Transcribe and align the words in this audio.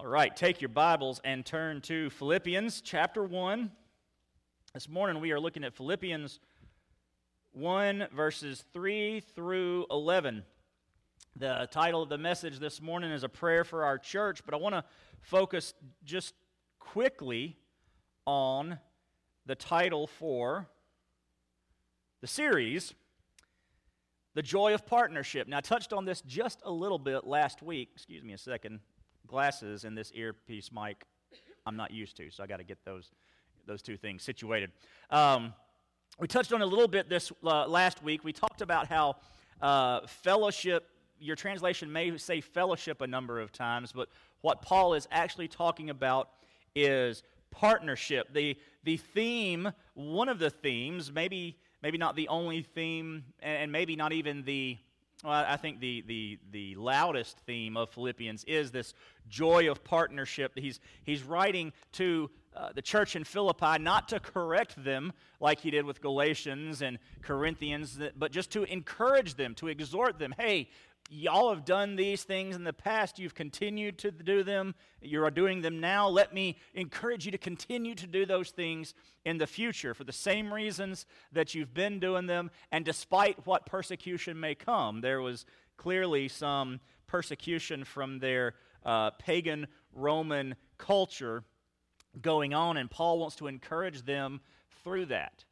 All 0.00 0.06
right, 0.06 0.34
take 0.36 0.60
your 0.60 0.68
Bibles 0.68 1.20
and 1.24 1.44
turn 1.44 1.80
to 1.80 2.08
Philippians 2.10 2.82
chapter 2.82 3.24
1. 3.24 3.68
This 4.72 4.88
morning 4.88 5.20
we 5.20 5.32
are 5.32 5.40
looking 5.40 5.64
at 5.64 5.74
Philippians 5.74 6.38
1, 7.50 8.06
verses 8.14 8.64
3 8.72 9.18
through 9.34 9.86
11. 9.90 10.44
The 11.34 11.66
title 11.72 12.00
of 12.00 12.10
the 12.10 12.16
message 12.16 12.60
this 12.60 12.80
morning 12.80 13.10
is 13.10 13.24
A 13.24 13.28
Prayer 13.28 13.64
for 13.64 13.84
Our 13.84 13.98
Church, 13.98 14.44
but 14.44 14.54
I 14.54 14.58
want 14.58 14.76
to 14.76 14.84
focus 15.20 15.74
just 16.04 16.32
quickly 16.78 17.56
on 18.24 18.78
the 19.46 19.56
title 19.56 20.06
for 20.06 20.68
the 22.20 22.28
series, 22.28 22.94
The 24.34 24.42
Joy 24.42 24.74
of 24.74 24.86
Partnership. 24.86 25.48
Now, 25.48 25.56
I 25.58 25.60
touched 25.60 25.92
on 25.92 26.04
this 26.04 26.20
just 26.20 26.60
a 26.64 26.70
little 26.70 27.00
bit 27.00 27.26
last 27.26 27.64
week. 27.64 27.88
Excuse 27.96 28.22
me 28.22 28.32
a 28.32 28.38
second 28.38 28.78
glasses 29.28 29.84
and 29.84 29.96
this 29.96 30.10
earpiece 30.14 30.70
mic 30.72 31.04
I'm 31.66 31.76
not 31.76 31.90
used 31.90 32.16
to, 32.16 32.30
so 32.30 32.42
I 32.42 32.46
got 32.46 32.56
to 32.56 32.64
get 32.64 32.82
those, 32.84 33.10
those 33.66 33.82
two 33.82 33.98
things 33.98 34.22
situated. 34.22 34.72
Um, 35.10 35.52
we 36.18 36.26
touched 36.26 36.52
on 36.52 36.62
a 36.62 36.66
little 36.66 36.88
bit 36.88 37.10
this 37.10 37.30
uh, 37.44 37.66
last 37.68 38.02
week. 38.02 38.24
We 38.24 38.32
talked 38.32 38.62
about 38.62 38.88
how 38.88 39.16
uh, 39.60 40.06
fellowship, 40.06 40.88
your 41.20 41.36
translation 41.36 41.92
may 41.92 42.16
say 42.16 42.40
fellowship 42.40 43.02
a 43.02 43.06
number 43.06 43.38
of 43.38 43.52
times, 43.52 43.92
but 43.92 44.08
what 44.40 44.62
Paul 44.62 44.94
is 44.94 45.06
actually 45.10 45.46
talking 45.46 45.90
about 45.90 46.30
is 46.74 47.22
partnership. 47.50 48.32
The, 48.32 48.56
the 48.84 48.96
theme, 48.96 49.70
one 49.94 50.28
of 50.28 50.38
the 50.38 50.50
themes, 50.50 51.12
maybe, 51.12 51.58
maybe 51.82 51.98
not 51.98 52.16
the 52.16 52.28
only 52.28 52.62
theme, 52.62 53.24
and 53.40 53.70
maybe 53.70 53.94
not 53.94 54.12
even 54.12 54.42
the 54.44 54.78
well, 55.24 55.44
I 55.48 55.56
think 55.56 55.80
the, 55.80 56.04
the, 56.06 56.38
the 56.52 56.74
loudest 56.76 57.38
theme 57.40 57.76
of 57.76 57.90
Philippians 57.90 58.44
is 58.44 58.70
this 58.70 58.94
joy 59.28 59.68
of 59.70 59.82
partnership. 59.82 60.52
He's, 60.54 60.78
he's 61.02 61.24
writing 61.24 61.72
to 61.92 62.30
uh, 62.56 62.70
the 62.72 62.82
church 62.82 63.16
in 63.16 63.24
Philippi 63.24 63.78
not 63.78 64.08
to 64.08 64.20
correct 64.20 64.82
them 64.82 65.12
like 65.40 65.60
he 65.60 65.70
did 65.70 65.84
with 65.84 66.00
Galatians 66.00 66.82
and 66.82 66.98
Corinthians, 67.22 67.98
but 68.16 68.30
just 68.30 68.50
to 68.52 68.62
encourage 68.64 69.34
them, 69.34 69.54
to 69.56 69.68
exhort 69.68 70.18
them. 70.18 70.34
Hey, 70.38 70.70
y'all 71.08 71.50
have 71.50 71.64
done 71.64 71.96
these 71.96 72.22
things 72.22 72.54
in 72.54 72.64
the 72.64 72.72
past. 72.72 73.18
You've 73.18 73.34
continued 73.34 73.98
to 73.98 74.10
do 74.10 74.42
them. 74.42 74.74
You're 75.00 75.30
doing 75.30 75.62
them 75.62 75.80
now. 75.80 76.08
Let 76.08 76.34
me 76.34 76.56
encourage 76.74 77.24
you 77.24 77.32
to 77.32 77.38
continue 77.38 77.94
to 77.94 78.06
do 78.06 78.26
those 78.26 78.50
things 78.50 78.94
in 79.24 79.38
the 79.38 79.46
future 79.46 79.94
for 79.94 80.04
the 80.04 80.12
same 80.12 80.52
reasons 80.52 81.06
that 81.32 81.54
you've 81.54 81.74
been 81.74 81.98
doing 81.98 82.26
them. 82.26 82.50
And 82.70 82.84
despite 82.84 83.46
what 83.46 83.66
persecution 83.66 84.38
may 84.38 84.54
come, 84.54 85.00
there 85.00 85.22
was 85.22 85.46
clearly 85.76 86.28
some 86.28 86.80
persecution 87.06 87.84
from 87.84 88.18
their 88.18 88.54
uh, 88.84 89.10
pagan 89.12 89.66
Roman 89.92 90.54
culture 90.76 91.44
going 92.20 92.54
on, 92.54 92.76
and 92.76 92.90
Paul 92.90 93.18
wants 93.18 93.36
to 93.36 93.46
encourage 93.46 94.02
them 94.02 94.40
through 94.82 95.06
that. 95.06 95.44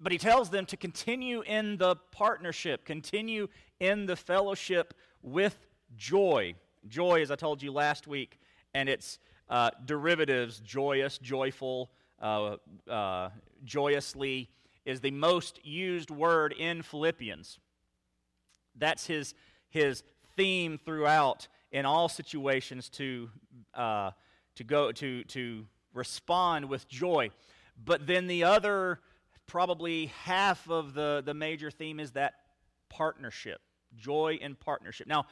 But 0.00 0.12
he 0.12 0.18
tells 0.18 0.50
them 0.50 0.64
to 0.66 0.76
continue 0.76 1.42
in 1.42 1.76
the 1.76 1.96
partnership, 2.12 2.84
continue 2.84 3.48
in 3.80 4.06
the 4.06 4.16
fellowship 4.16 4.94
with 5.22 5.56
joy. 5.96 6.54
Joy, 6.88 7.22
as 7.22 7.30
I 7.30 7.36
told 7.36 7.62
you 7.62 7.72
last 7.72 8.06
week, 8.06 8.38
and 8.74 8.88
its 8.88 9.18
uh, 9.48 9.70
derivatives, 9.84 10.60
joyous, 10.60 11.18
joyful, 11.18 11.90
uh, 12.20 12.56
uh, 12.88 13.30
joyously, 13.64 14.48
is 14.84 15.00
the 15.00 15.10
most 15.10 15.64
used 15.64 16.10
word 16.10 16.54
in 16.58 16.82
Philippians. 16.82 17.58
That's 18.76 19.06
his, 19.06 19.34
his 19.68 20.02
theme 20.36 20.78
throughout 20.84 21.48
in 21.72 21.84
all 21.84 22.08
situations 22.08 22.88
to, 22.90 23.28
uh, 23.74 24.12
to 24.54 24.64
go 24.64 24.92
to, 24.92 25.24
to 25.24 25.66
respond 25.92 26.68
with 26.68 26.88
joy. 26.88 27.30
But 27.84 28.06
then 28.06 28.26
the 28.26 28.44
other, 28.44 29.00
probably 29.48 30.06
half 30.24 30.70
of 30.70 30.94
the, 30.94 31.22
the 31.26 31.34
major 31.34 31.72
theme 31.72 31.98
is 31.98 32.12
that 32.12 32.34
partnership 32.88 33.60
joy 33.96 34.38
in 34.40 34.54
partnership. 34.54 35.06
Now, 35.06 35.26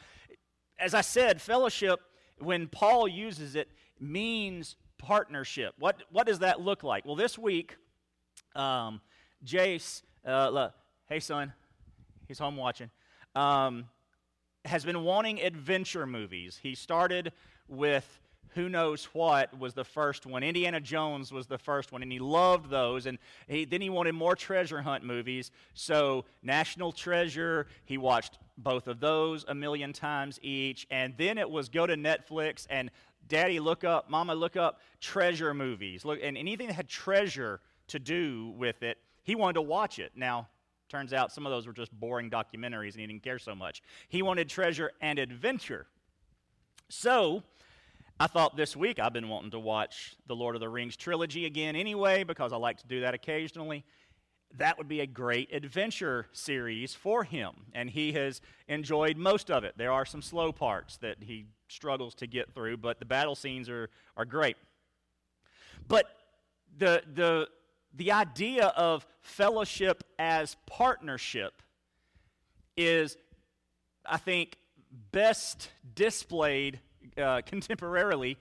as 0.79 0.95
I 0.95 1.03
said, 1.03 1.41
fellowship, 1.41 2.01
when 2.39 2.67
Paul 2.67 3.07
uses 3.07 3.55
it, 3.55 3.69
means 4.01 4.77
partnership. 4.99 5.75
What, 5.79 6.03
what 6.11 6.27
does 6.27 6.41
that 6.41 6.61
look 6.61 6.83
like? 6.83 7.05
Well, 7.05 7.17
this 7.17 7.39
week, 7.39 7.77
um, 8.55 9.01
Jace, 9.45 10.03
uh, 10.27 10.49
look, 10.51 10.73
hey 11.09 11.21
son, 11.21 11.53
he's 12.27 12.39
home 12.39 12.57
watching, 12.57 12.91
um, 13.35 13.85
has 14.65 14.85
been 14.85 15.05
wanting 15.05 15.41
adventure 15.41 16.07
movies. 16.07 16.59
He 16.63 16.75
started 16.75 17.33
with 17.69 18.21
who 18.57 18.71
knows 18.71 19.05
what 19.13 19.57
was 19.59 19.75
the 19.75 19.85
first 19.85 20.25
one. 20.25 20.43
Indiana 20.43 20.81
Jones 20.81 21.31
was 21.31 21.47
the 21.47 21.59
first 21.59 21.93
one, 21.93 22.03
and 22.03 22.11
he 22.11 22.19
loved 22.19 22.71
those. 22.71 23.05
And 23.05 23.19
he, 23.47 23.67
then 23.67 23.83
he 23.83 23.91
wanted 23.91 24.15
more 24.15 24.35
treasure 24.35 24.81
hunt 24.81 25.05
movies. 25.05 25.51
So, 25.75 26.25
National 26.43 26.91
Treasure, 26.91 27.67
he 27.85 27.99
watched 27.99 28.39
both 28.57 28.89
of 28.89 28.99
those 28.99 29.45
a 29.47 29.55
million 29.55 29.93
times 29.93 30.41
each. 30.43 30.87
And 30.91 31.13
then 31.19 31.37
it 31.37 31.49
was 31.49 31.69
go 31.69 31.87
to 31.87 31.97
Netflix 31.97 32.67
and 32.71 32.91
Daddy, 33.29 33.61
look 33.61 33.85
up, 33.85 34.09
Mama, 34.09 34.35
look 34.35 34.57
up 34.57 34.81
treasure 35.01 35.53
movies. 35.53 36.07
Look, 36.07 36.21
and 36.23 36.39
anything 36.39 36.69
that 36.69 36.75
had 36.75 36.89
treasure 36.89 37.61
to 37.89 37.99
do 37.99 38.55
with 38.57 38.83
it, 38.83 38.97
he 39.23 39.35
wanted 39.35 39.55
to 39.55 39.63
watch 39.63 39.99
it. 39.99 40.13
Now, 40.17 40.49
turns 40.89 41.13
out 41.13 41.31
some 41.31 41.45
of 41.45 41.53
those 41.53 41.67
were 41.67 41.75
just 41.75 41.93
boring 41.93 42.31
documentaries 42.31 42.93
and 42.93 43.01
he 43.01 43.07
didn't 43.07 43.23
care 43.23 43.39
so 43.39 43.55
much. 43.55 43.83
He 44.09 44.23
wanted 44.23 44.49
treasure 44.49 44.93
and 45.03 45.19
adventure. 45.19 45.87
So, 46.89 47.43
I 48.19 48.27
thought 48.27 48.57
this 48.57 48.75
week 48.75 48.99
I've 48.99 49.13
been 49.13 49.29
wanting 49.29 49.51
to 49.51 49.59
watch 49.59 50.17
the 50.27 50.35
Lord 50.35 50.57
of 50.57 50.61
the 50.61 50.71
Rings 50.71 50.97
trilogy 50.97 51.45
again 51.45 51.77
anyway, 51.77 52.25
because 52.25 52.51
I 52.51 52.57
like 52.57 52.79
to 52.79 52.87
do 52.87 53.01
that 53.03 53.13
occasionally. 53.13 53.85
That 54.57 54.79
would 54.79 54.89
be 54.89 55.01
a 55.01 55.07
great 55.07 55.53
adventure 55.53 56.27
series 56.33 56.95
for 56.95 57.25
him, 57.25 57.53
and 57.75 57.91
he 57.91 58.13
has 58.13 58.41
enjoyed 58.69 59.19
most 59.19 59.51
of 59.51 59.65
it. 59.65 59.75
There 59.77 59.93
are 59.93 60.07
some 60.07 60.23
slow 60.23 60.51
parts 60.51 60.97
that 60.99 61.19
he 61.21 61.49
struggles 61.69 62.15
to 62.15 62.27
get 62.27 62.55
through, 62.55 62.79
but 62.79 63.01
the 63.01 63.05
battle 63.05 63.35
scenes 63.35 63.69
are, 63.69 63.91
are 64.17 64.25
great. 64.25 64.57
But 65.87 66.07
the, 66.79 67.03
the, 67.13 67.49
the 67.95 68.13
idea 68.13 68.69
of 68.69 69.07
fellowship 69.21 70.05
as 70.19 70.57
partnership 70.65 71.61
is, 72.79 73.19
I 74.07 74.17
think, 74.17 74.57
best 75.13 75.69
displayed 75.95 76.81
uh, 77.17 77.43
contemporarily 77.47 78.37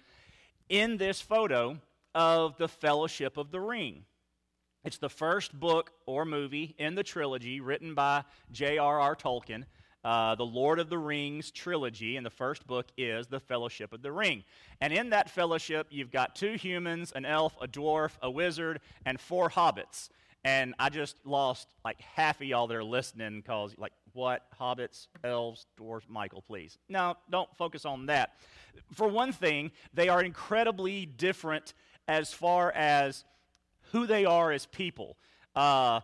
in 0.70 0.98
this 0.98 1.22
photo 1.22 1.80
of 2.14 2.58
the 2.58 2.68
Fellowship 2.68 3.38
of 3.38 3.52
the 3.52 3.60
Ring. 3.60 4.06
It's 4.84 4.98
the 4.98 5.10
first 5.10 5.60
book 5.60 5.92
or 6.06 6.26
movie 6.26 6.76
in 6.78 6.96
the 6.96 7.04
trilogy 7.04 7.60
written 7.60 7.96
by 7.96 8.24
J.R.R. 8.52 9.16
Tolkien, 9.16 9.66
uh, 10.04 10.36
the 10.36 10.46
Lord 10.46 10.80
of 10.80 10.90
the 10.90 10.98
Rings 10.98 11.50
trilogy, 11.50 12.18
and 12.18 12.26
the 12.26 12.30
first 12.30 12.68
book 12.68 12.86
is 12.96 13.26
The 13.26 13.40
Fellowship 13.40 13.92
of 13.94 14.04
the 14.04 14.12
Ring. 14.12 14.44
And 14.80 14.94
in 14.94 15.10
that 15.10 15.32
fellowship, 15.32 15.88
you've 15.90 16.12
got 16.12 16.36
two 16.36 16.54
humans, 16.54 17.12
an 17.16 17.26
elf, 17.26 17.56
a 17.60 17.68
dwarf, 17.68 18.12
a 18.22 18.30
wizard, 18.30 18.80
and 19.08 19.20
four 19.20 19.50
hobbits. 19.50 20.10
And 20.46 20.76
I 20.78 20.90
just 20.90 21.18
lost 21.26 21.68
like 21.84 22.00
half 22.00 22.40
of 22.40 22.46
y'all 22.46 22.68
that 22.68 22.78
are 22.78 22.84
listening 22.84 23.42
because, 23.42 23.74
like, 23.80 23.94
what? 24.14 24.44
Hobbits, 24.60 25.08
elves, 25.24 25.66
dwarves, 25.78 26.08
Michael, 26.08 26.44
please. 26.44 26.78
No, 26.88 27.16
don't 27.32 27.50
focus 27.58 27.84
on 27.84 28.06
that. 28.06 28.36
For 28.94 29.08
one 29.08 29.34
thing, 29.34 29.72
they 29.96 30.08
are 30.08 30.24
incredibly 30.24 31.08
different 31.08 31.74
as 32.08 32.32
far 32.32 32.72
as 32.74 33.26
who 33.92 34.06
they 34.06 34.24
are 34.26 34.52
as 34.52 34.68
people. 34.68 35.18
Uh, 35.56 36.02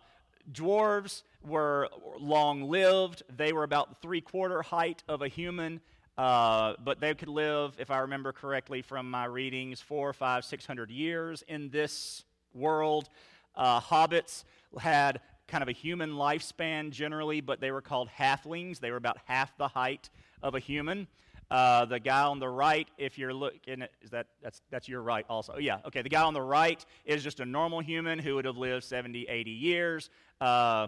dwarves 0.50 1.22
were 1.46 1.88
long 2.18 2.68
lived, 2.68 3.22
they 3.36 3.52
were 3.52 3.62
about 3.62 4.02
three 4.02 4.20
quarter 4.20 4.60
height 4.60 5.04
of 5.08 5.22
a 5.22 5.28
human. 5.28 5.80
Uh, 6.18 6.74
but 6.84 7.00
they 7.00 7.14
could 7.14 7.28
live, 7.28 7.74
if 7.78 7.90
I 7.90 8.00
remember 8.00 8.32
correctly 8.32 8.82
from 8.82 9.08
my 9.08 9.24
readings, 9.24 9.80
four, 9.80 10.12
five, 10.12 10.44
six 10.44 10.66
hundred 10.66 10.90
years 10.90 11.44
in 11.46 11.70
this 11.70 12.24
world. 12.54 13.08
Uh, 13.54 13.80
hobbits 13.80 14.44
had 14.78 15.20
kind 15.48 15.62
of 15.62 15.68
a 15.68 15.72
human 15.72 16.12
lifespan 16.12 16.90
generally, 16.90 17.40
but 17.40 17.60
they 17.60 17.70
were 17.70 17.82
called 17.82 18.08
halflings. 18.08 18.80
They 18.80 18.90
were 18.90 18.96
about 18.96 19.18
half 19.26 19.56
the 19.58 19.68
height 19.68 20.08
of 20.42 20.54
a 20.54 20.58
human. 20.58 21.08
Uh, 21.50 21.84
the 21.84 22.00
guy 22.00 22.22
on 22.22 22.38
the 22.38 22.48
right, 22.48 22.88
if 22.96 23.18
you're 23.18 23.34
looking, 23.34 23.82
is 24.00 24.10
that 24.10 24.28
that's 24.42 24.62
that's 24.70 24.88
your 24.88 25.02
right 25.02 25.26
also? 25.28 25.58
Yeah, 25.58 25.78
okay. 25.86 26.00
The 26.00 26.08
guy 26.08 26.22
on 26.22 26.32
the 26.32 26.40
right 26.40 26.82
is 27.04 27.22
just 27.22 27.40
a 27.40 27.44
normal 27.44 27.80
human 27.80 28.18
who 28.18 28.36
would 28.36 28.46
have 28.46 28.56
lived 28.56 28.84
70, 28.84 29.26
80 29.28 29.50
years. 29.50 30.08
Uh, 30.40 30.86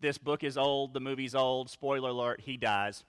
this 0.00 0.18
book 0.18 0.44
is 0.44 0.58
old. 0.58 0.92
The 0.92 1.00
movie's 1.00 1.34
old. 1.34 1.70
Spoiler 1.70 2.10
alert: 2.10 2.42
he 2.42 2.58
dies. 2.58 3.04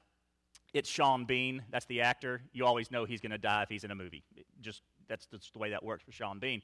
It's 0.74 0.90
Sean 0.90 1.26
Bean. 1.26 1.62
That's 1.72 1.86
the 1.88 2.02
actor. 2.02 2.42
You 2.54 2.66
always 2.66 2.90
know 2.90 3.04
he's 3.04 3.20
going 3.20 3.32
to 3.32 3.38
die 3.38 3.64
if 3.64 3.70
he's 3.70 3.84
in 3.84 3.92
a 3.92 3.96
movie. 3.96 4.24
just 4.62 4.82
that's 5.10 5.26
just 5.26 5.52
the 5.52 5.60
way 5.60 5.72
that 5.72 5.84
works 5.84 6.04
for 6.04 6.14
Sean 6.14 6.40
Bean. 6.40 6.62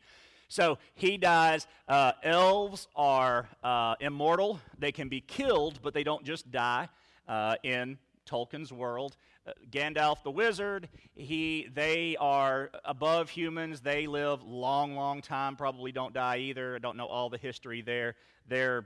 So 0.48 0.78
he 0.94 1.18
dies. 1.18 1.68
Uh, 1.88 2.14
elves 2.24 2.88
are 2.96 3.50
uh, 3.64 3.96
immortal. 4.00 4.60
They 4.80 4.92
can 4.92 5.10
be 5.10 5.22
killed, 5.22 5.80
but 5.82 5.94
they 5.94 6.04
don't 6.04 6.24
just 6.24 6.52
die 6.52 6.90
uh, 7.28 7.56
in 7.64 7.98
Tolkien's 8.26 8.72
world. 8.72 9.18
Uh, 9.46 9.52
Gandalf 9.72 10.24
the 10.24 10.32
wizard, 10.32 10.90
he, 11.16 11.68
they 11.74 12.16
are 12.20 12.70
above 12.86 13.30
humans. 13.30 13.82
They 13.82 14.08
live 14.08 14.44
long, 14.44 14.96
long 14.96 15.22
time, 15.22 15.56
probably 15.56 15.92
don't 15.92 16.14
die 16.14 16.38
either. 16.38 16.76
I 16.76 16.80
don't 16.80 16.98
know 16.98 17.08
all 17.08 17.30
the 17.30 17.38
history 17.38 17.82
there. 17.82 18.16
They're 18.48 18.86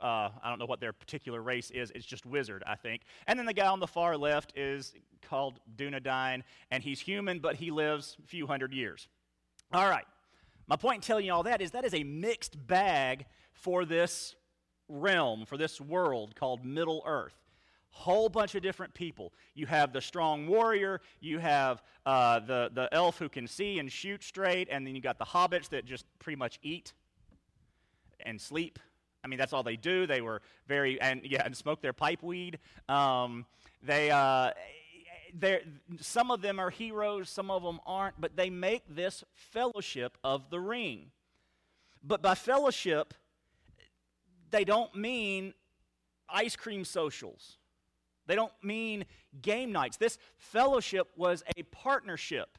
uh, 0.00 0.28
I 0.42 0.50
don't 0.50 0.58
know 0.58 0.66
what 0.66 0.80
their 0.80 0.92
particular 0.92 1.40
race 1.40 1.70
is. 1.70 1.90
It's 1.94 2.04
just 2.04 2.26
wizard, 2.26 2.62
I 2.66 2.74
think. 2.74 3.02
And 3.26 3.38
then 3.38 3.46
the 3.46 3.54
guy 3.54 3.68
on 3.68 3.80
the 3.80 3.86
far 3.86 4.18
left 4.18 4.52
is 4.54 4.92
called 5.22 5.60
Dunedain, 5.76 6.42
and 6.70 6.82
he's 6.82 7.00
human, 7.00 7.38
but 7.38 7.56
he 7.56 7.70
lives 7.70 8.18
a 8.22 8.26
few 8.26 8.46
hundred 8.46 8.74
years. 8.74 9.08
All 9.74 9.90
right. 9.90 10.04
My 10.68 10.76
point 10.76 10.96
in 10.96 11.00
telling 11.00 11.26
you 11.26 11.32
all 11.32 11.42
that 11.42 11.60
is 11.60 11.72
that 11.72 11.84
is 11.84 11.94
a 11.94 12.04
mixed 12.04 12.64
bag 12.66 13.26
for 13.52 13.84
this 13.84 14.36
realm, 14.88 15.44
for 15.46 15.56
this 15.56 15.80
world 15.80 16.36
called 16.36 16.64
Middle 16.64 17.02
Earth. 17.04 17.34
Whole 17.90 18.28
bunch 18.28 18.54
of 18.54 18.62
different 18.62 18.94
people. 18.94 19.32
You 19.54 19.66
have 19.66 19.92
the 19.92 20.00
strong 20.00 20.46
warrior, 20.46 21.00
you 21.20 21.40
have 21.40 21.82
uh, 22.06 22.38
the, 22.38 22.70
the 22.72 22.88
elf 22.92 23.18
who 23.18 23.28
can 23.28 23.48
see 23.48 23.80
and 23.80 23.90
shoot 23.90 24.22
straight, 24.22 24.68
and 24.70 24.86
then 24.86 24.94
you 24.94 25.00
got 25.00 25.18
the 25.18 25.24
hobbits 25.24 25.68
that 25.70 25.84
just 25.84 26.06
pretty 26.20 26.36
much 26.36 26.60
eat 26.62 26.92
and 28.24 28.40
sleep 28.40 28.78
I 29.24 29.26
mean, 29.26 29.38
that's 29.38 29.54
all 29.54 29.62
they 29.62 29.76
do. 29.76 30.06
They 30.06 30.20
were 30.20 30.42
very, 30.68 31.00
and 31.00 31.22
yeah, 31.24 31.42
and 31.44 31.56
smoke 31.56 31.80
their 31.80 31.94
pipe 31.94 32.22
weed. 32.22 32.58
Um, 32.90 33.46
they, 33.82 34.10
uh, 34.10 34.50
some 36.00 36.30
of 36.30 36.40
them 36.42 36.58
are 36.60 36.70
heroes, 36.70 37.28
some 37.28 37.50
of 37.50 37.62
them 37.62 37.80
aren't, 37.86 38.20
but 38.20 38.36
they 38.36 38.50
make 38.50 38.82
this 38.88 39.24
fellowship 39.32 40.16
of 40.22 40.50
the 40.50 40.60
ring. 40.60 41.10
But 42.02 42.22
by 42.22 42.34
fellowship, 42.34 43.14
they 44.50 44.64
don't 44.64 44.94
mean 44.94 45.54
ice 46.28 46.56
cream 46.56 46.84
socials. 46.84 47.58
They 48.26 48.34
don't 48.34 48.52
mean 48.62 49.04
game 49.42 49.72
nights. 49.72 49.96
This 49.96 50.18
fellowship 50.36 51.08
was 51.16 51.42
a 51.56 51.62
partnership. 51.64 52.58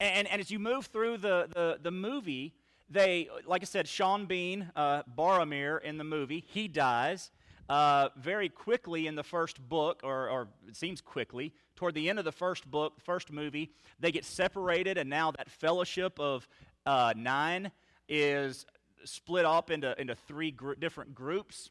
And, 0.00 0.28
and 0.28 0.40
as 0.40 0.50
you 0.50 0.58
move 0.58 0.86
through 0.86 1.18
the, 1.18 1.48
the, 1.52 1.78
the 1.82 1.90
movie, 1.90 2.54
they, 2.88 3.28
like 3.46 3.62
I 3.62 3.64
said, 3.64 3.88
Sean 3.88 4.26
Bean, 4.26 4.70
uh, 4.76 5.02
Boromir 5.02 5.82
in 5.82 5.98
the 5.98 6.04
movie, 6.04 6.44
he 6.46 6.68
dies. 6.68 7.30
Uh, 7.68 8.08
very 8.16 8.48
quickly 8.48 9.06
in 9.06 9.14
the 9.14 9.22
first 9.22 9.60
book, 9.68 10.00
or, 10.02 10.30
or, 10.30 10.48
it 10.66 10.74
seems 10.74 11.02
quickly, 11.02 11.52
toward 11.76 11.94
the 11.94 12.08
end 12.08 12.18
of 12.18 12.24
the 12.24 12.32
first 12.32 12.70
book, 12.70 12.94
first 13.02 13.30
movie, 13.30 13.70
they 14.00 14.10
get 14.10 14.24
separated, 14.24 14.96
and 14.96 15.10
now 15.10 15.30
that 15.30 15.50
fellowship 15.50 16.18
of 16.18 16.48
uh, 16.86 17.12
nine 17.14 17.70
is 18.08 18.64
split 19.04 19.44
up 19.44 19.70
into, 19.70 20.00
into 20.00 20.14
three 20.14 20.50
gr- 20.50 20.74
different 20.74 21.14
groups. 21.14 21.70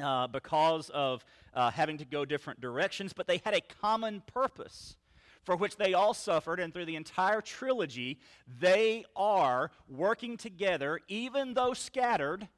Uh, 0.00 0.28
because 0.28 0.88
of 0.90 1.24
uh, 1.52 1.68
having 1.68 1.98
to 1.98 2.04
go 2.04 2.24
different 2.24 2.60
directions, 2.60 3.12
but 3.12 3.26
they 3.26 3.40
had 3.44 3.54
a 3.54 3.60
common 3.60 4.22
purpose 4.32 4.94
for 5.42 5.56
which 5.56 5.76
they 5.76 5.94
all 5.94 6.14
suffered, 6.14 6.60
and 6.60 6.72
through 6.72 6.84
the 6.84 6.96
entire 6.96 7.40
trilogy, 7.40 8.18
they 8.60 9.04
are 9.16 9.70
working 9.88 10.36
together, 10.36 11.00
even 11.08 11.54
though 11.54 11.72
scattered. 11.72 12.48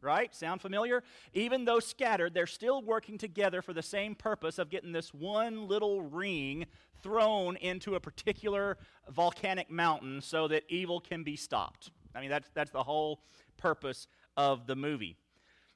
Right? 0.00 0.32
Sound 0.34 0.62
familiar? 0.62 1.02
Even 1.34 1.64
though 1.64 1.80
scattered, 1.80 2.32
they're 2.32 2.46
still 2.46 2.82
working 2.82 3.18
together 3.18 3.62
for 3.62 3.72
the 3.72 3.82
same 3.82 4.14
purpose 4.14 4.58
of 4.58 4.70
getting 4.70 4.92
this 4.92 5.12
one 5.12 5.66
little 5.66 6.02
ring 6.02 6.66
thrown 7.02 7.56
into 7.56 7.94
a 7.94 8.00
particular 8.00 8.78
volcanic 9.10 9.70
mountain 9.70 10.20
so 10.20 10.48
that 10.48 10.64
evil 10.68 11.00
can 11.00 11.24
be 11.24 11.36
stopped. 11.36 11.90
I 12.14 12.20
mean, 12.20 12.30
that's, 12.30 12.48
that's 12.54 12.70
the 12.70 12.82
whole 12.82 13.20
purpose 13.56 14.06
of 14.36 14.66
the 14.66 14.76
movie. 14.76 15.16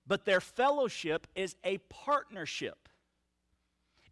But 0.06 0.25
their 0.25 0.40
fellowship 0.40 1.26
is 1.34 1.56
a 1.64 1.78
partnership. 1.88 2.88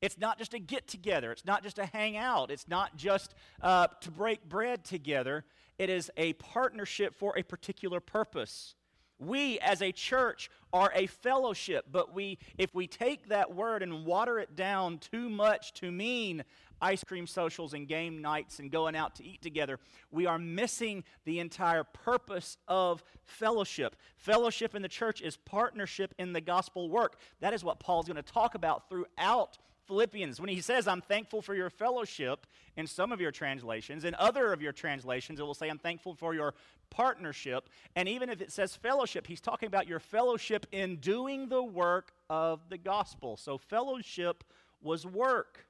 It's 0.00 0.18
not 0.18 0.38
just 0.38 0.54
a 0.54 0.58
get 0.58 0.88
together, 0.88 1.30
it's 1.30 1.44
not 1.44 1.62
just 1.62 1.78
a 1.78 1.84
hang 1.84 2.16
out, 2.16 2.50
it's 2.50 2.68
not 2.68 2.96
just 2.96 3.34
uh, 3.60 3.88
to 4.00 4.10
break 4.10 4.48
bread 4.48 4.84
together. 4.84 5.44
It 5.78 5.90
is 5.90 6.10
a 6.16 6.34
partnership 6.34 7.14
for 7.14 7.38
a 7.38 7.42
particular 7.42 8.00
purpose. 8.00 8.74
We 9.20 9.58
as 9.60 9.82
a 9.82 9.92
church 9.92 10.50
are 10.72 10.90
a 10.94 11.06
fellowship, 11.06 11.86
but 11.92 12.14
we 12.14 12.38
if 12.58 12.74
we 12.74 12.86
take 12.86 13.28
that 13.28 13.54
word 13.54 13.82
and 13.82 14.04
water 14.04 14.38
it 14.38 14.56
down 14.56 14.98
too 14.98 15.28
much 15.28 15.72
to 15.74 15.92
mean 15.92 16.44
ice 16.80 17.04
cream 17.04 17.26
socials 17.26 17.74
and 17.74 17.86
game 17.86 18.22
nights 18.22 18.58
and 18.58 18.70
going 18.70 18.96
out 18.96 19.14
to 19.16 19.24
eat 19.24 19.42
together, 19.42 19.78
we 20.10 20.24
are 20.24 20.38
missing 20.38 21.04
the 21.26 21.38
entire 21.38 21.84
purpose 21.84 22.56
of 22.66 23.04
fellowship. 23.24 23.96
Fellowship 24.16 24.74
in 24.74 24.80
the 24.80 24.88
church 24.88 25.20
is 25.20 25.36
partnership 25.36 26.14
in 26.18 26.32
the 26.32 26.40
gospel 26.40 26.88
work. 26.88 27.18
That 27.40 27.52
is 27.52 27.62
what 27.62 27.80
Paul's 27.80 28.06
going 28.06 28.16
to 28.16 28.22
talk 28.22 28.54
about 28.54 28.88
throughout 28.88 29.58
Philippians, 29.90 30.40
when 30.40 30.48
he 30.48 30.60
says, 30.60 30.86
I'm 30.86 31.00
thankful 31.00 31.42
for 31.42 31.52
your 31.52 31.68
fellowship, 31.68 32.46
in 32.76 32.86
some 32.86 33.10
of 33.10 33.20
your 33.20 33.32
translations, 33.32 34.04
in 34.04 34.14
other 34.14 34.52
of 34.52 34.62
your 34.62 34.70
translations, 34.70 35.40
it 35.40 35.42
will 35.42 35.52
say, 35.52 35.68
I'm 35.68 35.78
thankful 35.78 36.14
for 36.14 36.32
your 36.32 36.54
partnership. 36.90 37.68
And 37.96 38.08
even 38.08 38.28
if 38.28 38.40
it 38.40 38.52
says 38.52 38.76
fellowship, 38.76 39.26
he's 39.26 39.40
talking 39.40 39.66
about 39.66 39.88
your 39.88 40.00
fellowship 40.00 40.66
in 40.72 40.96
doing 40.96 41.48
the 41.48 41.62
work 41.62 42.12
of 42.28 42.60
the 42.68 42.78
gospel. 42.78 43.36
So, 43.36 43.58
fellowship 43.58 44.44
was 44.82 45.06
work. 45.06 45.66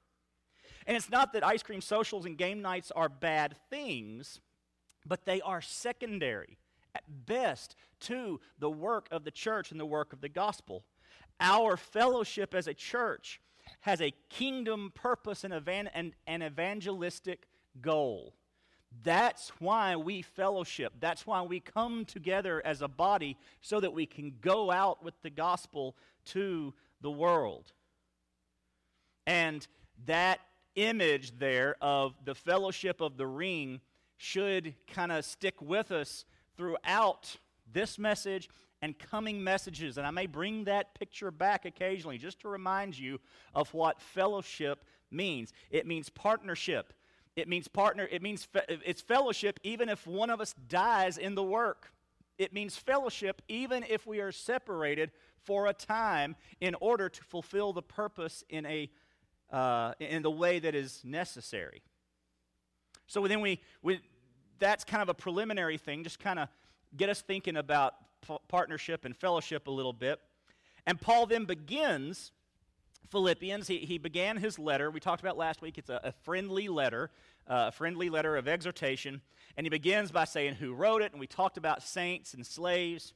And 0.87 0.96
it's 0.96 1.11
not 1.11 1.32
that 1.32 1.46
ice 1.46 1.62
cream 1.62 1.81
socials 1.81 2.26
and 2.26 2.37
game 2.37 2.62
nights 2.62 2.90
are 2.90 3.08
bad 3.08 3.56
things, 3.69 4.40
but 5.06 5.25
they 5.25 5.40
are 5.40 5.61
secondary 5.61 6.58
at 6.94 7.05
best 7.26 7.76
to 8.00 8.40
the 8.58 8.70
work 8.70 9.06
of 9.11 9.25
the 9.25 9.31
church 9.31 9.70
and 9.70 9.78
the 9.78 9.87
work 9.87 10.12
of 10.12 10.20
the 10.20 10.28
gospel. 10.28 10.84
Our 11.38 11.76
fellowship 11.76 12.55
as 12.55 12.67
a 12.67 12.75
church 12.75 13.40
has 13.81 14.00
a 14.00 14.12
kingdom 14.28 14.90
purpose 14.94 15.44
and 15.44 15.55
an 15.55 16.43
evangelistic 16.43 17.46
goal. 17.81 18.34
That's 19.02 19.50
why 19.60 19.96
we 19.96 20.22
fellowship. 20.22 20.94
That's 21.00 21.26
why 21.26 21.42
we 21.42 21.60
come 21.60 22.04
together 22.04 22.60
as 22.64 22.82
a 22.82 22.88
body 22.88 23.37
so 23.60 23.81
that 23.81 23.92
we 23.92 24.06
can 24.06 24.34
go 24.40 24.70
out 24.70 25.04
with 25.04 25.14
the 25.22 25.31
gospel 25.31 25.96
to 26.26 26.75
the 27.00 27.10
world. 27.10 27.72
And 29.26 29.66
that 30.06 30.40
image 30.75 31.38
there 31.38 31.76
of 31.81 32.14
the 32.25 32.34
fellowship 32.34 33.00
of 33.00 33.16
the 33.16 33.26
ring 33.26 33.81
should 34.16 34.75
kind 34.87 35.12
of 35.12 35.25
stick 35.25 35.62
with 35.62 35.90
us 35.93 36.25
throughout 36.56 37.36
this 37.72 37.98
message 37.98 38.48
and 38.82 38.98
coming 38.98 39.43
messages. 39.43 39.98
And 39.98 40.06
I 40.06 40.10
may 40.10 40.26
bring 40.26 40.64
that 40.64 40.94
picture 40.94 41.31
back 41.31 41.64
occasionally 41.64 42.19
just 42.19 42.40
to 42.40 42.48
remind 42.48 42.98
you 42.98 43.20
of 43.54 43.72
what 43.72 44.00
fellowship 44.00 44.84
means. 45.10 45.52
It 45.70 45.86
means 45.86 46.08
partnership. 46.08 46.93
It 47.37 47.49
means 47.49 47.69
partner. 47.69 48.08
It 48.10 48.22
means 48.22 48.44
fe- 48.44 48.81
it's 48.84 49.01
fellowship 49.01 49.60
even 49.63 49.89
if 49.89 50.06
one 50.06 50.31
of 50.31 50.41
us 50.41 50.55
dies 50.69 51.19
in 51.19 51.34
the 51.34 51.43
work. 51.43 51.93
It 52.39 52.53
means 52.53 52.77
fellowship 52.77 53.43
even 53.49 53.84
if 53.89 54.06
we 54.06 54.20
are 54.20 54.32
separated 54.32 55.10
for 55.44 55.67
a 55.67 55.72
time 55.72 56.37
in 56.60 56.75
order 56.81 57.08
to 57.08 57.25
fulfill 57.25 57.72
the 57.72 57.82
purpose 57.82 58.44
in 58.49 58.67
a 58.67 58.91
uh, 59.51 59.93
in 59.99 60.22
the 60.22 60.31
way 60.31 60.58
that 60.60 60.75
is 60.75 61.01
necessary. 61.05 61.82
So 63.06 63.27
then 63.27 63.41
we, 63.41 63.60
we 63.82 64.01
that's 64.58 64.84
kind 64.84 65.03
of 65.03 65.08
a 65.08 65.15
preliminary 65.15 65.79
thing, 65.79 66.05
just 66.05 66.20
kind 66.20 66.39
of 66.39 66.49
get 66.96 67.08
us 67.08 67.20
thinking 67.22 67.56
about 67.56 67.94
partnership 68.49 69.05
and 69.05 69.17
fellowship 69.17 69.67
a 69.67 69.70
little 69.70 69.93
bit. 69.93 70.20
And 70.87 71.01
Paul 71.01 71.27
then 71.27 71.44
begins 71.44 72.32
Philippians. 73.08 73.66
He, 73.66 73.78
he 73.78 73.98
began 73.98 74.36
his 74.36 74.58
letter. 74.58 74.90
We 74.90 75.00
talked 75.00 75.20
about 75.20 75.36
last 75.36 75.62
week. 75.62 75.78
It's 75.78 75.90
a, 75.90 76.00
a 76.04 76.12
friendly 76.12 76.69
letter, 76.69 77.10
uh, 77.48 77.66
a 77.69 77.72
friendly 77.72 78.10
letter 78.10 78.36
of 78.36 78.46
exhortation. 78.46 79.20
And 79.56 79.64
he 79.64 79.70
begins 79.70 80.10
by 80.10 80.24
saying 80.24 80.54
who 80.54 80.74
wrote 80.74 81.02
it. 81.02 81.12
And 81.12 81.20
we 81.20 81.26
talked 81.26 81.56
about 81.56 81.82
saints 81.82 82.34
and 82.34 82.46
slaves. 82.46 83.12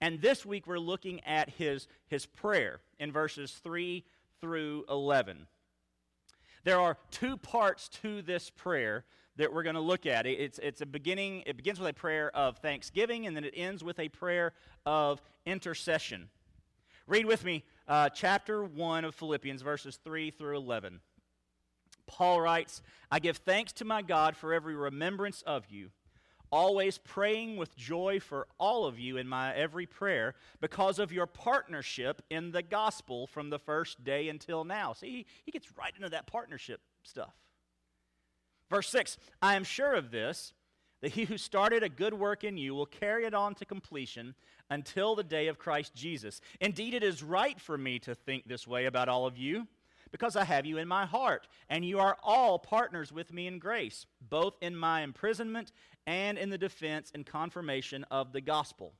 And 0.00 0.20
this 0.20 0.44
week 0.44 0.66
we're 0.66 0.78
looking 0.78 1.24
at 1.24 1.50
his, 1.50 1.86
his 2.06 2.26
prayer 2.26 2.80
in 2.98 3.12
verses 3.12 3.52
3 3.62 4.04
through 4.40 4.84
11. 4.88 5.46
There 6.64 6.80
are 6.80 6.96
two 7.10 7.36
parts 7.36 7.88
to 8.02 8.22
this 8.22 8.50
prayer 8.50 9.04
that 9.36 9.52
we're 9.52 9.62
going 9.62 9.74
to 9.74 9.80
look 9.80 10.06
at. 10.06 10.26
It's, 10.26 10.58
it's 10.62 10.80
a 10.80 10.86
beginning, 10.86 11.42
it 11.46 11.56
begins 11.56 11.80
with 11.80 11.88
a 11.88 11.94
prayer 11.94 12.30
of 12.34 12.58
thanksgiving, 12.58 13.26
and 13.26 13.36
then 13.36 13.44
it 13.44 13.54
ends 13.56 13.82
with 13.82 13.98
a 13.98 14.08
prayer 14.08 14.52
of 14.86 15.20
intercession. 15.44 16.28
Read 17.06 17.26
with 17.26 17.44
me 17.44 17.64
uh, 17.86 18.08
chapter 18.08 18.64
1 18.64 19.04
of 19.04 19.14
Philippians, 19.14 19.62
verses 19.62 19.98
3 20.02 20.30
through 20.30 20.56
11. 20.56 21.00
Paul 22.06 22.40
writes, 22.40 22.82
I 23.10 23.18
give 23.18 23.38
thanks 23.38 23.72
to 23.74 23.84
my 23.84 24.02
God 24.02 24.36
for 24.36 24.52
every 24.52 24.74
remembrance 24.74 25.42
of 25.42 25.66
you, 25.68 25.90
always 26.50 26.98
praying 26.98 27.56
with 27.56 27.76
joy 27.76 28.20
for 28.20 28.46
all 28.58 28.84
of 28.86 28.98
you 28.98 29.16
in 29.16 29.26
my 29.26 29.54
every 29.54 29.86
prayer 29.86 30.34
because 30.60 30.98
of 30.98 31.12
your 31.12 31.26
partnership 31.26 32.22
in 32.30 32.52
the 32.52 32.62
gospel 32.62 33.26
from 33.26 33.50
the 33.50 33.58
first 33.58 34.04
day 34.04 34.28
until 34.28 34.64
now. 34.64 34.92
See, 34.92 35.26
he 35.44 35.52
gets 35.52 35.68
right 35.76 35.92
into 35.96 36.10
that 36.10 36.26
partnership 36.26 36.80
stuff. 37.02 37.34
Verse 38.70 38.88
6 38.88 39.18
I 39.42 39.54
am 39.56 39.64
sure 39.64 39.94
of 39.94 40.10
this, 40.10 40.52
that 41.04 41.12
he 41.12 41.26
who 41.26 41.36
started 41.36 41.82
a 41.82 41.88
good 41.90 42.14
work 42.14 42.44
in 42.44 42.56
you 42.56 42.74
will 42.74 42.86
carry 42.86 43.26
it 43.26 43.34
on 43.34 43.54
to 43.54 43.66
completion 43.66 44.34
until 44.70 45.14
the 45.14 45.22
day 45.22 45.48
of 45.48 45.58
Christ 45.58 45.94
Jesus. 45.94 46.40
Indeed, 46.62 46.94
it 46.94 47.02
is 47.02 47.22
right 47.22 47.60
for 47.60 47.76
me 47.76 47.98
to 47.98 48.14
think 48.14 48.48
this 48.48 48.66
way 48.66 48.86
about 48.86 49.10
all 49.10 49.26
of 49.26 49.36
you, 49.36 49.66
because 50.12 50.34
I 50.34 50.44
have 50.44 50.64
you 50.64 50.78
in 50.78 50.88
my 50.88 51.04
heart, 51.04 51.46
and 51.68 51.84
you 51.84 51.98
are 51.98 52.16
all 52.22 52.58
partners 52.58 53.12
with 53.12 53.34
me 53.34 53.46
in 53.46 53.58
grace, 53.58 54.06
both 54.30 54.54
in 54.62 54.74
my 54.74 55.02
imprisonment 55.02 55.72
and 56.06 56.38
in 56.38 56.48
the 56.48 56.56
defense 56.56 57.12
and 57.14 57.26
confirmation 57.26 58.06
of 58.10 58.32
the 58.32 58.40
gospel. 58.40 58.94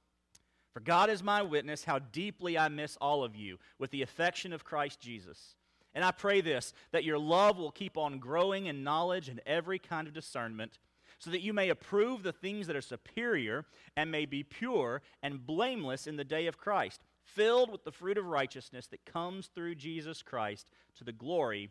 For 0.75 0.81
God 0.81 1.09
is 1.09 1.23
my 1.23 1.41
witness 1.41 1.85
how 1.85 2.01
deeply 2.01 2.59
I 2.59 2.69
miss 2.69 2.99
all 3.01 3.25
of 3.25 3.35
you 3.35 3.57
with 3.79 3.91
the 3.93 4.03
affection 4.03 4.53
of 4.53 4.63
Christ 4.63 5.01
Jesus. 5.01 5.55
And 5.95 6.05
I 6.05 6.11
pray 6.11 6.43
this 6.43 6.75
that 6.93 7.05
your 7.05 7.19
love 7.19 7.57
will 7.57 7.71
keep 7.71 7.97
on 7.97 8.19
growing 8.19 8.67
in 8.67 8.85
knowledge 8.85 9.31
and 9.31 9.41
every 9.47 9.79
kind 9.79 10.07
of 10.07 10.13
discernment 10.13 10.79
so 11.19 11.31
that 11.31 11.43
you 11.43 11.53
may 11.53 11.69
approve 11.69 12.23
the 12.23 12.33
things 12.33 12.67
that 12.67 12.77
are 12.77 12.81
superior 12.81 13.65
and 13.97 14.11
may 14.11 14.27
be 14.27 14.43
pure 14.43 15.03
and 15.23 15.47
blameless 15.47 16.07
in 16.07 16.17
the 16.17 16.25
day 16.25 16.47
of 16.47 16.59
Christ, 16.59 17.01
filled 17.23 17.71
with 17.71 17.85
the 17.85 17.93
fruit 17.93 18.19
of 18.19 18.27
righteousness 18.27 18.87
that 18.89 19.05
comes 19.07 19.49
through 19.49 19.77
Jesus 19.77 20.23
Christ 20.23 20.71
to 20.97 21.05
the 21.05 21.13
glory 21.13 21.71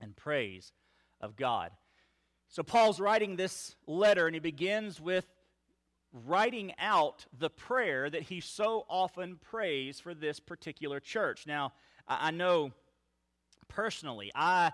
and 0.00 0.16
praise 0.16 0.72
of 1.20 1.36
God. 1.36 1.70
So, 2.48 2.62
Paul's 2.62 3.00
writing 3.00 3.36
this 3.36 3.76
letter, 3.86 4.26
and 4.26 4.34
he 4.34 4.40
begins 4.40 5.00
with 5.00 5.26
writing 6.12 6.72
out 6.78 7.24
the 7.38 7.48
prayer 7.48 8.10
that 8.10 8.22
he 8.22 8.40
so 8.40 8.84
often 8.88 9.36
prays 9.36 9.98
for 9.98 10.12
this 10.12 10.38
particular 10.38 11.00
church. 11.00 11.46
Now, 11.46 11.72
I 12.06 12.30
know 12.30 12.72
personally, 13.68 14.30
I 14.34 14.72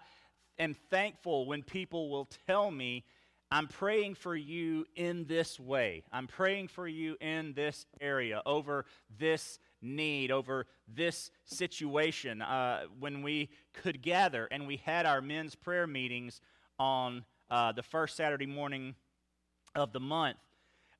am 0.58 0.74
thankful 0.74 1.46
when 1.46 1.62
people 1.62 2.10
will 2.10 2.28
tell 2.46 2.70
me 2.70 3.04
I'm 3.50 3.66
praying 3.66 4.14
for 4.14 4.36
you 4.36 4.84
in 4.94 5.24
this 5.24 5.58
way. 5.58 6.04
I'm 6.12 6.26
praying 6.26 6.68
for 6.68 6.86
you 6.86 7.16
in 7.20 7.54
this 7.54 7.86
area, 8.00 8.42
over 8.44 8.84
this 9.18 9.58
need, 9.80 10.30
over 10.30 10.66
this 10.86 11.30
situation. 11.44 12.42
Uh, 12.42 12.82
when 12.98 13.22
we 13.22 13.48
could 13.72 14.02
gather 14.02 14.48
and 14.50 14.66
we 14.66 14.76
had 14.76 15.06
our 15.06 15.22
men's 15.22 15.54
prayer 15.54 15.86
meetings 15.86 16.42
on 16.78 17.24
uh, 17.50 17.72
the 17.72 17.82
first 17.82 18.16
Saturday 18.16 18.46
morning 18.46 18.94
of 19.74 19.92
the 19.92 20.00
month, 20.00 20.36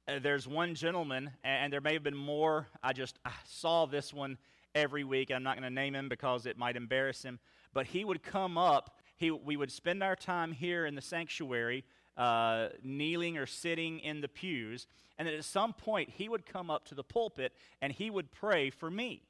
uh, 0.09 0.19
there's 0.19 0.49
one 0.49 0.75
gentleman, 0.75 1.31
and 1.45 1.71
there 1.71 1.83
may 1.83 1.93
have 1.93 2.03
been 2.03 2.17
more. 2.17 2.67
I 2.83 2.95
just 2.95 3.19
I 3.27 3.33
saw 3.45 3.85
this 3.85 4.15
one 4.15 4.39
every 4.75 5.05
week. 5.05 5.31
I'm 5.31 5.43
not 5.43 5.57
going 5.57 5.69
to 5.69 5.75
name 5.75 5.95
him 5.95 6.09
because 6.09 6.47
it 6.47 6.57
might 6.57 6.77
embarrass 6.77 7.23
him. 7.23 7.41
But 7.75 7.89
he 7.89 8.07
would 8.07 8.23
come 8.23 8.57
up. 8.57 8.97
He, 9.17 9.31
we 9.31 9.59
would 9.59 9.71
spend 9.71 10.03
our 10.03 10.17
time 10.17 10.53
here 10.53 10.87
in 10.87 10.95
the 10.95 11.03
sanctuary 11.03 11.85
uh, 12.19 12.69
kneeling 12.83 13.39
or 13.39 13.47
sitting 13.47 14.01
in 14.01 14.21
the 14.21 14.29
pews. 14.29 14.87
And 15.19 15.27
then 15.27 15.35
at 15.35 15.45
some 15.45 15.73
point, 15.73 16.11
he 16.11 16.29
would 16.29 16.45
come 16.45 16.71
up 16.71 16.85
to 16.87 16.95
the 16.95 17.05
pulpit 17.05 17.53
and 17.81 17.93
he 17.93 18.11
would 18.11 18.31
pray 18.31 18.71
for 18.71 18.91
me 18.91 19.23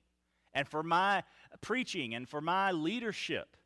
and 0.54 0.66
for 0.66 0.82
my 0.82 1.22
preaching 1.60 2.14
and 2.14 2.28
for 2.28 2.40
my 2.40 2.72
leadership. 2.72 3.56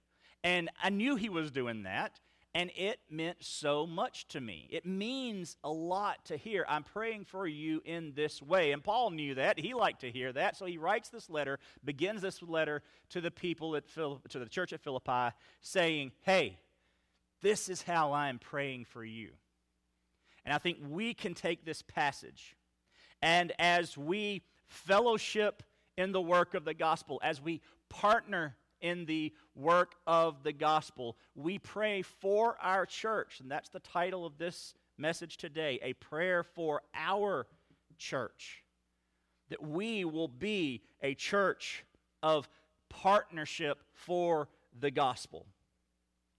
And 0.44 0.70
I 0.82 0.90
knew 0.90 1.16
he 1.16 1.28
was 1.28 1.52
doing 1.52 1.84
that, 1.84 2.18
and 2.54 2.70
it 2.76 2.98
meant 3.08 3.38
so 3.40 3.86
much 3.86 4.26
to 4.28 4.40
me. 4.40 4.68
It 4.70 4.84
means 4.84 5.56
a 5.62 5.70
lot 5.70 6.24
to 6.26 6.36
hear. 6.36 6.66
I'm 6.68 6.82
praying 6.82 7.24
for 7.24 7.46
you 7.46 7.80
in 7.84 8.12
this 8.14 8.42
way. 8.42 8.72
And 8.72 8.82
Paul 8.82 9.10
knew 9.10 9.36
that. 9.36 9.58
He 9.58 9.72
liked 9.72 10.00
to 10.00 10.10
hear 10.10 10.32
that. 10.32 10.56
So 10.56 10.66
he 10.66 10.78
writes 10.78 11.08
this 11.08 11.30
letter, 11.30 11.60
begins 11.84 12.22
this 12.22 12.42
letter 12.42 12.82
to 13.10 13.20
the 13.20 13.30
people 13.30 13.76
at 13.76 13.88
Phil- 13.88 14.20
to 14.28 14.38
the 14.38 14.46
church 14.46 14.72
at 14.72 14.82
Philippi, 14.82 15.34
saying, 15.60 16.12
Hey, 16.22 16.58
this 17.42 17.68
is 17.68 17.82
how 17.82 18.12
I 18.12 18.28
am 18.28 18.38
praying 18.38 18.86
for 18.86 19.04
you. 19.04 19.30
And 20.44 20.54
I 20.54 20.58
think 20.58 20.78
we 20.88 21.14
can 21.14 21.34
take 21.34 21.64
this 21.64 21.82
passage 21.82 22.56
and 23.22 23.52
as 23.58 23.96
we 23.96 24.42
fellowship 24.66 25.62
in 25.96 26.12
the 26.12 26.20
work 26.20 26.54
of 26.54 26.64
the 26.64 26.74
gospel, 26.74 27.20
as 27.22 27.40
we 27.40 27.60
partner 27.88 28.56
in 28.80 29.06
the 29.06 29.32
work 29.54 29.94
of 30.06 30.42
the 30.42 30.52
gospel, 30.52 31.16
we 31.36 31.58
pray 31.58 32.02
for 32.02 32.56
our 32.60 32.84
church. 32.84 33.38
And 33.40 33.50
that's 33.50 33.68
the 33.68 33.80
title 33.80 34.26
of 34.26 34.38
this 34.38 34.74
message 34.98 35.36
today 35.36 35.78
a 35.82 35.92
prayer 35.94 36.42
for 36.42 36.82
our 36.94 37.46
church. 37.96 38.64
That 39.50 39.62
we 39.62 40.04
will 40.04 40.28
be 40.28 40.82
a 41.00 41.14
church 41.14 41.84
of 42.22 42.48
partnership 42.88 43.78
for 43.92 44.48
the 44.78 44.90
gospel. 44.90 45.46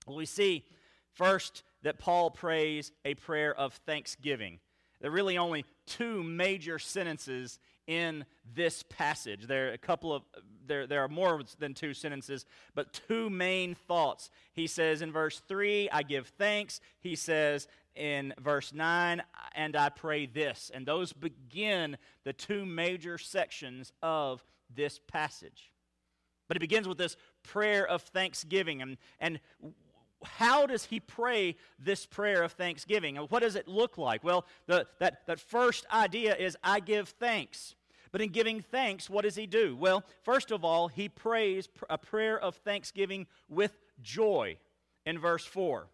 Well, 0.05 0.17
we 0.17 0.25
see 0.25 0.65
First, 1.13 1.63
that 1.83 1.99
Paul 1.99 2.31
prays 2.31 2.91
a 3.05 3.13
prayer 3.13 3.53
of 3.53 3.73
thanksgiving. 3.85 4.59
There 4.99 5.11
are 5.11 5.13
really 5.13 5.37
only 5.37 5.65
two 5.85 6.23
major 6.23 6.79
sentences 6.79 7.59
in 7.87 8.25
this 8.55 8.83
passage. 8.83 9.47
There 9.47 9.69
are 9.69 9.73
a 9.73 9.77
couple 9.77 10.13
of 10.13 10.23
there, 10.65 10.87
there 10.87 11.03
are 11.03 11.09
more 11.09 11.41
than 11.59 11.73
two 11.73 11.93
sentences, 11.93 12.45
but 12.73 13.01
two 13.07 13.29
main 13.29 13.75
thoughts. 13.75 14.29
He 14.53 14.65
says 14.65 15.01
in 15.01 15.11
verse 15.11 15.41
3, 15.47 15.89
I 15.89 16.03
give 16.03 16.27
thanks. 16.37 16.79
He 17.01 17.15
says 17.15 17.67
in 17.95 18.33
verse 18.39 18.73
9, 18.73 19.21
and 19.55 19.75
I 19.75 19.89
pray 19.89 20.25
this. 20.25 20.71
And 20.73 20.85
those 20.85 21.11
begin 21.11 21.97
the 22.23 22.31
two 22.31 22.65
major 22.65 23.17
sections 23.17 23.91
of 24.01 24.43
this 24.73 25.01
passage. 25.07 25.71
But 26.47 26.57
it 26.57 26.61
begins 26.61 26.87
with 26.87 26.97
this 26.97 27.17
prayer 27.43 27.85
of 27.85 28.01
thanksgiving. 28.01 28.81
And, 28.81 28.97
and 29.19 29.39
how 30.23 30.65
does 30.65 30.85
he 30.85 30.99
pray 30.99 31.55
this 31.79 32.05
prayer 32.05 32.43
of 32.43 32.53
thanksgiving? 32.53 33.17
And 33.17 33.29
what 33.29 33.41
does 33.41 33.55
it 33.55 33.67
look 33.67 33.97
like? 33.97 34.23
Well, 34.23 34.45
the, 34.67 34.87
that, 34.99 35.25
that 35.27 35.39
first 35.39 35.85
idea 35.91 36.35
is 36.35 36.57
I 36.63 36.79
give 36.79 37.09
thanks. 37.09 37.75
But 38.11 38.21
in 38.21 38.29
giving 38.29 38.61
thanks, 38.61 39.09
what 39.09 39.23
does 39.23 39.35
he 39.35 39.47
do? 39.47 39.75
Well, 39.75 40.03
first 40.21 40.51
of 40.51 40.63
all, 40.63 40.87
he 40.87 41.09
prays 41.09 41.67
a 41.89 41.97
prayer 41.97 42.39
of 42.39 42.55
thanksgiving 42.57 43.25
with 43.49 43.75
joy 44.01 44.57
in 45.05 45.17
verse 45.17 45.45
4. 45.45 45.87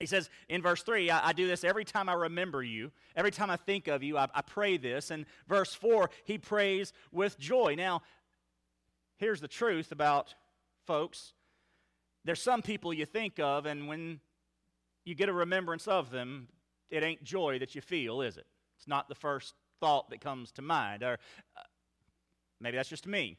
He 0.00 0.06
says 0.06 0.30
in 0.48 0.62
verse 0.62 0.82
3, 0.82 1.10
I, 1.10 1.28
I, 1.28 1.32
do 1.32 1.46
this 1.46 1.64
every 1.64 1.84
time 1.84 2.08
I 2.08 2.14
remember 2.14 2.62
you. 2.62 2.92
Every 3.16 3.32
time 3.32 3.50
I 3.50 3.56
think 3.56 3.88
of 3.88 4.02
you, 4.02 4.16
I, 4.16 4.28
I 4.32 4.42
pray 4.42 4.76
this. 4.76 5.10
And 5.10 5.26
verse 5.48 5.74
4, 5.74 6.08
he 6.24 6.38
prays 6.38 6.92
with 7.10 7.38
joy. 7.38 7.74
Now, 7.76 8.02
here's 9.16 9.40
the 9.40 9.48
truth 9.48 9.92
about 9.92 10.34
folks 10.86 11.32
there's 12.28 12.42
some 12.42 12.60
people 12.60 12.92
you 12.92 13.06
think 13.06 13.40
of, 13.40 13.64
and 13.64 13.88
when 13.88 14.20
you 15.06 15.14
get 15.14 15.30
a 15.30 15.32
remembrance 15.32 15.88
of 15.88 16.10
them, 16.10 16.48
it 16.90 17.02
ain't 17.02 17.24
joy 17.24 17.58
that 17.58 17.74
you 17.74 17.80
feel, 17.80 18.20
is 18.20 18.36
it? 18.36 18.44
It's 18.76 18.86
not 18.86 19.08
the 19.08 19.14
first 19.14 19.54
thought 19.80 20.10
that 20.10 20.20
comes 20.20 20.52
to 20.52 20.62
mind. 20.62 21.02
Or 21.02 21.14
uh, 21.56 21.62
maybe 22.60 22.76
that's 22.76 22.90
just 22.90 23.06
me. 23.06 23.38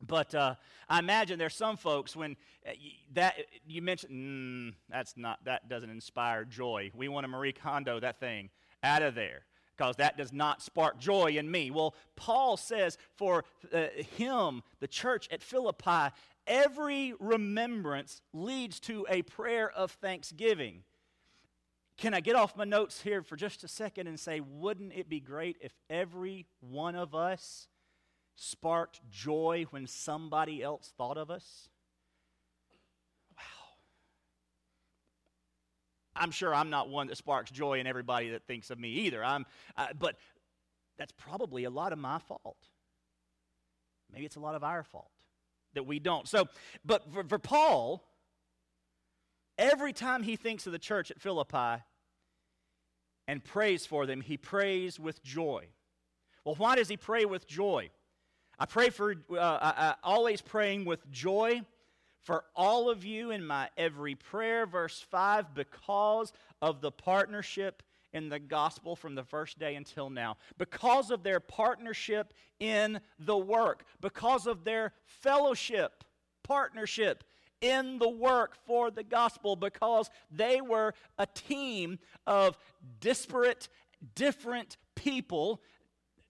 But 0.00 0.34
uh, 0.34 0.54
I 0.88 0.98
imagine 0.98 1.38
there's 1.38 1.54
some 1.54 1.76
folks 1.76 2.16
when 2.16 2.36
uh, 2.66 2.72
that 3.12 3.34
you 3.66 3.82
mentioned 3.82 4.12
mm, 4.12 4.74
that's 4.88 5.18
not 5.18 5.44
that 5.44 5.68
doesn't 5.68 5.90
inspire 5.90 6.46
joy. 6.46 6.90
We 6.94 7.08
want 7.08 7.24
to 7.24 7.28
Marie 7.28 7.52
Kondo 7.52 8.00
that 8.00 8.18
thing 8.18 8.48
out 8.82 9.02
of 9.02 9.14
there 9.14 9.42
because 9.76 9.96
that 9.96 10.16
does 10.16 10.32
not 10.32 10.62
spark 10.62 10.98
joy 10.98 11.32
in 11.36 11.50
me. 11.50 11.70
Well, 11.70 11.94
Paul 12.16 12.56
says 12.56 12.96
for 13.14 13.44
uh, 13.74 13.88
him, 14.16 14.62
the 14.80 14.88
church 14.88 15.28
at 15.30 15.42
Philippi, 15.42 16.14
every 16.46 17.14
remembrance 17.18 18.20
leads 18.32 18.80
to 18.80 19.06
a 19.08 19.22
prayer 19.22 19.70
of 19.70 19.92
thanksgiving. 19.92 20.82
Can 21.96 22.12
I 22.12 22.20
get 22.20 22.36
off 22.36 22.56
my 22.56 22.64
notes 22.64 23.02
here 23.02 23.22
for 23.22 23.36
just 23.36 23.64
a 23.64 23.68
second 23.68 24.06
and 24.06 24.20
say, 24.20 24.40
wouldn't 24.40 24.92
it 24.94 25.08
be 25.08 25.18
great 25.20 25.56
if 25.60 25.72
every 25.88 26.46
one 26.60 26.94
of 26.94 27.14
us 27.14 27.68
sparked 28.34 29.00
joy 29.10 29.64
when 29.70 29.86
somebody 29.86 30.62
else 30.62 30.92
thought 30.98 31.16
of 31.16 31.30
us? 31.30 31.70
Wow. 33.36 33.42
I'm 36.14 36.30
sure 36.30 36.54
I'm 36.54 36.68
not 36.68 36.90
one 36.90 37.06
that 37.06 37.16
sparks 37.16 37.50
joy 37.50 37.80
in 37.80 37.86
everybody 37.86 38.30
that 38.30 38.46
thinks 38.46 38.70
of 38.70 38.78
me 38.78 38.90
either. 38.90 39.24
I'm, 39.24 39.46
but 39.98 40.16
that's 40.98 41.12
probably 41.12 41.64
a 41.64 41.70
lot 41.70 41.94
of 41.94 41.98
my 41.98 42.18
fault. 42.18 42.58
Maybe 44.12 44.26
it's 44.26 44.36
a 44.36 44.40
lot 44.40 44.54
of 44.54 44.62
our 44.62 44.84
fault 44.84 45.10
that 45.76 45.86
we 45.86 45.98
don't. 45.98 46.28
So, 46.28 46.48
but 46.84 47.10
for, 47.12 47.24
for 47.24 47.38
Paul, 47.38 48.02
every 49.56 49.92
time 49.92 50.22
he 50.22 50.36
thinks 50.36 50.66
of 50.66 50.72
the 50.72 50.78
church 50.78 51.10
at 51.10 51.20
Philippi 51.20 51.82
and 53.28 53.42
prays 53.42 53.86
for 53.86 54.06
them, 54.06 54.20
he 54.20 54.36
prays 54.36 54.98
with 54.98 55.22
joy. 55.22 55.66
Well, 56.44 56.56
why 56.56 56.76
does 56.76 56.88
he 56.88 56.96
pray 56.96 57.24
with 57.24 57.46
joy? 57.46 57.90
I 58.58 58.66
pray 58.66 58.90
for, 58.90 59.14
uh, 59.30 59.36
I, 59.36 59.74
I 59.76 59.94
always 60.02 60.40
praying 60.40 60.84
with 60.84 61.10
joy 61.10 61.62
for 62.22 62.44
all 62.54 62.90
of 62.90 63.04
you 63.04 63.30
in 63.30 63.46
my 63.46 63.68
every 63.76 64.14
prayer. 64.14 64.66
Verse 64.66 65.04
5 65.10 65.54
because 65.54 66.32
of 66.60 66.80
the 66.80 66.90
partnership 66.90 67.82
in 68.16 68.30
the 68.30 68.38
gospel 68.38 68.96
from 68.96 69.14
the 69.14 69.22
first 69.22 69.58
day 69.58 69.74
until 69.74 70.08
now. 70.08 70.38
Because 70.56 71.10
of 71.10 71.22
their 71.22 71.38
partnership 71.38 72.32
in 72.58 72.98
the 73.18 73.36
work, 73.36 73.84
because 74.00 74.46
of 74.46 74.64
their 74.64 74.94
fellowship, 75.04 76.02
partnership 76.42 77.22
in 77.60 77.98
the 77.98 78.08
work 78.08 78.56
for 78.66 78.90
the 78.90 79.02
gospel 79.02 79.54
because 79.54 80.10
they 80.30 80.60
were 80.60 80.94
a 81.18 81.26
team 81.26 81.98
of 82.26 82.56
disparate, 83.00 83.68
different 84.14 84.78
people. 84.94 85.60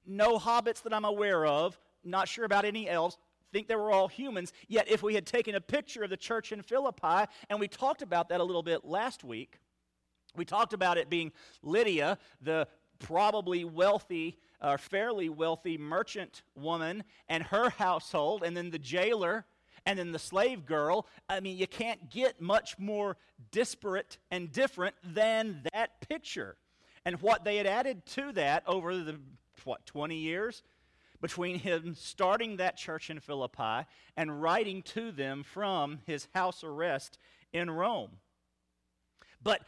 No 0.05 0.39
hobbits 0.39 0.83
that 0.83 0.93
I'm 0.93 1.05
aware 1.05 1.47
of, 1.47 1.79
not 2.05 2.29
sure 2.29 2.45
about 2.45 2.65
any 2.65 2.89
else. 2.89 3.17
Think 3.53 3.69
they 3.69 3.77
were 3.77 3.93
all 3.93 4.09
humans. 4.09 4.53
Yet, 4.67 4.91
if 4.91 5.03
we 5.03 5.15
had 5.15 5.25
taken 5.25 5.55
a 5.55 5.61
picture 5.61 6.03
of 6.03 6.11
the 6.11 6.17
church 6.17 6.51
in 6.51 6.63
Philippi, 6.63 7.31
and 7.49 7.61
we 7.61 7.69
talked 7.69 8.03
about 8.03 8.29
that 8.29 8.41
a 8.41 8.45
little 8.45 8.63
bit 8.63 8.85
last 8.85 9.23
week, 9.23 9.61
we 10.37 10.45
talked 10.45 10.73
about 10.73 10.99
it 10.99 11.11
being 11.11 11.33
Lydia, 11.63 12.19
the 12.41 12.69
probably 12.99 13.65
wealthy 13.65 14.39
or 14.63 14.79
fairly 14.79 15.29
wealthy 15.29 15.77
merchant 15.77 16.43
woman, 16.55 17.05
and 17.29 17.43
her 17.45 17.71
household, 17.71 18.43
and 18.43 18.57
then 18.57 18.71
the 18.71 18.79
jailer, 18.79 19.45
and 19.85 19.99
then 19.99 20.13
the 20.13 20.19
slave 20.19 20.67
girl. 20.67 21.07
I 21.29 21.41
mean, 21.41 21.57
you 21.57 21.67
can't 21.67 22.11
get 22.11 22.41
much 22.41 22.79
more 22.79 23.17
disparate 23.51 24.19
and 24.31 24.51
different 24.51 24.97
than 25.05 25.63
that 25.73 26.01
picture. 26.09 26.57
And 27.05 27.21
what 27.21 27.45
they 27.45 27.57
had 27.57 27.67
added 27.67 28.05
to 28.07 28.33
that 28.33 28.65
over 28.67 28.97
the, 28.97 29.21
what, 29.65 29.87
20 29.87 30.17
years? 30.17 30.63
Between 31.21 31.59
him 31.59 31.95
starting 31.95 32.57
that 32.57 32.77
church 32.77 33.09
in 33.09 33.21
Philippi 33.21 33.87
and 34.17 34.43
writing 34.43 34.83
to 34.83 35.13
them 35.13 35.45
from 35.45 36.01
his 36.07 36.29
house 36.35 36.63
arrest 36.63 37.19
in 37.53 37.71
Rome. 37.71 38.11
But 39.43 39.63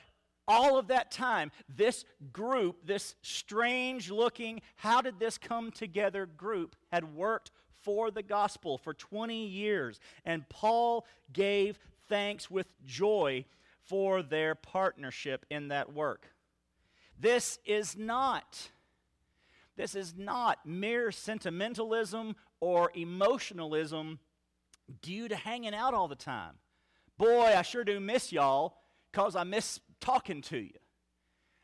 all 0.48 0.78
of 0.78 0.88
that 0.88 1.10
time, 1.10 1.52
this 1.68 2.04
group, 2.32 2.84
this 2.84 3.14
strange 3.22 4.10
looking, 4.10 4.62
how 4.76 5.02
did 5.02 5.20
this 5.20 5.38
come 5.38 5.70
together 5.70 6.26
group, 6.26 6.74
had 6.90 7.14
worked 7.14 7.52
for 7.82 8.10
the 8.10 8.22
gospel 8.22 8.78
for 8.78 8.94
20 8.94 9.46
years. 9.46 10.00
And 10.24 10.48
Paul 10.48 11.06
gave 11.32 11.78
thanks 12.08 12.50
with 12.50 12.66
joy 12.84 13.44
for 13.82 14.22
their 14.22 14.54
partnership 14.54 15.46
in 15.50 15.68
that 15.68 15.92
work. 15.92 16.32
This 17.18 17.58
is 17.64 17.96
not 17.96 18.70
this 19.76 19.94
is 19.94 20.12
not 20.16 20.66
mere 20.66 21.12
sentimentalism 21.12 22.34
or 22.58 22.90
emotionalism 22.96 24.18
due 25.02 25.28
to 25.28 25.36
hanging 25.36 25.72
out 25.72 25.94
all 25.94 26.08
the 26.08 26.16
time. 26.16 26.54
Boy, 27.16 27.54
I 27.56 27.62
sure 27.62 27.84
do 27.84 28.00
miss 28.00 28.32
y'all 28.32 28.76
because 29.12 29.36
I 29.36 29.44
miss 29.44 29.78
talking 30.00 30.42
to 30.42 30.58
you. 30.58 30.78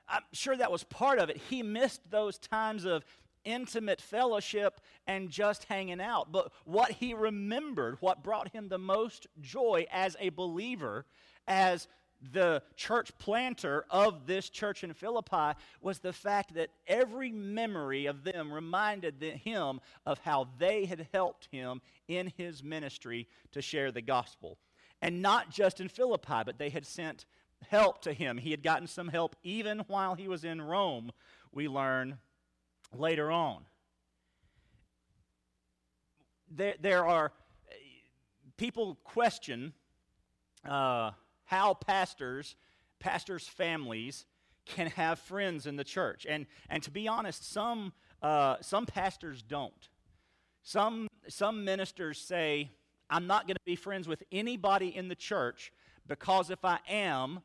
I'm 0.09 0.23
sure 0.33 0.57
that 0.57 0.73
was 0.73 0.85
part 0.85 1.19
of 1.19 1.31
it. 1.31 1.39
He 1.49 1.63
missed 1.63 2.01
those 2.11 2.39
times 2.39 2.85
of 2.85 3.05
intimate 3.45 4.01
fellowship 4.01 4.81
and 5.07 5.31
just 5.31 5.65
hanging 5.65 6.01
out. 6.01 6.33
But 6.33 6.53
what 6.65 6.91
he 6.91 7.15
remembered, 7.15 7.97
what 8.01 8.23
brought 8.23 8.53
him 8.53 8.69
the 8.69 8.79
most 8.79 9.27
joy 9.41 9.87
as 9.93 10.17
a 10.21 10.31
believer, 10.31 11.07
as 11.47 11.89
the 12.33 12.63
church 12.75 13.13
planter 13.19 13.85
of 13.91 14.27
this 14.27 14.49
church 14.49 14.83
in 14.83 14.95
Philippi, 14.95 15.59
was 15.83 15.99
the 15.99 16.13
fact 16.13 16.55
that 16.55 16.71
every 16.87 17.31
memory 17.31 18.07
of 18.07 18.25
them 18.25 18.53
reminded 18.53 19.23
him 19.23 19.81
of 20.07 20.19
how 20.19 20.49
they 20.59 20.87
had 20.87 21.07
helped 21.13 21.49
him 21.51 21.83
in 22.09 22.33
his 22.37 22.63
ministry 22.63 23.29
to 23.53 23.61
share 23.61 23.93
the 23.93 24.03
gospel. 24.03 24.59
And 25.03 25.21
not 25.21 25.51
just 25.51 25.81
in 25.81 25.89
Philippi, 25.89 26.43
but 26.47 26.59
they 26.59 26.71
had 26.71 26.87
sent 26.87 27.27
help 27.71 28.03
to 28.03 28.13
him. 28.13 28.39
He 28.39 28.51
had 28.51 28.63
gotten 28.63 28.87
some 28.87 29.09
help 29.09 29.37
even 29.43 29.81
while 29.81 30.15
he 30.15 30.29
was 30.29 30.45
in 30.45 30.61
Rome, 30.61 31.13
we 31.53 31.69
learn 31.69 32.19
later 32.93 33.31
on. 33.31 33.65
There, 36.51 36.75
there 36.81 37.07
are 37.07 37.33
people 38.57 38.99
question 39.05 39.73
uh, 40.69 41.11
how 41.45 41.75
pastors, 41.75 42.57
pastors' 43.01 43.47
families, 43.47 44.27
can 44.67 44.87
have 44.89 45.19
friends 45.19 45.67
in 45.67 45.77
the 45.77 45.85
church. 45.85 46.27
And, 46.29 46.47
and 46.71 46.83
to 46.85 46.91
be 46.91 47.07
honest, 47.09 47.51
some, 47.51 47.93
uh, 48.23 48.57
some 48.61 48.87
pastors 48.87 49.43
don't. 49.43 49.89
Some, 50.63 51.09
some 51.29 51.65
ministers 51.65 52.19
say, 52.19 52.71
I'm 53.11 53.27
not 53.27 53.47
going 53.47 53.57
to 53.57 53.65
be 53.67 53.77
friends 53.77 54.09
with 54.09 54.23
anybody 54.33 54.95
in 54.97 55.09
the 55.09 55.15
church 55.15 55.73
because 56.07 56.51
if 56.51 56.65
I 56.65 56.79
am, 56.89 57.43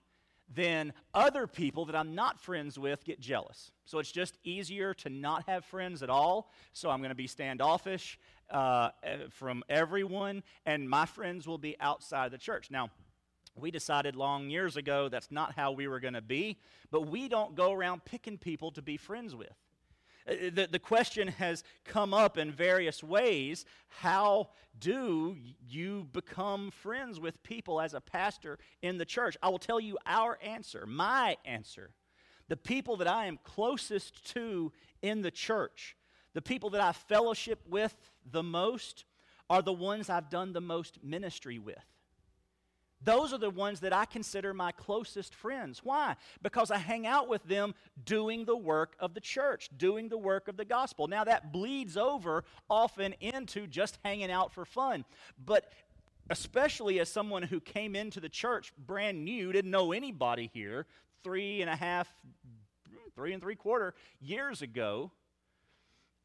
then 0.54 0.94
other 1.14 1.48
people 1.48 1.86
that 1.86 1.96
I'm 1.96 2.16
not 2.16 2.40
friends 2.40 2.78
with 2.80 3.04
get 3.04 3.20
jealous. 3.20 3.72
So 3.86 4.00
it's 4.00 4.12
just 4.12 4.38
easier 4.44 4.94
to 4.96 5.10
not 5.10 5.48
have 5.48 5.64
friends 5.66 6.02
at 6.04 6.10
all. 6.10 6.52
So 6.74 6.90
I'm 6.90 7.00
going 7.00 7.10
to 7.10 7.16
be 7.16 7.28
standoffish 7.28 8.20
uh, 8.50 8.90
eh, 9.04 9.18
from 9.30 9.64
everyone, 9.70 10.44
and 10.66 10.90
my 10.90 11.06
friends 11.06 11.48
will 11.48 11.58
be 11.58 11.76
outside 11.80 12.32
the 12.32 12.38
church. 12.38 12.72
Now, 12.72 12.90
we 13.56 13.72
decided 13.72 14.16
long 14.16 14.50
years 14.50 14.78
ago 14.78 15.10
that's 15.10 15.32
not 15.32 15.54
how 15.56 15.72
we 15.72 15.88
were 15.88 16.00
going 16.00 16.14
to 16.14 16.22
be, 16.22 16.58
but 16.92 17.08
we 17.08 17.28
don't 17.28 17.56
go 17.56 17.72
around 17.72 18.06
picking 18.06 18.38
people 18.38 18.72
to 18.72 18.82
be 18.82 18.98
friends 18.98 19.36
with. 19.36 19.54
The, 20.30 20.68
the 20.72 20.80
question 20.80 21.28
has 21.28 21.64
come 21.86 22.14
up 22.14 22.38
in 22.38 22.52
various 22.52 23.04
ways. 23.04 23.66
How 23.88 24.50
do 24.80 25.36
you 25.68 26.08
become 26.14 26.72
friends 26.72 27.20
with 27.20 27.42
people 27.44 27.82
as 27.82 27.94
a 27.94 28.02
pastor 28.02 28.60
in 28.82 28.98
the 28.98 29.06
church? 29.06 29.36
I 29.42 29.50
will 29.50 29.60
tell 29.60 29.80
you 29.80 29.98
our 30.06 30.38
answer, 30.44 30.86
my 30.86 31.38
answer. 31.46 31.92
The 32.48 32.58
people 32.58 32.98
that 32.98 33.08
I 33.08 33.26
am 33.26 33.40
closest 33.44 34.26
to 34.34 34.72
in 35.02 35.22
the 35.22 35.32
church, 35.32 35.96
the 36.34 36.42
people 36.42 36.70
that 36.72 36.82
I 36.82 36.92
fellowship 36.92 37.60
with 37.68 37.96
the 38.30 38.44
most, 38.44 39.06
are 39.50 39.62
the 39.62 39.74
ones 39.74 40.10
I've 40.10 40.30
done 40.30 40.54
the 40.54 40.62
most 40.62 41.04
ministry 41.04 41.58
with. 41.58 41.84
Those 43.02 43.32
are 43.32 43.38
the 43.38 43.50
ones 43.50 43.80
that 43.80 43.94
I 43.94 44.06
consider 44.06 44.54
my 44.54 44.72
closest 44.72 45.34
friends. 45.34 45.82
Why? 45.84 46.16
Because 46.42 46.70
I 46.70 46.78
hang 46.78 47.08
out 47.08 47.30
with 47.30 47.44
them 47.46 47.74
doing 48.04 48.46
the 48.46 48.58
work 48.58 48.96
of 49.00 49.14
the 49.14 49.22
church, 49.22 49.70
doing 49.78 50.10
the 50.10 50.18
work 50.18 50.48
of 50.50 50.58
the 50.58 50.66
gospel. 50.66 51.08
Now, 51.08 51.24
that 51.24 51.54
bleeds 51.54 51.96
over 51.96 52.44
often 52.70 53.14
into 53.22 53.68
just 53.68 54.00
hanging 54.04 54.32
out 54.32 54.52
for 54.52 54.66
fun. 54.66 55.06
But 55.44 55.72
especially 56.30 57.00
as 57.00 57.10
someone 57.10 57.44
who 57.44 57.62
came 57.62 57.96
into 57.96 58.20
the 58.20 58.30
church 58.30 58.74
brand 58.78 59.24
new, 59.24 59.52
didn't 59.52 59.72
know 59.72 59.94
anybody 59.94 60.50
here, 60.54 60.86
three 61.24 61.62
and 61.62 61.70
a 61.70 61.76
half, 61.76 62.14
three 63.16 63.34
and 63.34 63.42
three 63.42 63.56
quarter 63.56 63.96
years 64.20 64.62
ago, 64.62 65.12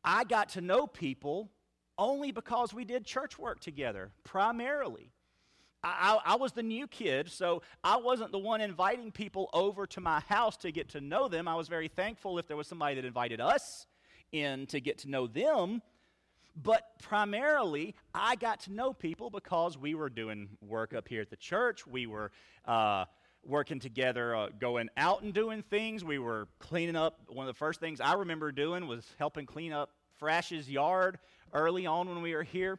I 0.02 0.24
got 0.24 0.50
to 0.50 0.60
know 0.60 0.86
people 0.86 1.50
only 1.96 2.32
because 2.32 2.74
we 2.74 2.84
did 2.84 3.06
church 3.06 3.38
work 3.38 3.60
together, 3.60 4.10
primarily. 4.24 5.13
I, 5.84 6.18
I, 6.24 6.36
was 6.36 6.52
the 6.52 6.62
new 6.62 6.86
kid, 6.86 7.30
so 7.30 7.62
I 7.82 7.98
wasn't 7.98 8.32
the 8.32 8.38
one 8.38 8.62
inviting 8.62 9.12
people 9.12 9.50
over 9.52 9.86
to 9.88 10.00
my 10.00 10.20
house 10.20 10.56
to 10.58 10.72
get 10.72 10.88
to 10.90 11.00
know 11.02 11.28
them. 11.28 11.46
I 11.46 11.54
was 11.54 11.68
very 11.68 11.88
thankful 11.88 12.38
if 12.38 12.48
there 12.48 12.56
was 12.56 12.66
somebody 12.66 12.94
that 12.94 13.04
invited 13.04 13.38
us 13.38 13.86
in 14.32 14.66
to 14.68 14.80
get 14.80 14.98
to 14.98 15.10
know 15.10 15.26
them. 15.26 15.82
But 16.56 16.84
primarily, 17.02 17.94
I 18.14 18.36
got 18.36 18.60
to 18.60 18.72
know 18.72 18.94
people 18.94 19.28
because 19.28 19.76
we 19.76 19.94
were 19.94 20.08
doing 20.08 20.48
work 20.62 20.94
up 20.94 21.06
here 21.06 21.20
at 21.20 21.28
the 21.28 21.36
church. 21.36 21.86
We 21.86 22.06
were 22.06 22.30
uh, 22.64 23.04
working 23.44 23.78
together, 23.78 24.34
uh, 24.34 24.48
going 24.58 24.88
out 24.96 25.22
and 25.22 25.34
doing 25.34 25.62
things. 25.62 26.02
We 26.02 26.18
were 26.18 26.48
cleaning 26.60 26.96
up. 26.96 27.20
One 27.28 27.46
of 27.46 27.54
the 27.54 27.58
first 27.58 27.80
things 27.80 28.00
I 28.00 28.14
remember 28.14 28.52
doing 28.52 28.86
was 28.86 29.04
helping 29.18 29.44
clean 29.44 29.72
up 29.72 29.90
Frash's 30.16 30.70
yard 30.70 31.18
early 31.52 31.84
on 31.84 32.08
when 32.08 32.22
we 32.22 32.34
were 32.34 32.42
here 32.42 32.78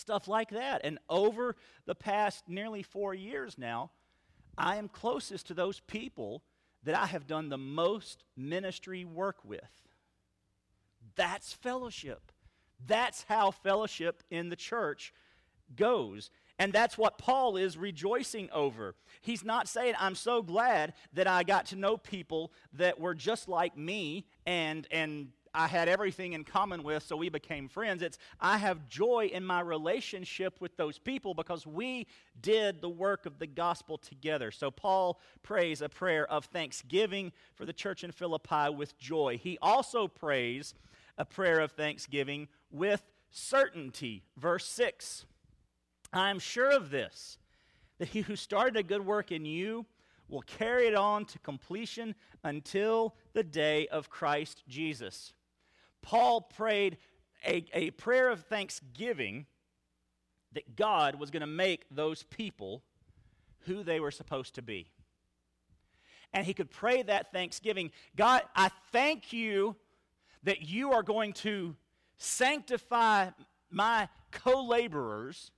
stuff 0.00 0.26
like 0.26 0.50
that. 0.50 0.80
And 0.84 0.98
over 1.08 1.56
the 1.86 1.94
past 1.94 2.44
nearly 2.48 2.82
four 2.82 3.14
years 3.14 3.56
now, 3.58 3.90
I 4.58 4.76
am 4.76 4.88
closest 4.88 5.46
to 5.48 5.54
those 5.54 5.80
people 5.80 6.42
that 6.84 6.94
I 6.94 7.06
have 7.06 7.26
done 7.26 7.48
the 7.48 7.58
most 7.58 8.24
ministry 8.36 9.04
work 9.04 9.44
with. 9.44 9.60
That's 11.16 11.52
fellowship. 11.52 12.32
That's 12.86 13.24
how 13.28 13.50
fellowship 13.50 14.22
in 14.30 14.48
the 14.48 14.56
church 14.56 15.12
goes. 15.76 16.30
And 16.58 16.72
that's 16.72 16.98
what 16.98 17.18
Paul 17.18 17.56
is 17.56 17.76
rejoicing 17.76 18.50
over. 18.52 18.94
He's 19.22 19.44
not 19.44 19.68
saying, 19.68 19.94
I'm 19.98 20.14
so 20.14 20.42
glad 20.42 20.92
that 21.14 21.26
I 21.26 21.42
got 21.42 21.66
to 21.66 21.76
know 21.76 21.96
people 21.96 22.52
that 22.74 23.00
were 23.00 23.14
just 23.14 23.48
like 23.48 23.76
me 23.76 24.26
and, 24.46 24.86
and 24.90 25.28
I 25.52 25.66
had 25.66 25.88
everything 25.88 26.34
in 26.34 26.44
common 26.44 26.82
with, 26.82 27.02
so 27.02 27.16
we 27.16 27.28
became 27.28 27.68
friends. 27.68 28.02
It's 28.02 28.18
I 28.40 28.58
have 28.58 28.88
joy 28.88 29.30
in 29.32 29.44
my 29.44 29.60
relationship 29.60 30.60
with 30.60 30.76
those 30.76 30.98
people 30.98 31.34
because 31.34 31.66
we 31.66 32.06
did 32.40 32.80
the 32.80 32.88
work 32.88 33.26
of 33.26 33.38
the 33.38 33.46
gospel 33.46 33.98
together. 33.98 34.50
So 34.50 34.70
Paul 34.70 35.20
prays 35.42 35.82
a 35.82 35.88
prayer 35.88 36.26
of 36.30 36.44
thanksgiving 36.46 37.32
for 37.54 37.64
the 37.64 37.72
church 37.72 38.04
in 38.04 38.12
Philippi 38.12 38.70
with 38.70 38.96
joy. 38.98 39.38
He 39.42 39.58
also 39.60 40.06
prays 40.06 40.74
a 41.18 41.24
prayer 41.24 41.58
of 41.58 41.72
thanksgiving 41.72 42.48
with 42.70 43.02
certainty. 43.30 44.22
Verse 44.36 44.66
6 44.66 45.24
I 46.12 46.30
am 46.30 46.38
sure 46.38 46.70
of 46.70 46.90
this, 46.90 47.38
that 47.98 48.08
he 48.08 48.20
who 48.22 48.36
started 48.36 48.76
a 48.76 48.82
good 48.82 49.04
work 49.04 49.32
in 49.32 49.44
you 49.44 49.86
will 50.28 50.42
carry 50.42 50.86
it 50.86 50.94
on 50.94 51.24
to 51.26 51.38
completion 51.40 52.14
until 52.44 53.14
the 53.32 53.42
day 53.42 53.88
of 53.88 54.10
Christ 54.10 54.62
Jesus. 54.68 55.34
Paul 56.02 56.42
prayed 56.42 56.98
a, 57.46 57.64
a 57.72 57.90
prayer 57.92 58.28
of 58.30 58.44
thanksgiving 58.44 59.46
that 60.52 60.76
God 60.76 61.14
was 61.14 61.30
going 61.30 61.40
to 61.40 61.46
make 61.46 61.86
those 61.90 62.22
people 62.24 62.82
who 63.60 63.82
they 63.82 64.00
were 64.00 64.10
supposed 64.10 64.54
to 64.56 64.62
be. 64.62 64.90
And 66.32 66.46
he 66.46 66.54
could 66.54 66.70
pray 66.70 67.02
that 67.02 67.32
thanksgiving 67.32 67.90
God, 68.16 68.42
I 68.54 68.70
thank 68.92 69.32
you 69.32 69.76
that 70.44 70.62
you 70.62 70.92
are 70.92 71.02
going 71.02 71.32
to 71.34 71.76
sanctify 72.18 73.30
my 73.70 74.08
co 74.30 74.64
laborers. 74.64 75.50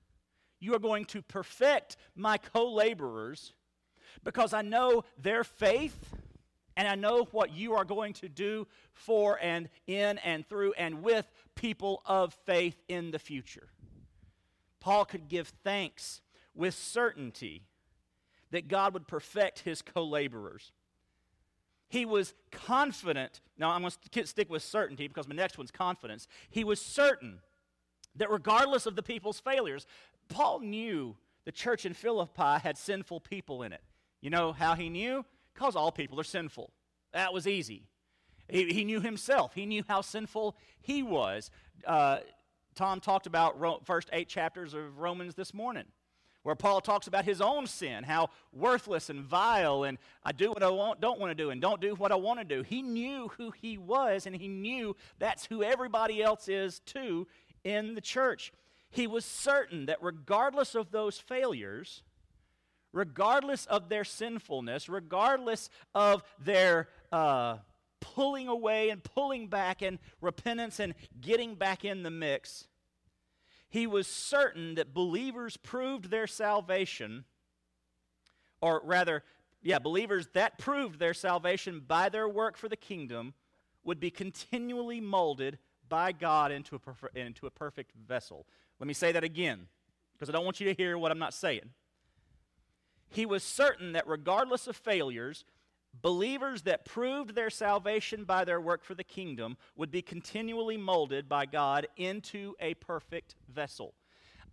You 0.61 0.75
are 0.75 0.79
going 0.79 1.05
to 1.07 1.23
perfect 1.23 1.97
my 2.15 2.39
co 2.39 2.73
laborers 2.73 3.53
because 4.25 4.53
I 4.53 4.63
know 4.63 5.05
their 5.19 5.45
faith 5.45 6.15
and 6.77 6.89
I 6.89 6.95
know 6.95 7.29
what 7.33 7.53
you 7.53 7.75
are 7.75 7.85
going 7.85 8.15
to 8.15 8.29
do 8.29 8.67
for 8.93 9.39
and 9.43 9.69
in 9.87 10.19
and 10.19 10.47
through 10.47 10.73
and 10.75 11.03
with 11.03 11.31
people 11.55 12.03
of 12.07 12.35
faith 12.47 12.77
in 12.89 13.11
the 13.11 13.19
future. 13.19 13.69
Paul 14.81 15.05
could 15.05 15.29
give 15.29 15.49
thanks 15.63 16.21
with 16.55 16.75
certainty 16.75 17.63
that 18.51 18.69
God 18.69 18.95
would 18.95 19.07
perfect 19.07 19.61
his 19.61 19.83
co 19.83 20.05
laborers. 20.05 20.73
He 21.89 22.07
was 22.07 22.35
confident. 22.51 23.43
Now, 23.59 23.71
I'm 23.71 23.83
going 23.83 23.93
to 24.13 24.27
stick 24.27 24.49
with 24.49 24.63
certainty 24.63 25.09
because 25.09 25.29
my 25.29 25.35
next 25.35 25.59
one's 25.59 25.71
confidence. 25.71 26.27
He 26.49 26.65
was 26.65 26.81
certain 26.81 27.41
that 28.17 28.31
regardless 28.31 28.87
of 28.87 28.97
the 28.97 29.03
people's 29.03 29.41
failures, 29.41 29.87
Paul 30.29 30.61
knew 30.61 31.17
the 31.45 31.53
church 31.53 31.85
in 31.85 31.93
Philippi 31.93 32.61
had 32.63 32.79
sinful 32.79 33.21
people 33.21 33.63
in 33.63 33.73
it. 33.73 33.83
You 34.21 34.31
know 34.31 34.53
how 34.53 34.75
he 34.75 34.89
knew? 34.89 35.25
Because 35.55 35.77
all 35.77 35.93
people 35.93 36.19
are 36.19 36.25
sinful. 36.25 36.71
That 37.13 37.33
was 37.33 37.47
easy. 37.47 37.85
He, 38.49 38.73
he 38.73 38.85
knew 38.85 39.01
himself, 39.01 39.55
he 39.55 39.67
knew 39.67 39.85
how 39.89 40.01
sinful 40.01 40.57
he 40.81 41.03
was. 41.03 41.51
Uh, 41.87 42.19
Tom 42.75 43.01
talked 43.01 43.27
about 43.27 43.59
Ro- 43.59 43.81
first 43.85 44.09
eight 44.13 44.29
chapters 44.29 44.75
of 44.75 44.99
Romans 44.99 45.35
this 45.35 45.53
morning, 45.53 45.85
where 46.43 46.55
Paul 46.55 46.81
talks 46.81 47.07
about 47.07 47.25
his 47.25 47.41
own 47.41 47.67
sin, 47.67 48.05
how 48.05 48.31
worthless 48.53 49.11
and 49.11 49.23
vile, 49.23 49.85
and 49.85 49.99
I 50.25 50.33
do 50.33 50.51
what 50.51 50.63
I 50.63 50.71
want, 50.71 51.01
don't 51.01 51.21
want 51.21 51.31
to 51.31 51.35
do, 51.35 51.51
and 51.51 51.61
don't 51.61 51.81
do 51.81 51.95
what 51.95 52.13
I 52.13 52.17
want 52.17 52.41
to 52.41 52.45
do. 52.45 52.63
He 52.63 52.83
knew 52.83 53.31
who 53.37 53.51
he 53.51 53.79
was, 53.79 54.27
and 54.27 54.35
he 54.35 54.49
knew 54.49 54.97
that's 55.19 55.47
who 55.47 55.63
everybody 55.63 56.23
else 56.23 56.49
is 56.49 56.81
too 56.81 57.27
in 57.65 57.95
the 57.95 58.01
church. 58.01 58.53
He 58.91 59.07
was 59.07 59.25
certain 59.25 59.87
that 59.87 60.03
regardless 60.03 60.75
of 60.75 60.91
those 60.91 61.19
failures, 61.19 62.03
regardless 62.93 63.67
of 63.67 63.89
their 63.89 64.05
sinfulness, 64.05 64.89
regardless 64.89 65.71
of 65.95 66.23
their 66.39 66.89
uh, 67.11 67.57
pulling 68.01 68.49
away 68.49 68.91
and 68.91 69.03
pulling 69.03 69.49
back 69.49 69.83
and 69.83 69.99
repentance 70.21 70.79
and 70.79 70.95
getting 71.21 71.55
back 71.55 71.85
in 71.85 72.03
the 72.03 72.11
mix, 72.11 72.67
he 73.69 73.87
was 73.87 74.07
certain 74.07 74.75
that 74.75 74.93
believers 74.93 75.57
proved 75.57 76.11
their 76.11 76.27
salvation, 76.27 77.25
or 78.61 78.83
rather, 78.85 79.25
yeah, 79.63 79.79
believers 79.79 80.29
that 80.35 80.59
proved 80.59 80.99
their 80.99 81.15
salvation 81.15 81.83
by 81.87 82.09
their 82.09 82.29
work 82.29 82.57
for 82.57 82.69
the 82.69 82.77
kingdom 82.77 83.33
would 83.85 83.99
be 83.99 84.11
continually 84.11 85.01
molded 85.01 85.59
by 85.89 86.13
God 86.13 86.53
into 86.53 86.77
a, 86.77 86.79
perf- 86.79 87.17
into 87.17 87.47
a 87.47 87.51
perfect 87.51 87.93
vessel. 88.07 88.47
Let 88.79 88.87
me 88.87 88.95
say 88.95 89.13
that 89.13 89.25
again, 89.25 89.69
because 90.13 90.29
I 90.29 90.33
don't 90.33 90.45
want 90.45 90.61
you 90.61 90.67
to 90.67 90.75
hear 90.75 90.99
what 90.99 91.11
I'm 91.11 91.19
not 91.19 91.35
saying 91.35 91.71
he 93.15 93.27
was 93.27 93.43
certain 93.43 93.93
that 93.93 94.09
regardless 94.09 94.67
of 94.67 94.77
failures, 94.77 95.45
believers 96.01 96.63
that 96.63 96.85
proved 96.85 97.35
their 97.35 97.51
salvation 97.51 98.25
by 98.25 98.45
their 98.45 98.61
work 98.61 98.85
for 98.85 98.95
the 98.95 99.05
kingdom 99.05 99.57
would 99.77 99.91
be 99.91 100.03
continually 100.03 100.77
molded 100.77 101.29
by 101.29 101.47
God 101.47 101.87
into 101.97 102.55
a 102.61 102.75
perfect 102.75 103.37
vessel. 103.53 103.95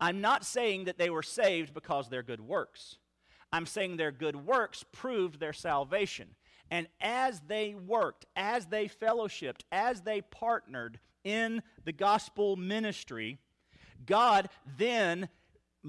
I'm 0.02 0.22
not 0.22 0.46
saying 0.46 0.86
that 0.86 0.98
they 0.98 1.10
were 1.10 1.24
saved 1.24 1.74
because 1.74 2.10
their 2.10 2.24
good 2.24 2.42
works. 2.42 2.98
I'm 3.52 3.66
saying 3.66 3.98
their 3.98 4.12
good 4.12 4.36
works 4.36 4.86
proved 4.92 5.40
their 5.40 5.54
salvation. 5.54 6.36
And 6.72 6.88
as 7.02 7.42
they 7.48 7.74
worked, 7.74 8.26
as 8.36 8.68
they 8.68 8.88
fellowshipped, 8.88 9.62
as 9.72 10.02
they 10.02 10.22
partnered 10.22 11.00
in 11.24 11.64
the 11.84 11.92
gospel 11.92 12.56
ministry, 12.56 13.40
God 14.06 14.50
then 14.78 15.30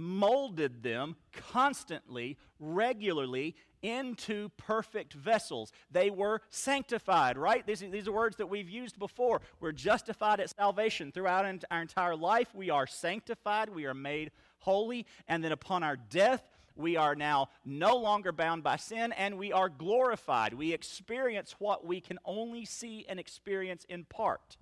molded 0.00 0.82
them 0.82 1.16
constantly, 1.32 2.38
regularly 2.58 3.54
into 3.82 4.50
perfect 4.56 5.14
vessels. 5.14 5.72
They 5.90 6.10
were 6.10 6.42
sanctified, 6.50 7.38
right? 7.38 7.66
These, 7.66 7.80
these 7.80 8.08
are 8.08 8.12
words 8.12 8.36
that 8.36 8.48
we've 8.48 8.68
used 8.68 8.98
before. 8.98 9.40
We're 9.60 9.72
justified 9.72 10.40
at 10.40 10.54
salvation. 10.56 11.12
Throughout 11.12 11.64
our 11.70 11.80
entire 11.80 12.16
life, 12.16 12.54
we 12.54 12.70
are 12.70 12.86
sanctified, 12.86 13.70
we 13.70 13.86
are 13.86 13.94
made 13.94 14.32
holy, 14.58 15.06
and 15.28 15.42
then 15.42 15.52
upon 15.52 15.82
our 15.82 15.96
death, 15.96 16.42
we 16.76 16.96
are 16.96 17.14
now 17.14 17.48
no 17.64 17.96
longer 17.96 18.32
bound 18.32 18.62
by 18.62 18.76
sin 18.76 19.12
and 19.12 19.38
we 19.38 19.52
are 19.52 19.68
glorified. 19.68 20.54
We 20.54 20.72
experience 20.72 21.56
what 21.58 21.86
we 21.86 22.00
can 22.00 22.18
only 22.24 22.64
see 22.64 23.04
and 23.08 23.20
experience 23.20 23.84
in 23.88 24.04
part. 24.04 24.56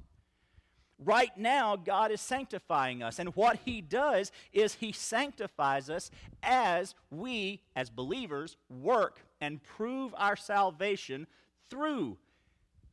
Right 1.05 1.37
now, 1.37 1.77
God 1.77 2.11
is 2.11 2.21
sanctifying 2.21 3.03
us. 3.03 3.19
And 3.19 3.35
what 3.37 3.61
He 3.65 3.81
does 3.81 4.33
is 4.53 4.75
He 4.75 4.93
sanctifies 4.93 5.89
us 5.89 6.11
as 6.43 6.95
we, 7.11 7.61
as 7.77 7.89
believers, 7.89 8.57
work 8.69 9.21
and 9.41 9.63
prove 9.63 10.13
our 10.17 10.37
salvation 10.37 11.27
through 11.71 12.17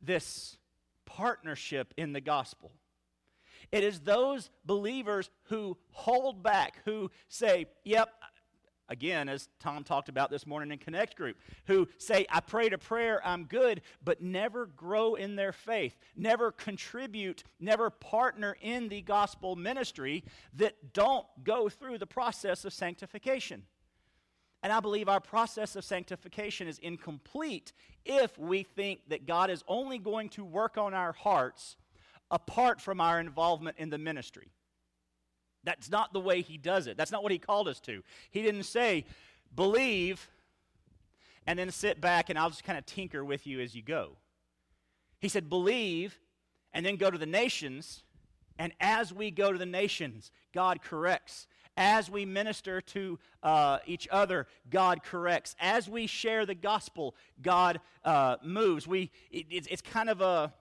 this 0.00 0.56
partnership 1.04 1.92
in 1.96 2.12
the 2.12 2.20
gospel. 2.20 2.70
It 3.72 3.82
is 3.82 4.00
those 4.00 4.50
believers 4.64 5.30
who 5.44 5.76
hold 5.90 6.42
back, 6.42 6.78
who 6.84 7.10
say, 7.28 7.66
Yep, 7.84 8.08
again, 8.88 9.28
as 9.28 9.48
Tom 9.60 9.84
talked 9.84 10.08
about 10.08 10.30
this 10.30 10.46
morning 10.46 10.70
in 10.70 10.78
Connect 10.78 11.16
Group, 11.16 11.36
who 11.66 11.88
say, 11.98 12.26
I 12.30 12.40
prayed 12.40 12.72
a 12.72 12.78
prayer, 12.78 13.20
I'm 13.24 13.44
good, 13.44 13.82
but 14.04 14.22
never 14.22 14.66
grow 14.66 15.14
in 15.14 15.36
their 15.36 15.52
faith, 15.52 15.96
never 16.16 16.52
contribute, 16.52 17.44
never 17.60 17.90
partner 17.90 18.56
in 18.60 18.88
the 18.88 19.02
gospel 19.02 19.56
ministry, 19.56 20.24
that 20.54 20.92
don't 20.92 21.26
go 21.44 21.68
through 21.68 21.98
the 21.98 22.06
process 22.06 22.64
of 22.64 22.72
sanctification. 22.72 23.62
And 24.62 24.72
I 24.72 24.80
believe 24.80 25.08
our 25.08 25.20
process 25.20 25.76
of 25.76 25.84
sanctification 25.84 26.66
is 26.66 26.78
incomplete 26.78 27.72
if 28.04 28.36
we 28.38 28.62
think 28.62 29.00
that 29.08 29.26
God 29.26 29.50
is 29.50 29.62
only 29.68 29.98
going 29.98 30.28
to 30.30 30.44
work 30.44 30.78
on 30.78 30.94
our 30.94 31.12
hearts 31.12 31.76
apart 32.30 32.80
from 32.80 33.00
our 33.00 33.20
involvement 33.20 33.76
in 33.78 33.90
the 33.90 33.98
ministry. 33.98 34.50
That's 35.66 35.90
not 35.90 36.12
the 36.12 36.20
way 36.20 36.42
he 36.42 36.56
does 36.56 36.86
it. 36.86 36.96
That's 36.96 37.10
not 37.10 37.24
what 37.24 37.32
he 37.32 37.38
called 37.38 37.66
us 37.66 37.80
to. 37.80 38.02
He 38.30 38.40
didn't 38.40 38.62
say, 38.62 39.04
believe, 39.54 40.30
and 41.44 41.58
then 41.58 41.70
sit 41.72 42.00
back 42.00 42.30
and 42.30 42.38
I'll 42.38 42.50
just 42.50 42.64
kind 42.64 42.78
of 42.78 42.86
tinker 42.86 43.24
with 43.24 43.48
you 43.48 43.60
as 43.60 43.74
you 43.74 43.82
go. 43.82 44.12
He 45.20 45.28
said, 45.28 45.48
believe, 45.48 46.20
and 46.72 46.86
then 46.86 46.96
go 46.96 47.10
to 47.10 47.18
the 47.18 47.26
nations. 47.26 48.04
And 48.58 48.72
as 48.80 49.12
we 49.12 49.32
go 49.32 49.52
to 49.52 49.58
the 49.58 49.66
nations, 49.66 50.30
God 50.54 50.82
corrects. 50.82 51.48
As 51.76 52.08
we 52.08 52.24
minister 52.24 52.80
to 52.80 53.18
uh, 53.42 53.78
each 53.86 54.06
other, 54.12 54.46
God 54.70 55.02
corrects. 55.02 55.56
As 55.60 55.90
we 55.90 56.06
share 56.06 56.46
the 56.46 56.54
gospel, 56.54 57.16
God 57.42 57.80
uh, 58.04 58.36
moves. 58.42 58.86
We, 58.86 59.10
it, 59.32 59.46
it's, 59.50 59.66
it's 59.66 59.82
kind 59.82 60.08
of 60.08 60.20
a 60.20 60.54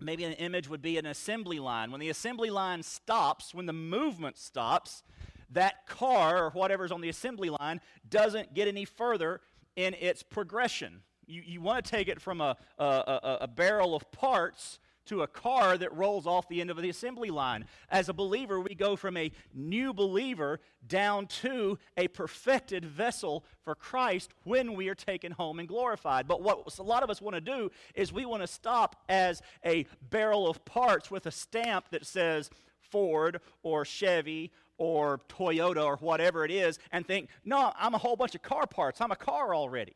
maybe 0.00 0.24
an 0.24 0.32
image 0.34 0.68
would 0.68 0.82
be 0.82 0.98
an 0.98 1.06
assembly 1.06 1.58
line. 1.58 1.90
When 1.90 2.00
the 2.00 2.08
assembly 2.08 2.50
line 2.50 2.82
stops, 2.82 3.54
when 3.54 3.66
the 3.66 3.72
movement 3.72 4.38
stops, 4.38 5.02
that 5.50 5.86
car 5.86 6.44
or 6.44 6.50
whatever's 6.50 6.92
on 6.92 7.00
the 7.00 7.08
assembly 7.08 7.50
line 7.50 7.80
doesn't 8.08 8.54
get 8.54 8.68
any 8.68 8.84
further 8.84 9.40
in 9.76 9.94
its 9.94 10.22
progression. 10.22 11.02
You, 11.26 11.42
you 11.44 11.60
want 11.60 11.84
to 11.84 11.90
take 11.90 12.08
it 12.08 12.20
from 12.20 12.40
a, 12.40 12.56
a, 12.78 12.84
a, 12.84 13.38
a 13.42 13.48
barrel 13.48 13.94
of 13.94 14.10
parts 14.12 14.78
to 15.06 15.22
a 15.22 15.26
car 15.26 15.78
that 15.78 15.94
rolls 15.94 16.26
off 16.26 16.48
the 16.48 16.60
end 16.60 16.70
of 16.70 16.76
the 16.76 16.90
assembly 16.90 17.30
line. 17.30 17.64
As 17.90 18.08
a 18.08 18.12
believer, 18.12 18.60
we 18.60 18.74
go 18.74 18.96
from 18.96 19.16
a 19.16 19.32
new 19.54 19.92
believer 19.92 20.60
down 20.86 21.26
to 21.26 21.78
a 21.96 22.08
perfected 22.08 22.84
vessel 22.84 23.44
for 23.62 23.74
Christ 23.74 24.32
when 24.44 24.74
we 24.74 24.88
are 24.88 24.94
taken 24.94 25.32
home 25.32 25.58
and 25.58 25.68
glorified. 25.68 26.28
But 26.28 26.42
what 26.42 26.78
a 26.78 26.82
lot 26.82 27.02
of 27.02 27.10
us 27.10 27.20
want 27.20 27.34
to 27.34 27.40
do 27.40 27.70
is 27.94 28.12
we 28.12 28.26
want 28.26 28.42
to 28.42 28.46
stop 28.46 29.02
as 29.08 29.42
a 29.64 29.86
barrel 30.10 30.48
of 30.48 30.64
parts 30.64 31.10
with 31.10 31.26
a 31.26 31.30
stamp 31.30 31.86
that 31.90 32.06
says 32.06 32.50
Ford 32.78 33.40
or 33.62 33.84
Chevy 33.84 34.52
or 34.78 35.20
Toyota 35.28 35.84
or 35.84 35.96
whatever 35.96 36.44
it 36.44 36.50
is 36.50 36.78
and 36.92 37.06
think, 37.06 37.28
no, 37.44 37.72
I'm 37.78 37.94
a 37.94 37.98
whole 37.98 38.16
bunch 38.16 38.34
of 38.34 38.42
car 38.42 38.66
parts. 38.66 39.00
I'm 39.00 39.10
a 39.10 39.16
car 39.16 39.54
already 39.54 39.94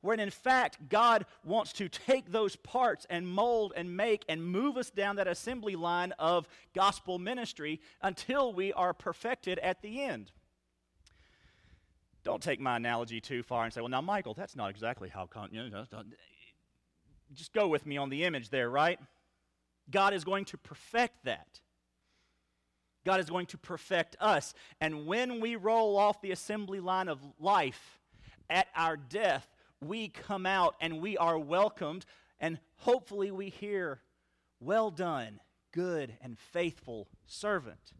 when 0.00 0.20
in 0.20 0.30
fact 0.30 0.88
God 0.88 1.26
wants 1.44 1.72
to 1.74 1.88
take 1.88 2.30
those 2.30 2.56
parts 2.56 3.06
and 3.10 3.26
mold 3.26 3.72
and 3.76 3.96
make 3.96 4.24
and 4.28 4.44
move 4.44 4.76
us 4.76 4.90
down 4.90 5.16
that 5.16 5.28
assembly 5.28 5.76
line 5.76 6.12
of 6.18 6.48
gospel 6.74 7.18
ministry 7.18 7.80
until 8.02 8.52
we 8.52 8.72
are 8.72 8.92
perfected 8.92 9.58
at 9.60 9.82
the 9.82 10.02
end. 10.02 10.30
Don't 12.24 12.42
take 12.42 12.58
my 12.58 12.76
analogy 12.76 13.20
too 13.20 13.44
far 13.44 13.64
and 13.64 13.72
say, 13.72 13.80
well, 13.80 13.88
now, 13.88 14.00
Michael, 14.00 14.34
that's 14.34 14.56
not 14.56 14.68
exactly 14.70 15.08
how. 15.08 15.26
Con-. 15.26 15.48
You 15.52 15.70
know, 15.70 15.84
just 17.34 17.52
go 17.52 17.68
with 17.68 17.86
me 17.86 17.96
on 17.96 18.08
the 18.10 18.24
image 18.24 18.50
there, 18.50 18.68
right? 18.68 18.98
God 19.90 20.12
is 20.12 20.24
going 20.24 20.44
to 20.46 20.58
perfect 20.58 21.24
that. 21.24 21.60
God 23.04 23.20
is 23.20 23.30
going 23.30 23.46
to 23.46 23.58
perfect 23.58 24.16
us. 24.20 24.54
And 24.80 25.06
when 25.06 25.40
we 25.40 25.54
roll 25.54 25.96
off 25.96 26.20
the 26.20 26.32
assembly 26.32 26.80
line 26.80 27.08
of 27.08 27.20
life 27.38 28.00
at 28.50 28.66
our 28.74 28.96
death, 28.96 29.46
we 29.80 30.08
come 30.08 30.46
out 30.46 30.74
and 30.80 31.00
we 31.00 31.16
are 31.16 31.38
welcomed, 31.38 32.06
and 32.40 32.58
hopefully 32.76 33.30
we 33.30 33.48
hear, 33.48 34.00
Well 34.60 34.90
done, 34.90 35.40
good 35.72 36.16
and 36.22 36.38
faithful 36.38 37.08
servant. 37.26 37.92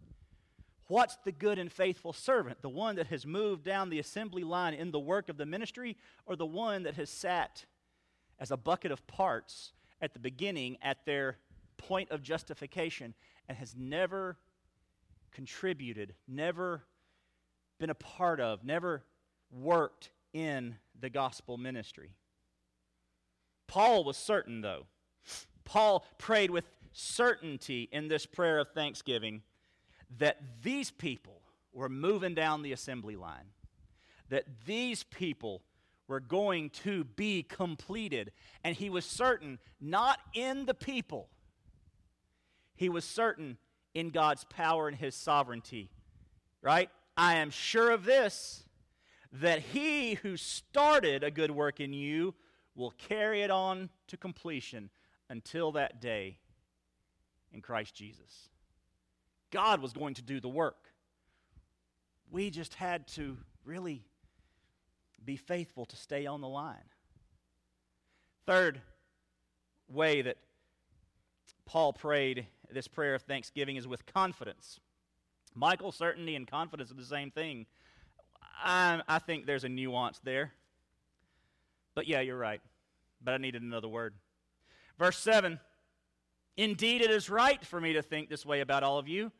What's 0.88 1.16
the 1.24 1.32
good 1.32 1.58
and 1.58 1.70
faithful 1.70 2.12
servant? 2.12 2.62
The 2.62 2.68
one 2.68 2.96
that 2.96 3.08
has 3.08 3.26
moved 3.26 3.64
down 3.64 3.90
the 3.90 3.98
assembly 3.98 4.44
line 4.44 4.72
in 4.74 4.92
the 4.92 5.00
work 5.00 5.28
of 5.28 5.36
the 5.36 5.46
ministry, 5.46 5.96
or 6.26 6.36
the 6.36 6.46
one 6.46 6.84
that 6.84 6.94
has 6.94 7.10
sat 7.10 7.64
as 8.38 8.50
a 8.50 8.56
bucket 8.56 8.92
of 8.92 9.06
parts 9.06 9.72
at 10.00 10.12
the 10.12 10.18
beginning 10.20 10.76
at 10.82 11.04
their 11.04 11.38
point 11.76 12.10
of 12.10 12.22
justification 12.22 13.14
and 13.48 13.58
has 13.58 13.74
never 13.76 14.36
contributed, 15.32 16.14
never 16.28 16.84
been 17.78 17.90
a 17.90 17.94
part 17.94 18.40
of, 18.40 18.64
never 18.64 19.04
worked 19.50 20.10
in 20.32 20.76
the 21.00 21.10
gospel 21.10 21.56
ministry? 21.56 22.10
Paul 23.66 24.04
was 24.04 24.16
certain, 24.16 24.60
though. 24.60 24.86
Paul 25.64 26.04
prayed 26.18 26.50
with 26.50 26.64
certainty 26.92 27.88
in 27.92 28.08
this 28.08 28.24
prayer 28.24 28.58
of 28.58 28.68
thanksgiving 28.70 29.42
that 30.18 30.40
these 30.62 30.90
people 30.90 31.42
were 31.72 31.88
moving 31.88 32.34
down 32.34 32.62
the 32.62 32.72
assembly 32.72 33.16
line, 33.16 33.50
that 34.28 34.44
these 34.64 35.02
people 35.02 35.62
were 36.08 36.20
going 36.20 36.70
to 36.70 37.04
be 37.04 37.42
completed. 37.42 38.32
And 38.64 38.76
he 38.76 38.88
was 38.88 39.04
certain 39.04 39.58
not 39.80 40.18
in 40.34 40.66
the 40.66 40.74
people, 40.74 41.28
he 42.74 42.88
was 42.88 43.04
certain 43.04 43.58
in 43.94 44.10
God's 44.10 44.44
power 44.44 44.88
and 44.88 44.96
his 44.96 45.14
sovereignty. 45.14 45.90
Right? 46.62 46.90
I 47.16 47.36
am 47.36 47.50
sure 47.50 47.90
of 47.90 48.04
this 48.04 48.65
that 49.32 49.60
he 49.60 50.14
who 50.14 50.36
started 50.36 51.22
a 51.22 51.30
good 51.30 51.50
work 51.50 51.80
in 51.80 51.92
you 51.92 52.34
will 52.74 52.92
carry 52.92 53.42
it 53.42 53.50
on 53.50 53.90
to 54.08 54.16
completion 54.16 54.90
until 55.28 55.72
that 55.72 56.00
day 56.00 56.38
in 57.52 57.60
Christ 57.60 57.94
Jesus. 57.94 58.48
God 59.50 59.80
was 59.80 59.92
going 59.92 60.14
to 60.14 60.22
do 60.22 60.40
the 60.40 60.48
work. 60.48 60.90
We 62.30 62.50
just 62.50 62.74
had 62.74 63.06
to 63.08 63.36
really 63.64 64.04
be 65.24 65.36
faithful 65.36 65.86
to 65.86 65.96
stay 65.96 66.26
on 66.26 66.40
the 66.40 66.48
line. 66.48 66.76
Third 68.46 68.80
way 69.88 70.22
that 70.22 70.36
Paul 71.64 71.92
prayed 71.92 72.46
this 72.70 72.88
prayer 72.88 73.14
of 73.14 73.22
thanksgiving 73.22 73.76
is 73.76 73.88
with 73.88 74.06
confidence. 74.06 74.78
Michael, 75.54 75.90
certainty, 75.90 76.36
and 76.36 76.46
confidence 76.46 76.90
are 76.90 76.94
the 76.94 77.04
same 77.04 77.30
thing. 77.30 77.66
I, 78.62 79.00
I 79.08 79.18
think 79.18 79.46
there's 79.46 79.64
a 79.64 79.68
nuance 79.68 80.20
there. 80.24 80.52
But 81.94 82.06
yeah, 82.06 82.20
you're 82.20 82.38
right. 82.38 82.60
But 83.22 83.34
I 83.34 83.36
needed 83.38 83.62
another 83.62 83.88
word. 83.88 84.14
Verse 84.98 85.18
7 85.18 85.60
Indeed, 86.56 87.02
it 87.02 87.10
is 87.10 87.28
right 87.28 87.62
for 87.64 87.80
me 87.80 87.92
to 87.92 88.02
think 88.02 88.30
this 88.30 88.46
way 88.46 88.60
about 88.60 88.82
all 88.82 88.98
of 88.98 89.08
you, 89.08 89.30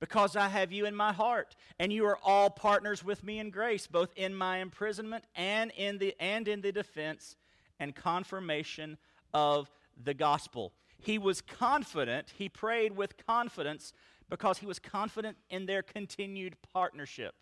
because 0.00 0.34
I 0.34 0.48
have 0.48 0.72
you 0.72 0.86
in 0.86 0.94
my 0.94 1.12
heart, 1.12 1.54
and 1.78 1.92
you 1.92 2.06
are 2.06 2.18
all 2.24 2.48
partners 2.48 3.04
with 3.04 3.22
me 3.22 3.38
in 3.38 3.50
grace, 3.50 3.86
both 3.86 4.14
in 4.16 4.34
my 4.34 4.58
imprisonment 4.58 5.24
and 5.34 5.72
in 5.76 5.98
the, 5.98 6.14
and 6.18 6.48
in 6.48 6.62
the 6.62 6.72
defense 6.72 7.36
and 7.78 7.94
confirmation 7.94 8.96
of 9.34 9.70
the 10.02 10.14
gospel. 10.14 10.72
He 10.98 11.18
was 11.18 11.42
confident, 11.42 12.32
he 12.38 12.48
prayed 12.48 12.96
with 12.96 13.26
confidence 13.26 13.92
because 14.30 14.58
he 14.58 14.66
was 14.66 14.78
confident 14.78 15.36
in 15.50 15.66
their 15.66 15.82
continued 15.82 16.56
partnership. 16.72 17.34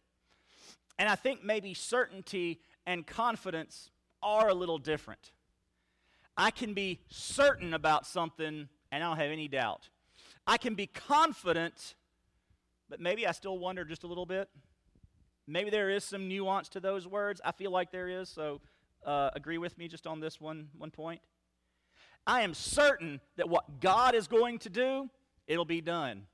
And 0.99 1.09
I 1.09 1.15
think 1.15 1.45
maybe 1.45 1.75
certainty 1.75 2.61
and 2.87 3.07
confidence 3.07 3.91
are 4.23 4.49
a 4.49 4.55
little 4.55 4.79
different. 4.79 5.33
I 6.37 6.51
can 6.51 6.75
be 6.75 7.01
certain 7.09 7.75
about 7.75 8.07
something 8.07 8.69
and 8.91 9.05
I 9.05 9.07
don't 9.07 9.17
have 9.17 9.31
any 9.31 9.49
doubt. 9.49 9.89
I 10.47 10.59
can 10.59 10.75
be 10.75 10.87
confident, 10.87 11.95
but 12.89 13.01
maybe 13.01 13.27
I 13.27 13.33
still 13.33 13.59
wonder 13.59 13.85
just 13.85 14.05
a 14.05 14.07
little 14.07 14.27
bit. 14.27 14.49
Maybe 15.47 15.71
there 15.71 15.91
is 15.91 16.05
some 16.05 16.29
nuance 16.29 16.69
to 16.71 16.81
those 16.81 17.07
words. 17.07 17.41
I 17.45 17.53
feel 17.53 17.71
like 17.71 17.91
there 17.91 18.09
is, 18.09 18.29
so 18.29 18.61
uh, 19.05 19.31
agree 19.35 19.59
with 19.59 19.77
me 19.77 19.89
just 19.89 20.07
on 20.07 20.21
this 20.21 20.41
one, 20.41 20.69
one 20.79 20.91
point. 20.91 21.21
I 22.27 22.43
am 22.43 22.55
certain 22.55 23.21
that 23.37 23.49
what 23.49 23.81
God 23.81 24.15
is 24.15 24.29
going 24.29 24.61
to 24.61 24.71
do, 24.71 25.11
it'll 25.47 25.65
be 25.65 25.81
done. 25.81 26.27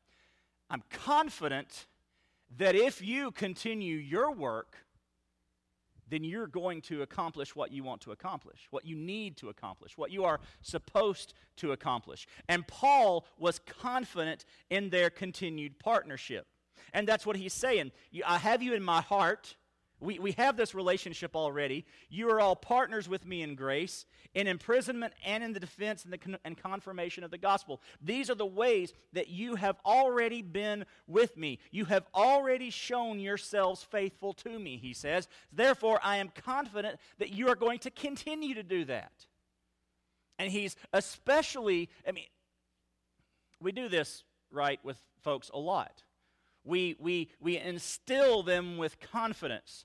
I'm 0.68 0.82
confident 0.90 1.86
that 2.56 2.74
if 2.74 3.02
you 3.02 3.30
continue 3.30 3.96
your 3.96 4.32
work, 4.32 4.76
then 6.10 6.24
you're 6.24 6.46
going 6.46 6.80
to 6.80 7.02
accomplish 7.02 7.54
what 7.54 7.70
you 7.70 7.84
want 7.84 8.00
to 8.00 8.12
accomplish, 8.12 8.66
what 8.70 8.86
you 8.86 8.96
need 8.96 9.36
to 9.36 9.50
accomplish, 9.50 9.98
what 9.98 10.10
you 10.10 10.24
are 10.24 10.40
supposed 10.62 11.34
to 11.56 11.72
accomplish. 11.72 12.26
And 12.48 12.66
Paul 12.66 13.26
was 13.38 13.58
confident 13.58 14.44
in 14.70 14.88
their 14.90 15.10
continued 15.10 15.78
partnership. 15.78 16.46
And 16.94 17.06
that's 17.06 17.26
what 17.26 17.36
he's 17.36 17.52
saying. 17.52 17.92
I 18.26 18.38
have 18.38 18.62
you 18.62 18.74
in 18.74 18.82
my 18.82 19.02
heart. 19.02 19.56
We, 20.00 20.18
we 20.18 20.32
have 20.32 20.56
this 20.56 20.74
relationship 20.74 21.34
already. 21.34 21.84
You 22.08 22.30
are 22.30 22.40
all 22.40 22.54
partners 22.54 23.08
with 23.08 23.26
me 23.26 23.42
in 23.42 23.56
grace, 23.56 24.06
in 24.34 24.46
imprisonment, 24.46 25.12
and 25.24 25.42
in 25.42 25.52
the 25.52 25.60
defense 25.60 26.04
and, 26.04 26.12
the 26.12 26.18
con- 26.18 26.38
and 26.44 26.56
confirmation 26.56 27.24
of 27.24 27.30
the 27.30 27.38
gospel. 27.38 27.80
These 28.00 28.30
are 28.30 28.36
the 28.36 28.46
ways 28.46 28.92
that 29.12 29.28
you 29.28 29.56
have 29.56 29.76
already 29.84 30.42
been 30.42 30.84
with 31.08 31.36
me. 31.36 31.58
You 31.72 31.86
have 31.86 32.06
already 32.14 32.70
shown 32.70 33.18
yourselves 33.18 33.82
faithful 33.82 34.34
to 34.34 34.58
me, 34.58 34.76
he 34.76 34.92
says. 34.92 35.26
Therefore, 35.52 35.98
I 36.02 36.18
am 36.18 36.28
confident 36.28 37.00
that 37.18 37.32
you 37.32 37.48
are 37.48 37.56
going 37.56 37.80
to 37.80 37.90
continue 37.90 38.54
to 38.54 38.62
do 38.62 38.84
that. 38.84 39.26
And 40.38 40.52
he's 40.52 40.76
especially, 40.92 41.90
I 42.06 42.12
mean, 42.12 42.26
we 43.60 43.72
do 43.72 43.88
this, 43.88 44.22
right, 44.52 44.78
with 44.84 45.02
folks 45.22 45.50
a 45.52 45.58
lot. 45.58 46.04
We, 46.64 46.96
we, 47.00 47.30
we 47.40 47.58
instill 47.58 48.42
them 48.42 48.76
with 48.76 49.00
confidence. 49.00 49.84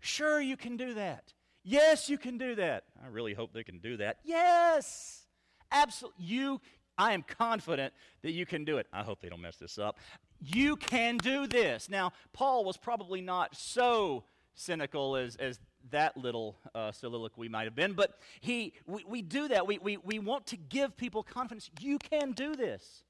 Sure, 0.00 0.40
you 0.40 0.56
can 0.56 0.76
do 0.76 0.94
that. 0.94 1.32
Yes, 1.64 2.08
you 2.08 2.18
can 2.18 2.38
do 2.38 2.54
that. 2.54 2.84
I 3.04 3.08
really 3.08 3.34
hope 3.34 3.52
they 3.52 3.64
can 3.64 3.78
do 3.78 3.96
that. 3.98 4.18
Yes, 4.24 5.26
absolutely. 5.70 6.24
You, 6.24 6.60
I 6.96 7.12
am 7.12 7.22
confident 7.22 7.92
that 8.22 8.32
you 8.32 8.46
can 8.46 8.64
do 8.64 8.78
it. 8.78 8.86
I 8.92 9.02
hope 9.02 9.20
they 9.20 9.28
don't 9.28 9.42
mess 9.42 9.56
this 9.56 9.78
up. 9.78 9.98
You 10.40 10.76
can 10.76 11.16
do 11.18 11.46
this. 11.46 11.90
Now, 11.90 12.12
Paul 12.32 12.64
was 12.64 12.76
probably 12.76 13.20
not 13.20 13.56
so 13.56 14.24
cynical 14.54 15.16
as, 15.16 15.36
as 15.36 15.60
that 15.90 16.16
little 16.16 16.56
uh, 16.74 16.92
soliloquy 16.92 17.48
might 17.48 17.64
have 17.64 17.74
been, 17.74 17.92
but 17.92 18.18
he, 18.40 18.72
we, 18.86 19.04
we 19.06 19.22
do 19.22 19.48
that. 19.48 19.66
We, 19.66 19.78
we, 19.78 19.96
we 19.98 20.18
want 20.18 20.46
to 20.48 20.56
give 20.56 20.96
people 20.96 21.22
confidence. 21.22 21.70
You 21.80 21.98
can 21.98 22.32
do 22.32 22.56
this. 22.56 23.04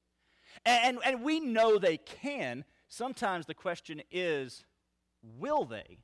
And, 0.65 0.97
and 1.05 1.23
we 1.23 1.39
know 1.39 1.77
they 1.77 1.97
can. 1.97 2.65
Sometimes 2.87 3.45
the 3.45 3.53
question 3.53 4.01
is, 4.11 4.63
will 5.37 5.65
they? 5.65 5.99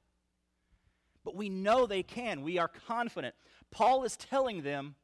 But 1.25 1.35
we 1.35 1.49
know 1.49 1.85
they 1.85 2.03
can. 2.03 2.41
We 2.41 2.57
are 2.57 2.69
confident. 2.69 3.35
Paul 3.71 4.03
is 4.03 4.15
telling 4.15 4.61
them, 4.61 4.95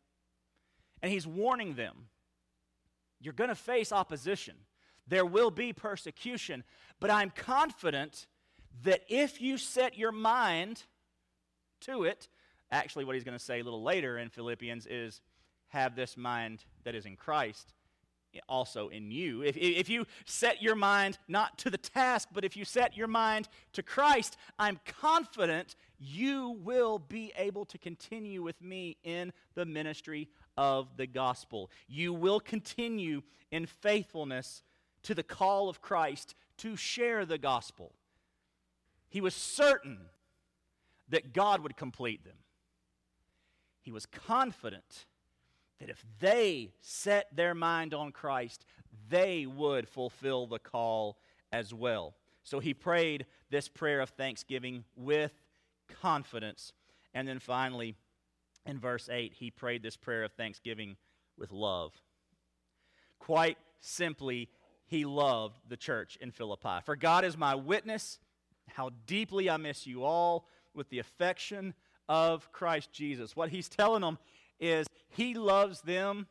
and 1.02 1.12
he's 1.12 1.28
warning 1.28 1.74
them 1.74 2.08
you're 3.22 3.34
going 3.34 3.50
to 3.50 3.56
face 3.56 3.92
opposition, 3.92 4.56
there 5.08 5.26
will 5.26 5.52
be 5.52 5.74
persecution, 5.74 6.64
but 7.00 7.12
I'm 7.12 7.30
confident 7.30 8.26
that 8.84 9.02
if 9.10 9.40
you 9.40 9.58
set 9.58 9.98
your 9.98 10.12
mind 10.12 10.84
to 11.82 12.04
it, 12.04 12.28
actually, 12.72 13.06
what 13.06 13.16
he's 13.16 13.24
going 13.24 13.38
to 13.38 13.44
say 13.44 13.60
a 13.60 13.64
little 13.64 13.84
later 13.84 14.18
in 14.18 14.30
Philippians 14.30 14.88
is 14.88 15.22
have 15.68 15.96
this 15.96 16.18
mind 16.18 16.66
that 16.84 16.96
is 16.96 17.06
in 17.06 17.16
Christ 17.16 17.74
also 18.48 18.90
in 18.90 19.12
you. 19.12 19.44
If, 19.44 19.58
if 19.58 19.90
you 19.90 20.06
set 20.26 20.62
your 20.62 20.76
mind 20.76 21.18
not 21.28 21.58
to 21.60 21.70
the 21.70 21.78
task, 21.78 22.30
but 22.34 22.46
if 22.46 22.56
you 22.56 22.66
set 22.66 22.96
your 22.96 23.08
mind 23.08 23.50
to 23.74 23.84
Christ, 23.84 24.38
I'm 24.58 24.80
confident 24.86 25.76
you 26.00 26.58
will 26.64 27.00
be 27.00 27.34
able 27.38 27.66
to 27.66 27.78
continue 27.78 28.42
with 28.42 28.62
me 28.62 28.98
in 29.04 29.34
the 29.56 29.66
ministry 29.66 30.30
of 30.58 30.98
the 30.98 31.08
gospel. 31.08 31.70
You 31.88 32.14
will 32.14 32.40
continue 32.40 33.22
in 33.52 33.66
faithfulness 33.66 34.64
to 35.04 35.14
the 35.14 35.24
call 35.24 35.70
of 35.70 35.82
Christ 35.82 36.36
to 36.58 36.76
share 36.76 37.26
the 37.26 37.38
gospel. 37.38 37.94
He 39.10 39.22
was 39.22 39.36
certain 39.36 40.00
that 41.10 41.34
God 41.34 41.62
would 41.62 41.76
complete 41.76 42.24
them. 42.24 42.38
He 43.82 43.92
was 43.92 44.06
confident 44.06 45.06
that 45.82 45.90
if 45.90 46.06
they 46.20 46.72
set 46.80 47.36
their 47.36 47.56
mind 47.56 47.94
on 47.94 48.12
Christ, 48.12 48.64
they 49.10 49.48
would 49.48 49.90
fulfill 49.90 50.46
the 50.46 50.60
call 50.60 51.18
as 51.52 51.74
well. 51.74 52.14
So 52.44 52.60
he 52.60 52.74
prayed 52.74 53.26
this 53.50 53.68
prayer 53.68 54.00
of 54.00 54.12
thanksgiving 54.12 54.84
with 54.96 55.34
confidence. 56.02 56.72
And 57.16 57.28
then 57.28 57.40
finally, 57.40 57.96
in 58.66 58.80
verse 58.80 59.10
8, 59.12 59.34
he 59.34 59.50
prayed 59.50 59.82
this 59.82 59.98
prayer 59.98 60.24
of 60.24 60.32
thanksgiving 60.34 60.98
with 61.36 61.52
love. 61.52 61.94
Quite 63.18 63.58
simply, 63.80 64.50
he 64.86 65.04
loved 65.04 65.58
the 65.68 65.78
church 65.78 66.16
in 66.22 66.30
Philippi. 66.30 66.80
For 66.86 66.96
God 66.96 67.26
is 67.26 67.36
my 67.36 67.56
witness, 67.56 68.20
how 68.68 68.92
deeply 69.08 69.50
I 69.50 69.58
miss 69.58 69.88
you 69.88 70.04
all 70.04 70.46
with 70.76 70.90
the 70.90 71.00
affection 71.00 71.74
of 72.08 72.52
Christ 72.52 72.92
Jesus. 72.92 73.36
What 73.36 73.50
he's 73.50 73.68
telling 73.68 74.02
them 74.02 74.20
is 74.62 74.88
he 75.10 75.34
loves 75.34 75.82
them 75.82 76.28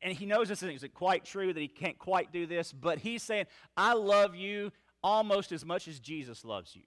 and 0.00 0.16
he 0.16 0.24
knows 0.24 0.48
this 0.48 0.62
isn't 0.62 0.94
quite 0.94 1.24
true, 1.24 1.52
that 1.52 1.60
he 1.60 1.68
can't 1.68 1.98
quite 1.98 2.32
do 2.32 2.46
this, 2.46 2.72
but 2.72 2.98
he's 2.98 3.22
saying, 3.22 3.46
I 3.76 3.94
love 3.94 4.36
you 4.36 4.70
almost 5.02 5.52
as 5.52 5.64
much 5.64 5.88
as 5.88 5.98
Jesus 5.98 6.44
loves 6.44 6.74
you. 6.76 6.82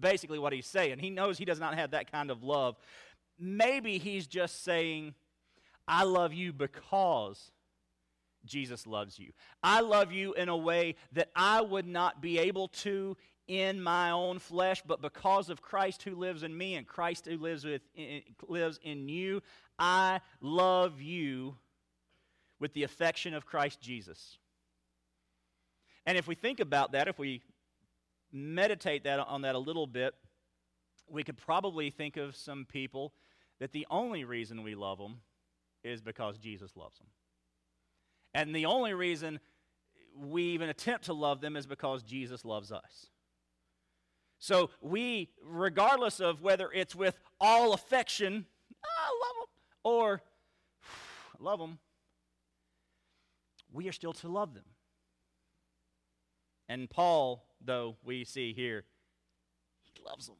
Basically, 0.00 0.38
what 0.38 0.52
he's 0.52 0.66
saying. 0.66 0.98
He 0.98 1.10
knows 1.10 1.38
he 1.38 1.44
does 1.44 1.60
not 1.60 1.74
have 1.74 1.92
that 1.92 2.10
kind 2.10 2.30
of 2.30 2.42
love. 2.42 2.76
Maybe 3.38 3.98
he's 3.98 4.26
just 4.26 4.64
saying, 4.64 5.14
I 5.86 6.04
love 6.04 6.32
you 6.32 6.52
because 6.52 7.52
Jesus 8.44 8.86
loves 8.86 9.18
you. 9.18 9.32
I 9.62 9.80
love 9.80 10.10
you 10.10 10.32
in 10.34 10.48
a 10.48 10.56
way 10.56 10.96
that 11.12 11.30
I 11.36 11.60
would 11.60 11.86
not 11.86 12.20
be 12.20 12.38
able 12.38 12.68
to 12.68 13.16
in 13.48 13.82
my 13.82 14.10
own 14.10 14.38
flesh, 14.38 14.82
but 14.86 15.00
because 15.00 15.48
of 15.48 15.62
Christ 15.62 16.02
who 16.02 16.14
lives 16.14 16.42
in 16.42 16.56
me 16.56 16.74
and 16.74 16.86
Christ 16.86 17.26
who 17.26 17.38
lives, 17.38 17.64
with, 17.64 17.80
lives 18.46 18.78
in 18.82 19.08
you, 19.08 19.42
I 19.78 20.20
love 20.40 21.00
you 21.00 21.56
with 22.60 22.74
the 22.74 22.82
affection 22.82 23.34
of 23.34 23.46
Christ 23.46 23.80
Jesus. 23.80 24.36
And 26.04 26.18
if 26.18 26.28
we 26.28 26.34
think 26.34 26.60
about 26.60 26.92
that, 26.92 27.08
if 27.08 27.18
we 27.18 27.42
meditate 28.30 29.04
that 29.04 29.18
on 29.18 29.42
that 29.42 29.54
a 29.54 29.58
little 29.58 29.86
bit, 29.86 30.14
we 31.08 31.22
could 31.22 31.38
probably 31.38 31.90
think 31.90 32.18
of 32.18 32.36
some 32.36 32.66
people 32.66 33.14
that 33.60 33.72
the 33.72 33.86
only 33.90 34.24
reason 34.24 34.62
we 34.62 34.74
love 34.74 34.98
them 34.98 35.20
is 35.82 36.02
because 36.02 36.38
Jesus 36.38 36.76
loves 36.76 36.98
them. 36.98 37.08
And 38.34 38.54
the 38.54 38.66
only 38.66 38.92
reason 38.92 39.40
we 40.14 40.42
even 40.42 40.68
attempt 40.68 41.06
to 41.06 41.14
love 41.14 41.40
them 41.40 41.56
is 41.56 41.66
because 41.66 42.02
Jesus 42.02 42.44
loves 42.44 42.72
us. 42.72 43.06
So 44.38 44.70
we, 44.80 45.30
regardless 45.44 46.20
of 46.20 46.42
whether 46.42 46.70
it's 46.72 46.94
with 46.94 47.18
all 47.40 47.72
affection, 47.72 48.46
I 48.84 49.08
love 49.26 49.36
them, 49.40 49.48
or 49.82 50.22
love 51.40 51.58
them, 51.58 51.78
we 53.72 53.88
are 53.88 53.92
still 53.92 54.12
to 54.14 54.28
love 54.28 54.54
them. 54.54 54.64
And 56.68 56.88
Paul, 56.88 57.44
though, 57.64 57.96
we 58.04 58.24
see 58.24 58.52
here, 58.52 58.84
he 59.82 60.02
loves 60.04 60.26
them. 60.26 60.36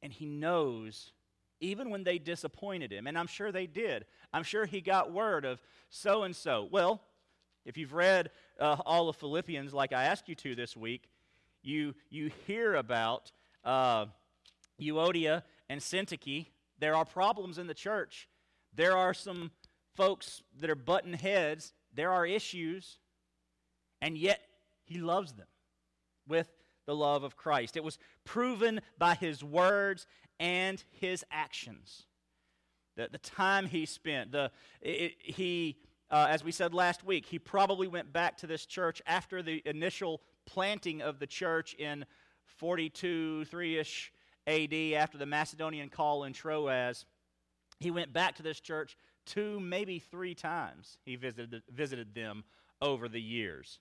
And 0.00 0.12
he 0.12 0.26
knows, 0.26 1.12
even 1.60 1.90
when 1.90 2.04
they 2.04 2.18
disappointed 2.18 2.92
him, 2.92 3.06
and 3.06 3.18
I'm 3.18 3.26
sure 3.26 3.52
they 3.52 3.66
did, 3.66 4.06
I'm 4.32 4.42
sure 4.42 4.64
he 4.64 4.80
got 4.80 5.12
word 5.12 5.44
of 5.44 5.60
so 5.90 6.22
and 6.22 6.34
so. 6.34 6.68
Well, 6.70 7.02
if 7.64 7.76
you've 7.76 7.92
read 7.92 8.30
uh, 8.58 8.76
all 8.86 9.08
of 9.08 9.16
Philippians 9.16 9.72
like 9.72 9.92
I 9.92 10.04
asked 10.04 10.28
you 10.28 10.34
to 10.36 10.54
this 10.54 10.76
week, 10.76 11.08
you, 11.62 11.94
you 12.10 12.30
hear 12.46 12.74
about 12.74 13.32
uh, 13.64 14.06
Euodia 14.80 15.42
and 15.68 15.80
Syntyche. 15.80 16.46
There 16.78 16.96
are 16.96 17.04
problems 17.04 17.58
in 17.58 17.66
the 17.66 17.74
church. 17.74 18.28
There 18.74 18.96
are 18.96 19.14
some 19.14 19.50
folks 19.94 20.42
that 20.60 20.70
are 20.70 20.74
button 20.74 21.12
heads. 21.12 21.72
There 21.94 22.10
are 22.10 22.26
issues. 22.26 22.98
And 24.00 24.18
yet, 24.18 24.40
he 24.84 24.98
loves 24.98 25.32
them 25.32 25.46
with 26.26 26.48
the 26.86 26.94
love 26.94 27.22
of 27.22 27.36
Christ. 27.36 27.76
It 27.76 27.84
was 27.84 27.98
proven 28.24 28.80
by 28.98 29.14
his 29.14 29.44
words 29.44 30.06
and 30.40 30.82
his 30.90 31.24
actions. 31.30 32.06
The, 32.96 33.08
the 33.10 33.18
time 33.18 33.66
he 33.66 33.86
spent, 33.86 34.32
the, 34.32 34.50
it, 34.80 35.14
he, 35.20 35.78
uh, 36.10 36.26
as 36.28 36.44
we 36.44 36.52
said 36.52 36.74
last 36.74 37.04
week, 37.04 37.26
he 37.26 37.38
probably 37.38 37.88
went 37.88 38.12
back 38.12 38.36
to 38.38 38.46
this 38.46 38.66
church 38.66 39.00
after 39.06 39.42
the 39.42 39.62
initial 39.64 40.20
planting 40.46 41.02
of 41.02 41.18
the 41.18 41.26
church 41.26 41.74
in 41.74 42.04
42, 42.44 43.44
3 43.46 43.78
ish 43.78 44.12
AD 44.46 44.74
after 44.94 45.18
the 45.18 45.26
Macedonian 45.26 45.88
call 45.88 46.24
in 46.24 46.32
Troas. 46.32 47.04
He 47.78 47.90
went 47.90 48.12
back 48.12 48.36
to 48.36 48.42
this 48.42 48.60
church 48.60 48.96
two, 49.26 49.60
maybe 49.60 49.98
three 49.98 50.34
times. 50.34 50.98
He 51.04 51.16
visited, 51.16 51.62
visited 51.70 52.14
them 52.14 52.44
over 52.80 53.08
the 53.08 53.20
years, 53.20 53.78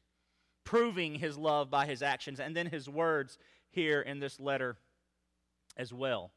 proving 0.64 1.16
his 1.16 1.38
love 1.38 1.70
by 1.70 1.86
his 1.86 2.02
actions 2.02 2.40
and 2.40 2.56
then 2.56 2.68
his 2.68 2.88
words 2.88 3.38
here 3.70 4.02
in 4.02 4.20
this 4.20 4.40
letter 4.40 4.78
as 5.78 5.94
well. 5.94 6.32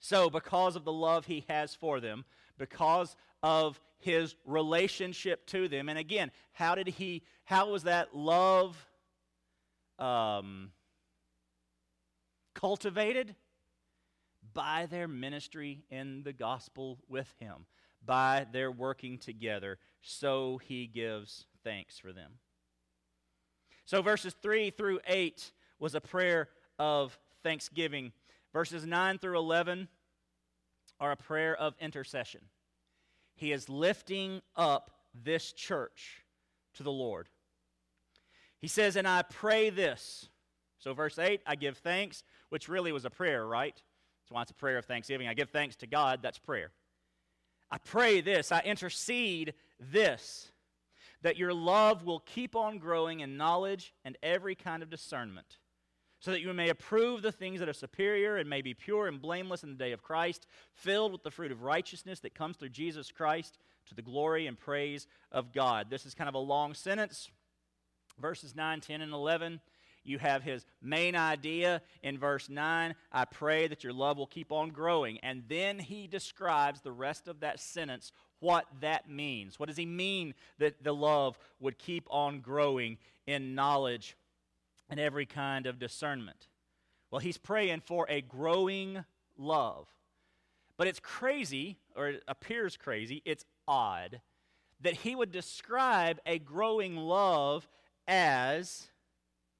So, 0.00 0.28
because 0.28 0.74
of 0.76 0.84
the 0.84 0.92
love 0.92 1.26
he 1.26 1.44
has 1.48 1.74
for 1.74 2.00
them, 2.00 2.24
because 2.58 3.14
of 3.42 3.80
his 3.98 4.34
relationship 4.44 5.46
to 5.46 5.68
them, 5.68 5.88
and 5.88 5.98
again, 5.98 6.32
how 6.52 6.74
did 6.74 6.88
he, 6.88 7.22
how 7.44 7.70
was 7.70 7.84
that 7.84 8.14
love 8.14 8.76
um, 10.02 10.72
cultivated 12.54 13.36
by 14.52 14.86
their 14.90 15.06
ministry 15.06 15.84
in 15.90 16.24
the 16.24 16.32
gospel 16.32 16.98
with 17.08 17.32
him, 17.38 17.66
by 18.04 18.46
their 18.52 18.70
working 18.70 19.16
together. 19.16 19.78
So 20.02 20.58
he 20.58 20.86
gives 20.86 21.46
thanks 21.62 21.98
for 21.98 22.12
them. 22.12 22.32
So 23.84 24.02
verses 24.02 24.34
3 24.42 24.70
through 24.70 25.00
8 25.06 25.52
was 25.78 25.94
a 25.94 26.00
prayer 26.00 26.48
of 26.78 27.16
thanksgiving. 27.42 28.12
Verses 28.52 28.84
9 28.84 29.18
through 29.18 29.38
11 29.38 29.88
are 30.98 31.12
a 31.12 31.16
prayer 31.16 31.54
of 31.54 31.74
intercession. 31.80 32.40
He 33.36 33.52
is 33.52 33.68
lifting 33.68 34.42
up 34.56 34.90
this 35.14 35.52
church 35.52 36.24
to 36.74 36.82
the 36.82 36.92
Lord. 36.92 37.28
He 38.62 38.68
says, 38.68 38.96
And 38.96 39.06
I 39.06 39.22
pray 39.22 39.68
this. 39.68 40.28
So, 40.78 40.94
verse 40.94 41.18
8, 41.18 41.42
I 41.46 41.56
give 41.56 41.78
thanks, 41.78 42.24
which 42.48 42.68
really 42.68 42.92
was 42.92 43.04
a 43.04 43.10
prayer, 43.10 43.46
right? 43.46 43.74
That's 43.74 44.30
why 44.30 44.42
it's 44.42 44.50
a 44.50 44.54
prayer 44.54 44.78
of 44.78 44.86
thanksgiving. 44.86 45.28
I 45.28 45.34
give 45.34 45.50
thanks 45.50 45.76
to 45.76 45.86
God, 45.86 46.20
that's 46.22 46.38
prayer. 46.38 46.70
I 47.70 47.78
pray 47.78 48.20
this, 48.20 48.52
I 48.52 48.60
intercede 48.60 49.54
this, 49.78 50.50
that 51.22 51.36
your 51.36 51.54
love 51.54 52.04
will 52.04 52.20
keep 52.20 52.56
on 52.56 52.78
growing 52.78 53.20
in 53.20 53.36
knowledge 53.36 53.94
and 54.04 54.16
every 54.22 54.54
kind 54.54 54.82
of 54.82 54.90
discernment, 54.90 55.58
so 56.20 56.32
that 56.32 56.40
you 56.40 56.52
may 56.52 56.68
approve 56.68 57.22
the 57.22 57.32
things 57.32 57.60
that 57.60 57.68
are 57.68 57.72
superior 57.72 58.36
and 58.36 58.50
may 58.50 58.60
be 58.60 58.74
pure 58.74 59.06
and 59.06 59.22
blameless 59.22 59.62
in 59.62 59.70
the 59.70 59.84
day 59.84 59.92
of 59.92 60.02
Christ, 60.02 60.46
filled 60.74 61.12
with 61.12 61.22
the 61.22 61.30
fruit 61.30 61.52
of 61.52 61.62
righteousness 61.62 62.20
that 62.20 62.34
comes 62.34 62.56
through 62.56 62.70
Jesus 62.70 63.10
Christ 63.10 63.56
to 63.86 63.94
the 63.94 64.02
glory 64.02 64.46
and 64.46 64.58
praise 64.58 65.06
of 65.30 65.52
God. 65.52 65.90
This 65.90 66.06
is 66.06 66.14
kind 66.14 66.28
of 66.28 66.34
a 66.34 66.38
long 66.38 66.74
sentence 66.74 67.30
verses 68.20 68.54
9, 68.54 68.80
10, 68.80 69.02
and 69.02 69.12
11. 69.12 69.60
You 70.04 70.18
have 70.18 70.42
his 70.42 70.64
main 70.80 71.14
idea 71.14 71.80
in 72.02 72.18
verse 72.18 72.48
9 72.48 72.94
I 73.12 73.24
pray 73.24 73.68
that 73.68 73.84
your 73.84 73.92
love 73.92 74.18
will 74.18 74.26
keep 74.26 74.50
on 74.50 74.70
growing. 74.70 75.18
And 75.22 75.44
then 75.48 75.78
he 75.78 76.06
describes 76.06 76.80
the 76.80 76.92
rest 76.92 77.28
of 77.28 77.40
that 77.40 77.60
sentence, 77.60 78.12
what 78.40 78.66
that 78.80 79.08
means. 79.08 79.58
What 79.60 79.68
does 79.68 79.76
he 79.76 79.86
mean 79.86 80.34
that 80.58 80.82
the 80.82 80.94
love 80.94 81.38
would 81.60 81.78
keep 81.78 82.06
on 82.10 82.40
growing 82.40 82.98
in 83.26 83.54
knowledge 83.54 84.16
and 84.90 84.98
every 84.98 85.26
kind 85.26 85.66
of 85.66 85.78
discernment? 85.78 86.48
Well, 87.10 87.20
he's 87.20 87.38
praying 87.38 87.82
for 87.84 88.06
a 88.08 88.22
growing 88.22 89.04
love. 89.38 89.86
But 90.76 90.88
it's 90.88 91.00
crazy, 91.00 91.76
or 91.94 92.08
it 92.08 92.24
appears 92.26 92.76
crazy, 92.76 93.22
it's 93.24 93.44
odd, 93.68 94.20
that 94.80 94.94
he 94.94 95.14
would 95.14 95.30
describe 95.30 96.18
a 96.26 96.38
growing 96.38 96.96
love 96.96 97.68
as 98.06 98.88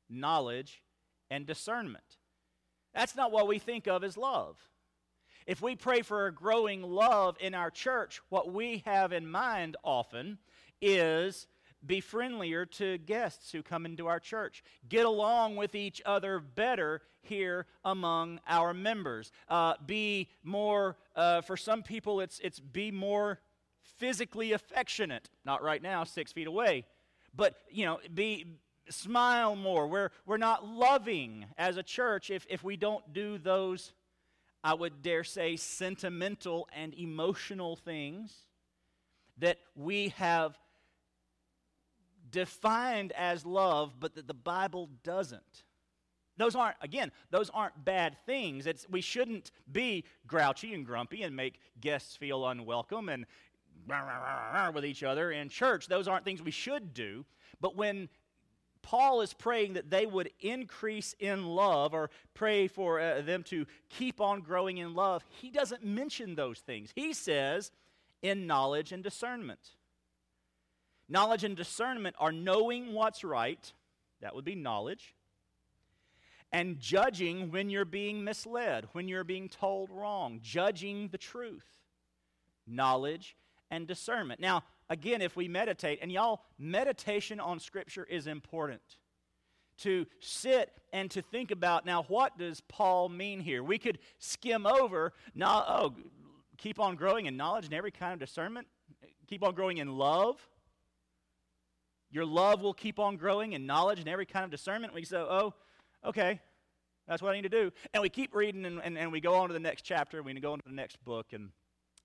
knowledge 0.09 0.83
and 1.31 1.47
discernment. 1.47 2.19
That's 2.95 3.17
not 3.17 3.33
what 3.33 3.49
we 3.49 3.59
think 3.59 3.87
of 3.87 4.05
as 4.05 4.17
love. 4.17 4.57
If 5.47 5.61
we 5.61 5.75
pray 5.75 6.03
for 6.03 6.27
a 6.27 6.33
growing 6.33 6.83
love 6.83 7.37
in 7.41 7.55
our 7.55 7.71
church, 7.71 8.21
what 8.29 8.53
we 8.53 8.83
have 8.85 9.13
in 9.13 9.29
mind 9.29 9.77
often 9.83 10.39
is 10.81 11.47
be 11.85 12.01
friendlier 12.01 12.65
to 12.65 12.99
guests 12.99 13.51
who 13.51 13.63
come 13.63 13.85
into 13.87 14.07
our 14.07 14.21
church. 14.21 14.63
Get 14.89 15.05
along 15.05 15.57
with 15.57 15.75
each 15.75 16.01
other 16.07 16.39
better 16.39 17.03
here 17.23 17.67
among 17.85 18.41
our 18.47 18.73
members. 18.73 19.33
Uh, 19.49 19.75
be 19.85 20.29
more, 20.45 20.97
uh, 21.17 21.41
for 21.41 21.57
some 21.57 21.83
people, 21.83 22.21
it's, 22.21 22.39
it's 22.41 22.61
be 22.61 22.93
more 22.93 23.41
physically 23.99 24.53
affectionate. 24.53 25.29
Not 25.45 25.63
right 25.63 25.83
now, 25.83 26.05
six 26.05 26.31
feet 26.31 26.47
away 26.47 26.85
but 27.35 27.55
you 27.71 27.85
know 27.85 27.99
be 28.13 28.47
smile 28.91 29.57
more. 29.57 29.87
We're 29.87 30.11
we're 30.27 30.37
not 30.37 30.67
loving 30.67 31.47
as 31.57 31.77
a 31.77 31.83
church 31.83 32.31
if 32.31 32.47
if 32.49 32.63
we 32.63 32.77
don't 32.77 33.13
do 33.13 33.39
those 33.39 33.93
i 34.65 34.75
would 34.75 35.03
dare 35.03 35.25
say 35.25 35.57
sentimental 35.57 36.69
and 36.73 36.95
emotional 36.95 37.75
things 37.75 38.33
that 39.39 39.59
we 39.75 40.11
have 40.11 40.57
defined 42.31 43.13
as 43.13 43.45
love 43.45 43.93
but 43.99 44.15
that 44.15 44.27
the 44.27 44.35
bible 44.35 44.89
doesn't. 45.05 45.65
Those 46.39 46.57
aren't 46.57 46.77
again 46.81 47.13
those 47.31 47.51
aren't 47.51 47.85
bad 47.85 48.17
things. 48.27 48.67
It's 48.67 48.87
we 48.89 49.01
shouldn't 49.01 49.51
be 49.71 50.05
grouchy 50.27 50.75
and 50.75 50.85
grumpy 50.85 51.23
and 51.23 51.37
make 51.37 51.61
guests 51.81 52.17
feel 52.17 52.47
unwelcome 52.47 53.09
and 53.09 53.27
with 54.75 54.85
each 54.85 55.03
other 55.03 55.31
in 55.33 55.49
church. 55.49 55.89
Those 55.89 56.09
aren't 56.09 56.25
things 56.25 56.43
we 56.43 56.51
should 56.51 56.95
do. 56.95 57.25
But 57.61 57.77
when 57.77 58.09
Paul 58.83 59.21
is 59.21 59.33
praying 59.33 59.75
that 59.75 59.91
they 59.91 60.07
would 60.07 60.31
increase 60.41 61.15
in 61.19 61.47
love 61.47 61.95
or 61.95 62.11
pray 62.35 62.67
for 62.67 63.01
uh, 63.01 63.23
them 63.23 63.45
to 63.45 63.67
keep 63.89 64.21
on 64.21 64.41
growing 64.41 64.79
in 64.79 64.95
love, 64.95 65.25
he 65.29 65.51
doesn't 65.51 65.85
mention 65.85 66.35
those 66.35 66.59
things. 66.59 66.91
He 66.95 67.13
says, 67.13 67.71
in 68.23 68.47
knowledge 68.47 68.93
and 68.93 69.03
discernment. 69.03 69.61
Knowledge 71.09 71.45
and 71.45 71.57
discernment 71.57 72.17
are 72.19 72.33
knowing 72.33 72.95
what's 72.95 73.25
right, 73.25 73.73
that 74.21 74.35
would 74.35 74.45
be 74.45 74.55
knowledge, 74.55 75.15
and 76.53 76.79
judging 76.79 77.51
when 77.51 77.71
you're 77.71 77.85
being 77.85 78.25
misled, 78.25 78.87
when 78.93 79.09
you're 79.09 79.25
being 79.25 79.49
told 79.49 79.91
wrong, 79.91 80.41
judging 80.43 81.09
the 81.09 81.19
truth. 81.19 81.67
Knowledge 82.67 83.37
and 83.73 83.89
discernment. 83.89 84.39
Now, 84.39 84.63
again, 84.91 85.23
if 85.23 85.35
we 85.35 85.49
meditate, 85.49 85.99
and 86.03 86.13
y'all, 86.13 86.43
meditation 86.59 87.41
on 87.41 87.59
Scripture 87.59 88.05
is 88.05 88.27
important. 88.27 88.83
To 89.79 90.07
sit 90.21 90.71
and 90.93 91.11
to 91.13 91.23
think 91.23 91.51
about 91.51 91.87
now, 91.87 92.05
what 92.05 92.39
does 92.39 92.61
Paul 92.69 93.09
mean 93.09 93.41
here? 93.41 93.65
We 93.65 93.79
could 93.79 93.99
skim 94.19 94.67
over, 94.67 95.15
now, 95.35 95.65
oh, 95.67 95.95
keep 96.59 96.79
on 96.79 96.95
growing 96.97 97.25
in 97.25 97.37
knowledge 97.37 97.65
and 97.65 97.75
every 97.75 97.91
kind 97.91 98.13
of 98.13 98.21
discernment, 98.21 98.67
keep 99.27 99.43
on 99.43 99.55
growing 99.55 99.79
in 99.79 99.97
love. 99.97 100.37
Your 102.11 102.27
love 102.27 102.61
will 102.61 102.75
keep 102.75 102.99
on 102.99 103.17
growing 103.17 103.55
in 103.55 103.65
knowledge 103.65 104.01
and 104.01 104.09
every 104.09 104.27
kind 104.27 104.45
of 104.45 104.51
discernment. 104.51 104.93
We 104.93 105.07
say, 105.07 105.17
oh, 105.17 105.55
okay, 106.05 106.41
that's 107.09 107.23
what 107.23 107.33
I 107.33 107.37
need 107.37 107.43
to 107.43 107.49
do. 107.49 107.73
And 107.95 108.03
we 108.03 108.11
keep 108.11 108.35
reading 108.35 108.67
and, 108.67 108.81
and, 108.85 108.99
and 108.99 109.11
we 109.11 109.23
go 109.23 109.37
on 109.37 109.49
to 109.49 109.55
the 109.55 109.59
next 109.59 109.83
chapter, 109.83 110.23
we 110.23 110.35
go 110.35 110.53
on 110.53 110.59
to 110.59 110.69
the 110.69 110.75
next 110.75 111.03
book, 111.03 111.29
and 111.33 111.49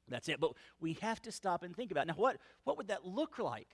that's 0.10 0.30
it. 0.30 0.40
But 0.40 0.54
we 0.80 0.94
have 1.02 1.22
to 1.24 1.32
stop 1.32 1.64
and 1.64 1.76
think 1.76 1.92
about 1.92 2.08
now 2.08 2.14
what, 2.16 2.38
what 2.64 2.78
would 2.78 2.88
that 2.88 3.06
look 3.06 3.40
like 3.40 3.68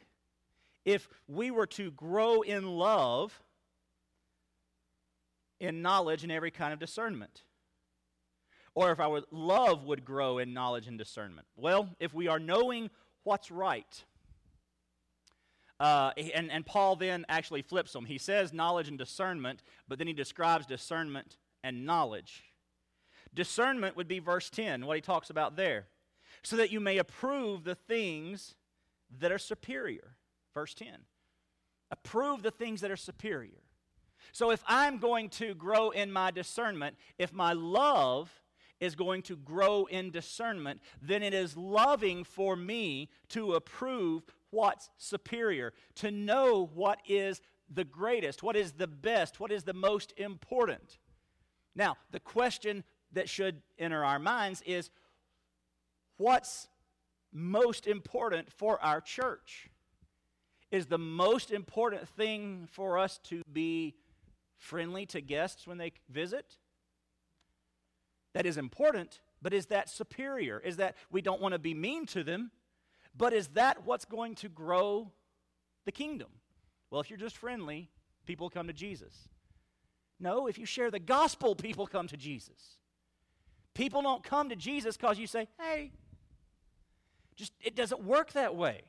if 0.85 1.07
we 1.27 1.51
were 1.51 1.67
to 1.67 1.91
grow 1.91 2.41
in 2.41 2.67
love, 2.67 3.41
in 5.59 5.81
knowledge, 5.81 6.23
and 6.23 6.31
every 6.31 6.51
kind 6.51 6.73
of 6.73 6.79
discernment? 6.79 7.43
Or 8.75 8.91
if 8.91 8.99
our 8.99 9.21
love 9.29 9.83
would 9.85 10.03
grow 10.03 10.39
in 10.39 10.53
knowledge 10.53 10.87
and 10.87 10.97
discernment? 10.97 11.47
Well, 11.55 11.89
if 11.99 12.13
we 12.13 12.27
are 12.27 12.39
knowing 12.39 12.89
what's 13.23 13.51
right, 13.51 14.03
uh, 15.79 16.11
and, 16.17 16.51
and 16.51 16.65
Paul 16.65 16.95
then 16.95 17.25
actually 17.29 17.61
flips 17.61 17.93
them. 17.93 18.05
He 18.05 18.17
says 18.17 18.51
knowledge 18.51 18.87
and 18.87 18.97
discernment, 18.97 19.61
but 19.87 19.97
then 19.99 20.07
he 20.07 20.13
describes 20.13 20.65
discernment 20.65 21.37
and 21.63 21.85
knowledge. 21.85 22.43
Discernment 23.33 23.95
would 23.95 24.07
be 24.07 24.19
verse 24.19 24.49
10, 24.49 24.85
what 24.85 24.95
he 24.95 25.01
talks 25.01 25.29
about 25.29 25.55
there 25.55 25.87
so 26.43 26.55
that 26.57 26.71
you 26.71 26.79
may 26.79 26.97
approve 26.97 27.63
the 27.63 27.75
things 27.75 28.55
that 29.19 29.31
are 29.31 29.37
superior. 29.37 30.15
Verse 30.53 30.73
10. 30.73 30.87
Approve 31.91 32.43
the 32.43 32.51
things 32.51 32.81
that 32.81 32.91
are 32.91 32.97
superior. 32.97 33.61
So 34.31 34.51
if 34.51 34.63
I'm 34.67 34.97
going 34.97 35.29
to 35.29 35.53
grow 35.53 35.89
in 35.89 36.11
my 36.11 36.31
discernment, 36.31 36.95
if 37.17 37.33
my 37.33 37.53
love 37.53 38.31
is 38.79 38.95
going 38.95 39.21
to 39.23 39.37
grow 39.37 39.85
in 39.85 40.11
discernment, 40.11 40.81
then 41.01 41.23
it 41.23 41.33
is 41.33 41.55
loving 41.55 42.23
for 42.23 42.55
me 42.55 43.09
to 43.29 43.53
approve 43.53 44.23
what's 44.49 44.89
superior, 44.97 45.73
to 45.95 46.11
know 46.11 46.69
what 46.73 46.99
is 47.07 47.41
the 47.73 47.83
greatest, 47.85 48.43
what 48.43 48.55
is 48.55 48.73
the 48.73 48.87
best, 48.87 49.39
what 49.39 49.51
is 49.51 49.63
the 49.63 49.73
most 49.73 50.13
important. 50.17 50.99
Now, 51.75 51.97
the 52.11 52.19
question 52.19 52.83
that 53.13 53.29
should 53.29 53.61
enter 53.79 54.03
our 54.03 54.19
minds 54.19 54.61
is 54.65 54.89
what's 56.17 56.67
most 57.31 57.87
important 57.87 58.51
for 58.51 58.81
our 58.83 59.01
church? 59.01 59.69
Is 60.71 60.87
the 60.87 60.97
most 60.97 61.51
important 61.51 62.07
thing 62.09 62.67
for 62.71 62.97
us 62.97 63.19
to 63.25 63.41
be 63.51 63.95
friendly 64.57 65.05
to 65.07 65.21
guests 65.21 65.67
when 65.67 65.77
they 65.77 65.91
visit? 66.09 66.57
That 68.33 68.45
is 68.45 68.57
important, 68.57 69.19
but 69.41 69.53
is 69.53 69.67
that 69.67 69.89
superior? 69.89 70.59
Is 70.59 70.77
that 70.77 70.95
we 71.11 71.21
don't 71.21 71.41
want 71.41 71.53
to 71.53 71.59
be 71.59 71.73
mean 71.73 72.05
to 72.07 72.23
them, 72.23 72.51
but 73.15 73.33
is 73.33 73.49
that 73.49 73.85
what's 73.85 74.05
going 74.05 74.35
to 74.35 74.49
grow 74.49 75.11
the 75.85 75.91
kingdom? 75.91 76.29
Well, 76.89 77.01
if 77.01 77.09
you're 77.09 77.19
just 77.19 77.37
friendly, 77.37 77.89
people 78.25 78.49
come 78.49 78.67
to 78.67 78.73
Jesus. 78.73 79.27
No, 80.19 80.47
if 80.47 80.57
you 80.57 80.65
share 80.65 80.89
the 80.89 80.99
gospel, 80.99 81.53
people 81.55 81.85
come 81.85 82.07
to 82.07 82.17
Jesus. 82.17 82.77
People 83.73 84.01
don't 84.01 84.23
come 84.23 84.49
to 84.49 84.55
Jesus 84.55 84.95
because 84.95 85.19
you 85.19 85.27
say, 85.27 85.47
hey, 85.59 85.91
just 87.35 87.53
it 87.61 87.75
doesn't 87.75 88.03
work 88.03 88.33
that 88.33 88.55
way. 88.55 88.81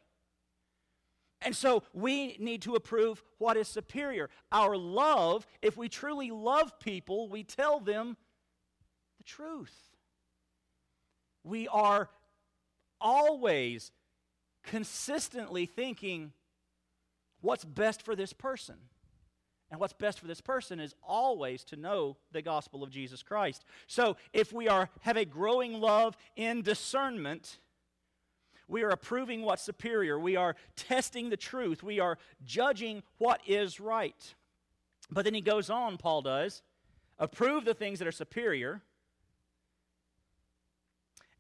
And 1.43 1.55
so 1.55 1.83
we 1.93 2.37
need 2.39 2.63
to 2.63 2.75
approve 2.75 3.23
what 3.39 3.57
is 3.57 3.69
superior. 3.69 4.31
Our 4.51 4.77
love, 4.77 5.47
if 5.61 5.77
we 5.77 5.89
truly 5.91 6.31
love 6.31 6.79
people, 6.81 7.29
we 7.29 7.45
tell 7.45 7.81
them 7.81 8.17
the 9.19 9.25
truth. 9.25 9.75
We 11.43 11.69
are 11.69 12.09
always 12.99 13.93
consistently 14.63 15.67
thinking 15.67 16.33
what's 17.43 17.65
best 17.65 18.03
for 18.03 18.17
this 18.17 18.33
person. 18.33 18.77
And 19.71 19.81
what's 19.81 19.93
best 19.93 20.21
for 20.21 20.27
this 20.27 20.41
person 20.41 20.79
is 20.79 20.95
always 21.03 21.65
to 21.65 21.77
know 21.77 22.17
the 22.33 22.43
gospel 22.43 22.83
of 22.83 22.91
Jesus 22.91 23.23
Christ. 23.23 23.65
So 23.87 24.17
if 24.33 24.53
we 24.53 24.69
are 24.69 24.89
have 25.01 25.17
a 25.17 25.25
growing 25.25 25.81
love 25.81 26.17
in 26.37 26.63
discernment, 26.63 27.59
we 28.69 28.83
are 28.83 28.91
approving 28.91 29.43
what's 29.43 29.62
superior. 29.62 30.19
We 30.19 30.37
are 30.37 30.57
testing 30.77 31.31
the 31.31 31.37
truth. 31.37 31.83
We 31.83 32.01
are 32.01 32.19
judging 32.45 33.03
what 33.19 33.41
is 33.47 33.79
right. 33.79 34.35
But 35.11 35.25
then 35.25 35.35
he 35.35 35.41
goes 35.41 35.69
on, 35.69 35.99
Paul 35.99 36.23
does, 36.23 36.62
approve 37.19 37.65
the 37.65 37.75
things 37.75 37.99
that 37.99 38.09
are 38.09 38.12
superior. 38.12 38.83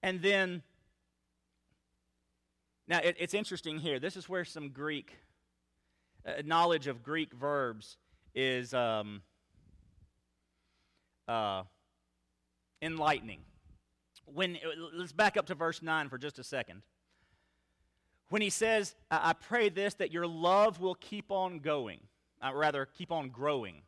And 0.02 0.20
then, 0.20 0.62
now 2.86 2.98
it, 2.98 3.16
it's 3.18 3.32
interesting 3.32 3.78
here. 3.78 3.98
This 3.98 4.16
is 4.16 4.28
where 4.28 4.44
some 4.44 4.68
Greek, 4.68 5.16
uh, 6.26 6.42
knowledge 6.44 6.86
of 6.86 7.02
Greek 7.02 7.32
verbs 7.32 7.96
is 8.34 8.74
um, 8.74 9.22
uh, 11.26 11.62
enlightening. 12.82 13.40
When, 14.26 14.58
let's 14.92 15.12
back 15.12 15.38
up 15.38 15.46
to 15.46 15.54
verse 15.54 15.80
9 15.80 16.10
for 16.10 16.18
just 16.18 16.38
a 16.38 16.44
second 16.44 16.82
when 18.30 18.42
he 18.42 18.50
says, 18.50 18.94
I 19.10 19.32
pray 19.32 19.68
this, 19.68 19.94
that 19.94 20.12
your 20.12 20.26
love 20.26 20.80
will 20.80 20.94
keep 20.96 21.30
on 21.30 21.60
going, 21.60 22.00
uh, 22.42 22.52
rather, 22.54 22.86
keep 22.86 23.12
on 23.12 23.28
growing. 23.28 23.82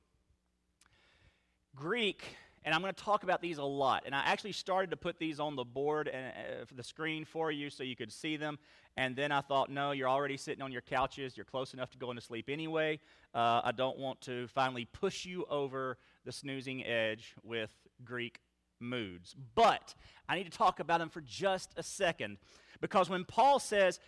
Greek, 1.74 2.22
and 2.64 2.74
I'm 2.74 2.80
going 2.80 2.94
to 2.94 3.02
talk 3.02 3.22
about 3.22 3.42
these 3.42 3.58
a 3.58 3.64
lot, 3.64 4.04
and 4.06 4.14
I 4.14 4.22
actually 4.24 4.52
started 4.52 4.90
to 4.90 4.96
put 4.96 5.18
these 5.18 5.40
on 5.40 5.56
the 5.56 5.64
board 5.64 6.08
and 6.08 6.26
uh, 6.26 6.64
the 6.74 6.82
screen 6.82 7.24
for 7.24 7.50
you 7.50 7.70
so 7.70 7.82
you 7.82 7.96
could 7.96 8.12
see 8.12 8.36
them, 8.36 8.58
and 8.96 9.14
then 9.14 9.30
I 9.30 9.40
thought, 9.40 9.70
no, 9.70 9.90
you're 9.90 10.08
already 10.08 10.36
sitting 10.36 10.62
on 10.62 10.72
your 10.72 10.80
couches, 10.80 11.36
you're 11.36 11.44
close 11.44 11.74
enough 11.74 11.90
to 11.90 11.98
go 11.98 12.12
to 12.12 12.20
sleep 12.20 12.48
anyway. 12.48 12.98
Uh, 13.34 13.60
I 13.64 13.72
don't 13.72 13.98
want 13.98 14.20
to 14.22 14.46
finally 14.48 14.86
push 14.86 15.26
you 15.26 15.44
over 15.50 15.98
the 16.24 16.32
snoozing 16.32 16.84
edge 16.86 17.34
with 17.42 17.70
Greek 18.04 18.40
moods. 18.80 19.34
But 19.54 19.94
I 20.28 20.36
need 20.36 20.44
to 20.44 20.56
talk 20.56 20.80
about 20.80 20.98
them 20.98 21.08
for 21.08 21.20
just 21.20 21.72
a 21.76 21.82
second. 21.82 22.38
Because 22.80 23.08
when 23.08 23.24
Paul 23.24 23.58
says, 23.58 24.00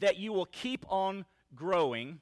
that 0.00 0.16
you 0.16 0.32
will 0.32 0.46
keep 0.46 0.84
on 0.88 1.24
growing. 1.54 2.20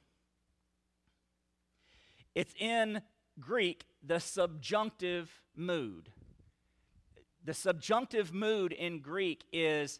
It's 2.35 2.53
in 2.59 3.01
Greek, 3.39 3.85
the 4.03 4.19
subjunctive 4.19 5.41
mood. 5.55 6.09
The 7.43 7.53
subjunctive 7.53 8.33
mood 8.33 8.71
in 8.71 8.99
Greek 8.99 9.43
is, 9.51 9.99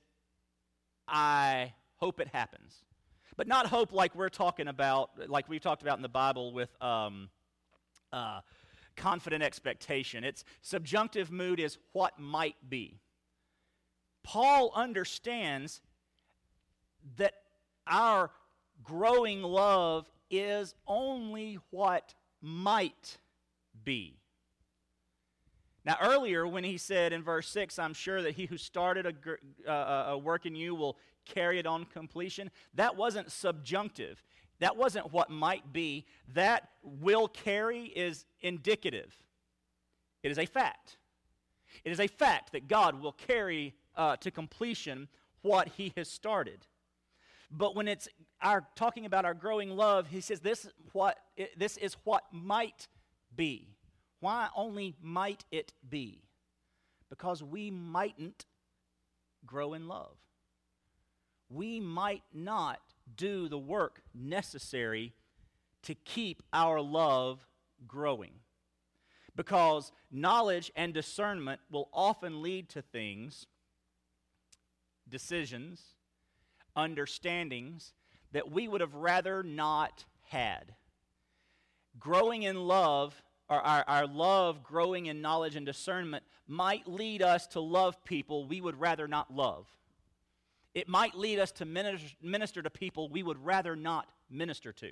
I 1.08 1.74
hope 1.96 2.20
it 2.20 2.28
happens. 2.28 2.76
But 3.38 3.48
not 3.48 3.68
hope 3.68 3.92
like 3.94 4.14
we're 4.14 4.30
talking 4.30 4.68
about, 4.68 5.30
like 5.30 5.50
we've 5.50 5.62
talked 5.62 5.82
about 5.82 5.98
in 5.98 6.04
the 6.04 6.10
Bible 6.10 6.54
with 6.54 6.70
um, 6.82 7.30
uh, 8.14 8.42
confident 8.96 9.42
expectation. 9.42 10.24
It's 10.24 10.44
subjunctive 10.62 11.32
mood 11.32 11.60
is 11.60 11.78
what 11.94 12.20
might 12.20 12.58
be. 12.70 13.00
Paul 14.24 14.72
understands 14.76 15.82
that 17.18 17.34
our 17.88 18.30
growing 18.84 19.42
love 19.42 20.10
is 20.30 20.74
only 20.88 21.60
what 21.70 22.14
might 22.42 23.18
be. 23.84 24.18
Now, 25.84 25.98
earlier, 26.02 26.48
when 26.48 26.64
he 26.64 26.78
said 26.78 27.12
in 27.12 27.24
verse 27.24 27.48
6, 27.50 27.80
I'm 27.80 27.94
sure 27.94 28.22
that 28.22 28.36
he 28.36 28.46
who 28.46 28.58
started 28.58 29.06
a, 29.08 29.72
uh, 29.72 30.12
a 30.12 30.18
work 30.18 30.46
in 30.46 30.56
you 30.56 30.76
will 30.76 30.98
carry 31.26 31.58
it 31.60 31.66
on 31.66 31.86
completion, 31.86 32.52
that 32.76 32.96
wasn't 32.96 33.32
subjunctive. 33.32 34.24
That 34.60 34.78
wasn't 34.78 35.12
what 35.12 35.32
might 35.32 35.74
be. 35.74 36.06
That 36.34 36.70
will 36.84 37.28
carry 37.28 37.86
is 37.86 38.26
indicative. 38.42 39.16
It 40.22 40.32
is 40.32 40.38
a 40.38 40.46
fact. 40.46 40.98
It 41.84 41.92
is 41.92 42.00
a 42.00 42.08
fact 42.08 42.52
that 42.52 42.68
God 42.68 43.02
will 43.02 43.14
carry 43.14 43.74
uh, 43.96 44.18
to 44.18 44.30
completion 44.30 45.08
what 45.42 45.70
he 45.70 45.94
has 45.98 46.08
started. 46.08 46.68
But 47.52 47.76
when 47.76 47.88
it's 47.88 48.08
our 48.42 48.66
talking 48.76 49.06
about 49.06 49.26
our 49.26 49.34
growing 49.34 49.70
love, 49.70 50.08
he 50.08 50.22
says 50.22 50.40
this 50.40 50.68
what 50.94 51.18
this 51.58 51.78
is 51.78 51.96
what 52.06 52.24
might 52.32 52.88
be. 53.36 53.76
Why 54.22 54.48
only 54.56 54.96
might 55.02 55.44
it 55.52 55.74
be? 55.88 56.24
Because 57.10 57.44
we 57.44 57.70
mightn't 57.70 58.46
grow 59.46 59.74
in 59.74 59.88
love. 59.88 60.16
We 61.50 61.82
might 61.82 62.24
not 62.34 62.80
do 63.18 63.50
the 63.50 63.58
work 63.58 64.02
necessary 64.14 65.14
to 65.84 65.96
keep 65.96 66.44
our 66.54 66.80
love 66.80 67.46
growing. 67.88 68.34
Because 69.36 69.92
knowledge 70.12 70.72
and 70.76 70.94
discernment 70.94 71.60
will 71.70 71.90
often 71.92 72.42
lead 72.42 72.70
to 72.70 72.82
things, 72.82 73.48
decisions, 75.10 75.82
understandings 76.76 77.94
that 78.32 78.52
we 78.52 78.68
would 78.68 78.82
have 78.82 78.96
rather 78.96 79.44
not 79.44 80.06
had. 80.24 80.74
Growing 82.00 82.44
in 82.44 82.56
love, 82.56 83.22
or 83.50 83.60
our, 83.60 83.84
our 83.88 84.08
love 84.08 84.64
growing 84.64 85.08
in 85.08 85.22
knowledge 85.22 85.56
and 85.56 85.66
discernment, 85.66 86.24
might 86.48 86.88
lead 86.88 87.22
us 87.22 87.48
to 87.48 87.60
love 87.60 88.04
people 88.06 88.46
we 88.46 88.62
would 88.62 88.80
rather 88.80 89.08
not 89.08 89.34
love. 89.34 89.68
It 90.74 90.88
might 90.88 91.16
lead 91.16 91.40
us 91.40 91.52
to 91.54 91.66
minister, 91.66 92.62
to 92.62 92.70
people 92.70 93.10
we 93.10 93.24
would 93.24 93.44
rather 93.44 93.76
not 93.76 94.08
minister 94.30 94.72
to. 94.74 94.92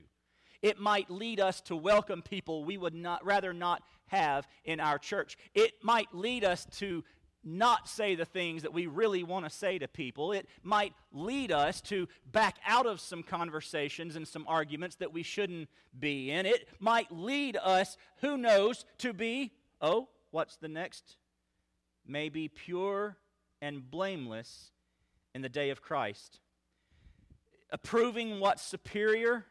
It 0.61 0.77
might 0.77 1.09
lead 1.09 1.39
us 1.39 1.61
to 1.61 1.75
welcome 1.75 2.21
people 2.21 2.65
we 2.65 2.77
would 2.77 2.93
not, 2.93 3.23
rather 3.25 3.53
not 3.53 3.81
have 4.07 4.45
in 4.65 4.81
our 4.81 4.97
church. 4.97 5.37
It 5.53 5.73
might 5.81 6.13
lead 6.13 6.43
us 6.43 6.65
to 6.79 7.05
not 7.43 7.87
say 7.87 8.15
the 8.15 8.25
things 8.25 8.63
that 8.63 8.73
we 8.73 8.87
really 8.87 9.23
want 9.23 9.45
to 9.45 9.49
say 9.49 9.79
to 9.79 9.87
people. 9.87 10.31
It 10.31 10.47
might 10.63 10.93
lead 11.11 11.51
us 11.51 11.81
to 11.81 12.07
back 12.31 12.57
out 12.65 12.85
of 12.85 12.99
some 12.99 13.23
conversations 13.23 14.15
and 14.15 14.27
some 14.27 14.45
arguments 14.47 14.97
that 14.97 15.13
we 15.13 15.23
shouldn't 15.23 15.69
be 15.97 16.31
in. 16.31 16.45
It 16.45 16.67
might 16.79 17.11
lead 17.11 17.57
us, 17.57 17.97
who 18.21 18.37
knows, 18.37 18.85
to 18.99 19.13
be, 19.13 19.53
oh, 19.81 20.09
what's 20.31 20.57
the 20.57 20.67
next? 20.67 21.15
Maybe 22.05 22.47
pure 22.47 23.17
and 23.61 23.89
blameless 23.89 24.71
in 25.33 25.41
the 25.41 25.49
day 25.49 25.69
of 25.69 25.81
Christ. 25.81 26.39
Approving 27.71 28.39
what's 28.39 28.63
superior, 28.63 29.45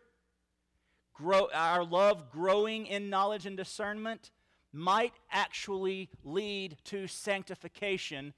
grow, 1.14 1.48
our 1.54 1.84
love 1.84 2.30
growing 2.30 2.86
in 2.86 3.10
knowledge 3.10 3.46
and 3.46 3.56
discernment 3.56 4.30
might 4.72 5.14
actually 5.30 6.10
lead 6.24 6.76
to 6.84 7.06
sanctification, 7.06 8.34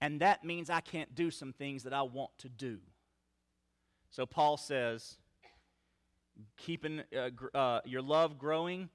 and 0.00 0.20
that 0.20 0.44
means 0.44 0.70
I 0.70 0.80
can't 0.80 1.14
do 1.14 1.30
some 1.30 1.52
things 1.52 1.84
that 1.84 1.92
I 1.92 2.02
want 2.02 2.30
to 2.38 2.48
do. 2.48 2.78
So 4.10 4.26
Paul 4.26 4.56
says, 4.56 5.16
keeping 6.56 7.02
uh, 7.16 7.56
uh, 7.56 7.80
your 7.84 8.02
love 8.02 8.38
growing 8.38 8.90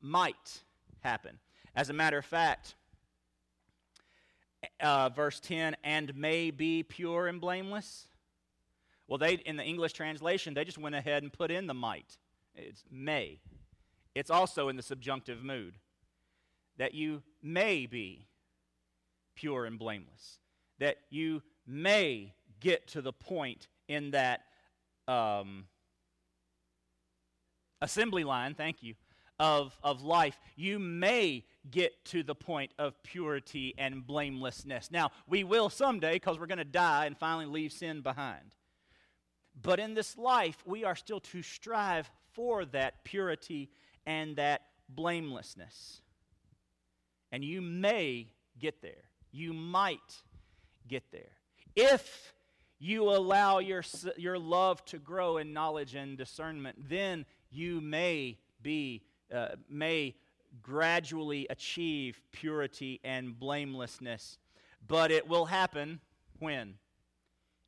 might 0.00 0.62
happen. 1.00 1.38
As 1.74 1.90
a 1.90 1.92
matter 1.92 2.18
of 2.18 2.24
fact, 2.24 2.74
uh, 4.80 5.08
verse 5.10 5.40
10, 5.40 5.76
and 5.84 6.14
may 6.16 6.50
be 6.50 6.82
pure 6.82 7.28
and 7.28 7.40
blameless. 7.40 8.06
Well, 9.06 9.18
they 9.18 9.34
in 9.34 9.56
the 9.56 9.64
English 9.64 9.92
translation, 9.92 10.54
they 10.54 10.64
just 10.64 10.78
went 10.78 10.94
ahead 10.94 11.22
and 11.22 11.32
put 11.32 11.50
in 11.50 11.66
the 11.66 11.74
might. 11.74 12.18
It's 12.54 12.84
may. 12.90 13.40
It's 14.14 14.30
also 14.30 14.68
in 14.68 14.76
the 14.76 14.82
subjunctive 14.82 15.42
mood 15.42 15.74
that 16.80 16.94
you 16.94 17.22
may 17.42 17.84
be 17.84 18.26
pure 19.34 19.66
and 19.66 19.78
blameless, 19.78 20.38
that 20.78 20.96
you 21.10 21.42
may 21.66 22.32
get 22.58 22.86
to 22.88 23.02
the 23.02 23.12
point 23.12 23.68
in 23.86 24.12
that 24.12 24.40
um, 25.06 25.66
assembly 27.82 28.24
line, 28.24 28.54
thank 28.54 28.82
you, 28.82 28.94
of, 29.38 29.76
of 29.82 30.00
life. 30.02 30.40
You 30.56 30.78
may 30.78 31.44
get 31.70 32.02
to 32.06 32.22
the 32.22 32.34
point 32.34 32.72
of 32.78 32.94
purity 33.02 33.74
and 33.76 34.06
blamelessness. 34.06 34.90
Now, 34.90 35.10
we 35.28 35.44
will 35.44 35.68
someday 35.68 36.14
because 36.14 36.38
we're 36.38 36.46
going 36.46 36.56
to 36.56 36.64
die 36.64 37.04
and 37.04 37.14
finally 37.14 37.44
leave 37.44 37.72
sin 37.72 38.00
behind. 38.00 38.54
But 39.60 39.80
in 39.80 39.92
this 39.92 40.16
life, 40.16 40.56
we 40.64 40.84
are 40.84 40.96
still 40.96 41.20
to 41.20 41.42
strive 41.42 42.10
for 42.32 42.64
that 42.64 43.04
purity 43.04 43.68
and 44.06 44.36
that 44.36 44.62
blamelessness. 44.88 46.00
And 47.32 47.44
you 47.44 47.60
may 47.60 48.28
get 48.58 48.82
there. 48.82 49.04
You 49.32 49.52
might 49.52 50.22
get 50.88 51.04
there. 51.12 51.32
If 51.76 52.34
you 52.78 53.10
allow 53.10 53.58
your, 53.58 53.84
your 54.16 54.38
love 54.38 54.84
to 54.86 54.98
grow 54.98 55.36
in 55.36 55.52
knowledge 55.52 55.94
and 55.94 56.16
discernment, 56.16 56.88
then 56.88 57.26
you 57.50 57.80
may 57.80 58.38
be, 58.62 59.02
uh, 59.32 59.48
may 59.68 60.16
gradually 60.62 61.46
achieve 61.50 62.20
purity 62.32 63.00
and 63.04 63.38
blamelessness. 63.38 64.38
But 64.86 65.10
it 65.10 65.28
will 65.28 65.44
happen 65.46 66.00
when? 66.38 66.74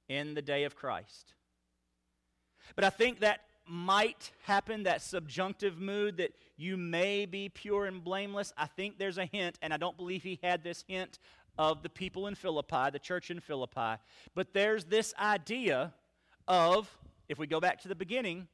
In 0.08 0.34
the 0.34 0.42
day 0.42 0.64
of 0.64 0.74
Christ. 0.74 1.34
But 2.74 2.84
I 2.84 2.90
think 2.90 3.20
that 3.20 3.40
might 3.66 4.32
happen, 4.42 4.82
that 4.84 5.02
subjunctive 5.02 5.78
mood 5.78 6.16
that 6.16 6.32
you 6.62 6.76
may 6.76 7.26
be 7.26 7.48
pure 7.48 7.86
and 7.86 8.02
blameless. 8.02 8.52
I 8.56 8.66
think 8.66 8.98
there's 8.98 9.18
a 9.18 9.26
hint, 9.26 9.58
and 9.60 9.74
I 9.74 9.76
don't 9.76 9.96
believe 9.96 10.22
he 10.22 10.38
had 10.42 10.62
this 10.62 10.84
hint 10.86 11.18
of 11.58 11.82
the 11.82 11.88
people 11.88 12.28
in 12.28 12.34
Philippi, 12.34 12.90
the 12.92 12.98
church 12.98 13.30
in 13.30 13.40
Philippi. 13.40 14.00
But 14.34 14.54
there's 14.54 14.84
this 14.84 15.12
idea 15.18 15.92
of, 16.46 16.88
if 17.28 17.38
we 17.38 17.46
go 17.46 17.60
back 17.60 17.82
to 17.82 17.88
the 17.88 17.94
beginning, 17.94 18.48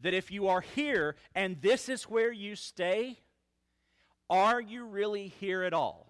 that 0.00 0.14
if 0.14 0.30
you 0.30 0.48
are 0.48 0.60
here 0.60 1.16
and 1.34 1.60
this 1.60 1.88
is 1.88 2.04
where 2.04 2.32
you 2.32 2.56
stay, 2.56 3.18
are 4.28 4.60
you 4.60 4.84
really 4.84 5.28
here 5.40 5.62
at 5.62 5.72
all? 5.72 6.09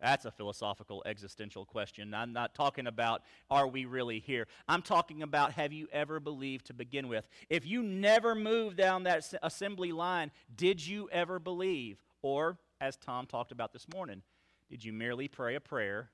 That's 0.00 0.26
a 0.26 0.30
philosophical, 0.30 1.02
existential 1.06 1.64
question. 1.64 2.12
I'm 2.12 2.32
not 2.32 2.54
talking 2.54 2.86
about 2.86 3.22
are 3.50 3.66
we 3.66 3.86
really 3.86 4.20
here. 4.20 4.46
I'm 4.68 4.82
talking 4.82 5.22
about 5.22 5.52
have 5.52 5.72
you 5.72 5.88
ever 5.90 6.20
believed 6.20 6.66
to 6.66 6.74
begin 6.74 7.08
with? 7.08 7.26
If 7.48 7.66
you 7.66 7.82
never 7.82 8.34
moved 8.34 8.76
down 8.76 9.04
that 9.04 9.32
assembly 9.42 9.92
line, 9.92 10.30
did 10.54 10.86
you 10.86 11.08
ever 11.10 11.38
believe? 11.38 11.98
Or, 12.20 12.58
as 12.80 12.96
Tom 12.96 13.26
talked 13.26 13.52
about 13.52 13.72
this 13.72 13.86
morning, 13.94 14.22
did 14.68 14.84
you 14.84 14.92
merely 14.92 15.28
pray 15.28 15.54
a 15.54 15.60
prayer 15.60 16.10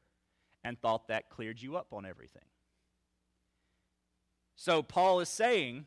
and 0.63 0.81
thought 0.81 1.09
that 1.09 1.29
cleared 1.29 1.61
you 1.61 1.77
up 1.77 1.93
on 1.93 2.07
everything? 2.07 2.43
So, 4.55 4.83
Paul 4.83 5.19
is 5.21 5.29
saying 5.29 5.87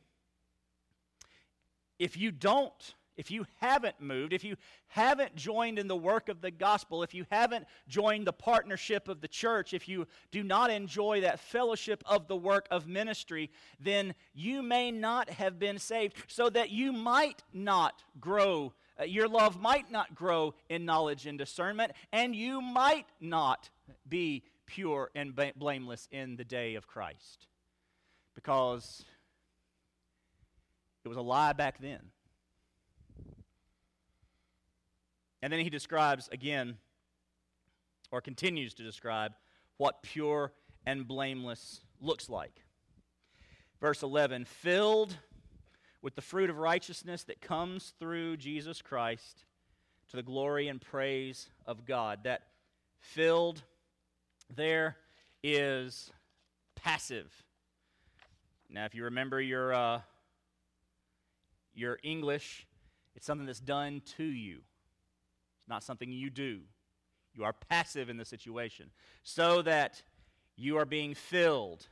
if 1.98 2.18
you 2.18 2.32
don't 2.32 2.93
if 3.18 3.32
you 3.32 3.45
haven't 3.59 3.99
moved, 4.01 4.34
if 4.34 4.43
you 4.43 4.55
haven't 4.88 5.36
joined 5.36 5.80
in 5.80 5.88
the 5.88 5.95
work 5.95 6.30
of 6.30 6.41
the 6.41 6.51
gospel, 6.51 7.03
if 7.03 7.13
you 7.13 7.26
haven't 7.32 7.66
joined 7.88 8.28
the 8.28 8.34
partnership 8.34 9.07
of 9.07 9.22
the 9.22 9.28
church, 9.28 9.74
if 9.74 9.88
you 9.88 10.07
do 10.32 10.43
not 10.43 10.70
enjoy 10.70 11.22
that 11.22 11.39
fellowship 11.39 12.03
of 12.05 12.28
the 12.28 12.36
work 12.36 12.68
of 12.72 12.88
ministry, 12.88 13.49
then 13.80 14.13
you 14.34 14.61
may 14.61 14.91
not 14.91 15.30
have 15.30 15.59
been 15.59 15.80
saved, 15.80 16.16
so 16.28 16.49
that 16.49 16.72
you 16.72 16.91
might 16.91 17.43
not 17.53 18.03
grow. 18.20 18.74
Uh, 18.99 19.03
your 19.03 19.28
love 19.28 19.59
might 19.59 19.91
not 19.91 20.16
grow 20.16 20.53
in 20.70 20.86
knowledge 20.86 21.26
and 21.26 21.38
discernment, 21.38 21.91
and 22.11 22.36
you 22.36 22.61
might 22.61 23.07
not 23.22 23.70
be 24.07 24.43
pure 24.66 25.09
and 25.16 25.36
blameless 25.55 26.07
in 26.11 26.36
the 26.36 26.43
day 26.43 26.76
of 26.76 26.88
Christ. 26.88 27.47
Because 28.34 29.05
it 31.03 31.07
was 31.07 31.18
a 31.18 31.22
lie 31.22 31.53
back 31.53 31.80
then. 31.80 31.99
And 35.41 35.51
then 35.51 35.59
he 35.59 35.69
describes 35.69 36.29
again, 36.31 36.77
or 38.11 38.21
continues 38.21 38.73
to 38.75 38.83
describe, 38.83 39.33
what 39.77 40.01
pure 40.01 40.53
and 40.86 41.07
blameless 41.07 41.81
looks 42.01 42.29
like. 42.29 42.61
Verse 43.81 44.03
11 44.03 44.45
filled 44.45 45.17
with 46.01 46.15
the 46.15 46.21
fruit 46.21 46.49
of 46.49 46.57
righteousness 46.57 47.23
that 47.23 47.41
comes 47.41 47.93
through 47.99 48.38
Jesus 48.38 48.81
Christ 48.81 49.45
to 50.09 50.15
the 50.15 50.23
glory 50.23 50.67
and 50.67 50.79
praise 50.79 51.49
of 51.65 51.86
God. 51.86 52.19
That 52.23 52.43
filled 52.99 53.63
there 54.55 54.97
is 55.43 56.11
passive. 56.75 57.31
Now, 58.69 58.86
if 58.86 58.95
you 58.95 59.05
remember 59.05 59.41
your, 59.41 59.73
uh, 59.73 60.01
your 61.73 61.97
English, 62.03 62.67
it's 63.15 63.25
something 63.25 63.45
that's 63.45 63.59
done 63.59 64.01
to 64.17 64.23
you. 64.23 64.59
It's 65.66 65.70
not 65.70 65.84
something 65.84 66.11
you 66.11 66.30
do. 66.30 66.59
You 67.34 67.43
are 67.43 67.53
passive 67.53 68.07
in 68.07 68.18
the 68.18 68.24
situation. 68.24 68.91
So 69.24 69.63
that 69.63 70.03
you 70.55 70.78
are 70.78 70.86
being 70.86 71.16
filled 71.16 71.88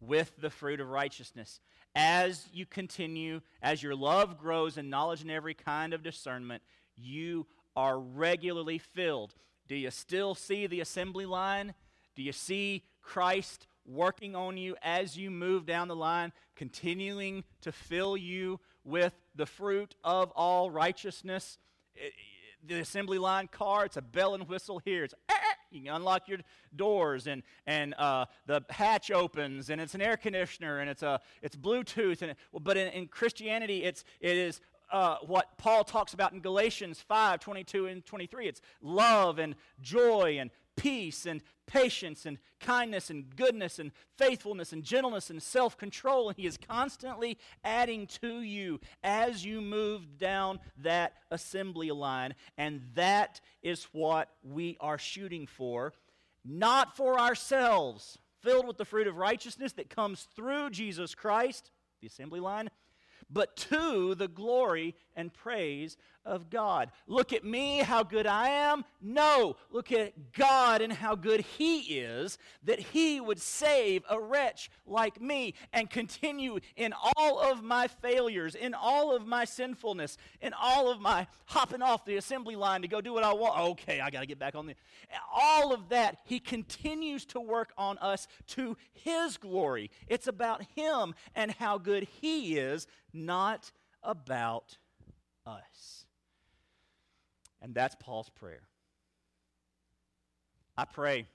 with 0.00 0.32
the 0.40 0.50
fruit 0.50 0.80
of 0.80 0.88
righteousness. 0.88 1.60
As 1.94 2.48
you 2.52 2.66
continue, 2.66 3.40
as 3.62 3.84
your 3.84 3.94
love 3.94 4.36
grows 4.36 4.78
in 4.78 4.90
knowledge 4.90 5.22
and 5.22 5.30
every 5.30 5.54
kind 5.54 5.94
of 5.94 6.02
discernment, 6.02 6.64
you 6.96 7.46
are 7.76 8.00
regularly 8.00 8.78
filled. 8.78 9.32
Do 9.68 9.76
you 9.76 9.92
still 9.92 10.34
see 10.34 10.66
the 10.66 10.80
assembly 10.80 11.24
line? 11.24 11.72
Do 12.16 12.22
you 12.22 12.32
see 12.32 12.82
Christ 13.00 13.68
working 13.86 14.34
on 14.34 14.56
you 14.56 14.74
as 14.82 15.16
you 15.16 15.30
move 15.30 15.66
down 15.66 15.86
the 15.86 15.94
line, 15.94 16.32
continuing 16.56 17.44
to 17.60 17.70
fill 17.70 18.16
you 18.16 18.58
with 18.84 19.14
the 19.34 19.46
fruit 19.46 19.94
of 20.04 20.30
all 20.32 20.70
righteousness. 20.70 21.58
The 22.66 22.80
assembly 22.80 23.18
line 23.18 23.48
car, 23.48 23.84
it's 23.84 23.96
a 23.96 24.02
bell 24.02 24.34
and 24.34 24.48
whistle 24.48 24.80
here. 24.84 25.04
It's 25.04 25.14
eh, 25.28 25.34
eh, 25.34 25.54
you 25.70 25.82
can 25.82 25.94
unlock 25.94 26.28
your 26.28 26.38
doors 26.74 27.26
and 27.26 27.42
and 27.66 27.94
uh, 27.94 28.26
the 28.46 28.64
hatch 28.70 29.10
opens 29.10 29.70
and 29.70 29.80
it's 29.80 29.94
an 29.94 30.00
air 30.00 30.16
conditioner 30.16 30.78
and 30.78 30.88
it's 30.88 31.02
a 31.02 31.20
it's 31.42 31.56
Bluetooth 31.56 32.22
and 32.22 32.34
but 32.62 32.76
in, 32.76 32.88
in 32.88 33.08
Christianity 33.08 33.84
it's 33.84 34.04
it 34.20 34.36
is 34.36 34.60
uh, 34.92 35.16
what 35.26 35.58
Paul 35.58 35.82
talks 35.82 36.14
about 36.14 36.32
in 36.32 36.40
Galatians 36.40 37.00
5 37.00 37.40
22 37.40 37.86
and 37.86 38.06
23. 38.06 38.46
It's 38.46 38.60
love 38.80 39.38
and 39.38 39.54
joy 39.80 40.38
and 40.40 40.50
peace 40.76 41.26
and 41.26 41.42
patience 41.66 42.26
and 42.26 42.38
kindness 42.60 43.10
and 43.10 43.34
goodness 43.36 43.78
and 43.78 43.92
faithfulness 44.16 44.72
and 44.72 44.82
gentleness 44.82 45.30
and 45.30 45.42
self 45.42 45.76
control. 45.76 46.28
And 46.28 46.36
He 46.36 46.46
is 46.46 46.56
constantly 46.56 47.38
adding 47.62 48.06
to 48.22 48.40
you 48.40 48.80
as 49.02 49.44
you 49.44 49.60
move 49.60 50.18
down 50.18 50.60
that 50.78 51.14
assembly 51.30 51.90
line. 51.90 52.34
And 52.58 52.82
that 52.94 53.40
is 53.62 53.84
what 53.92 54.30
we 54.42 54.76
are 54.80 54.98
shooting 54.98 55.46
for, 55.46 55.92
not 56.44 56.96
for 56.96 57.18
ourselves, 57.18 58.18
filled 58.42 58.66
with 58.66 58.76
the 58.76 58.84
fruit 58.84 59.06
of 59.06 59.16
righteousness 59.16 59.72
that 59.72 59.90
comes 59.90 60.28
through 60.36 60.70
Jesus 60.70 61.14
Christ, 61.14 61.70
the 62.00 62.06
assembly 62.06 62.40
line 62.40 62.70
but 63.30 63.56
to 63.56 64.14
the 64.14 64.28
glory 64.28 64.94
and 65.16 65.32
praise 65.32 65.96
of 66.24 66.50
God. 66.50 66.90
Look 67.06 67.32
at 67.32 67.44
me, 67.44 67.78
how 67.78 68.02
good 68.02 68.26
I 68.26 68.48
am. 68.48 68.84
No, 69.00 69.56
look 69.70 69.92
at 69.92 70.32
God 70.32 70.80
and 70.80 70.92
how 70.92 71.14
good 71.14 71.40
He 71.40 71.98
is, 71.98 72.38
that 72.64 72.78
He 72.78 73.20
would 73.20 73.40
save 73.40 74.02
a 74.08 74.18
wretch 74.18 74.70
like 74.86 75.20
me 75.20 75.54
and 75.72 75.90
continue 75.90 76.58
in 76.76 76.94
all 77.16 77.40
of 77.40 77.62
my 77.62 77.88
failures, 77.88 78.54
in 78.54 78.74
all 78.74 79.14
of 79.14 79.26
my 79.26 79.44
sinfulness, 79.44 80.16
in 80.40 80.52
all 80.52 80.90
of 80.90 81.00
my 81.00 81.26
hopping 81.46 81.82
off 81.82 82.04
the 82.04 82.16
assembly 82.16 82.56
line 82.56 82.82
to 82.82 82.88
go 82.88 83.00
do 83.00 83.12
what 83.12 83.24
I 83.24 83.32
want. 83.32 83.58
Okay, 83.58 84.00
I 84.00 84.10
got 84.10 84.20
to 84.20 84.26
get 84.26 84.38
back 84.38 84.54
on 84.54 84.66
the. 84.66 84.74
All 85.32 85.72
of 85.72 85.88
that, 85.90 86.18
He 86.24 86.40
continues 86.40 87.24
to 87.26 87.40
work 87.40 87.72
on 87.76 87.98
us 87.98 88.26
to 88.48 88.76
His 88.92 89.36
glory. 89.36 89.90
It's 90.08 90.26
about 90.26 90.62
Him 90.74 91.14
and 91.34 91.50
how 91.52 91.78
good 91.78 92.06
He 92.20 92.56
is, 92.56 92.86
not 93.12 93.72
about 94.02 94.78
us. 95.46 96.03
And 97.64 97.74
that's 97.74 97.96
Paul's 97.98 98.28
prayer. 98.28 98.68
I 100.76 100.84
pray, 100.84 101.26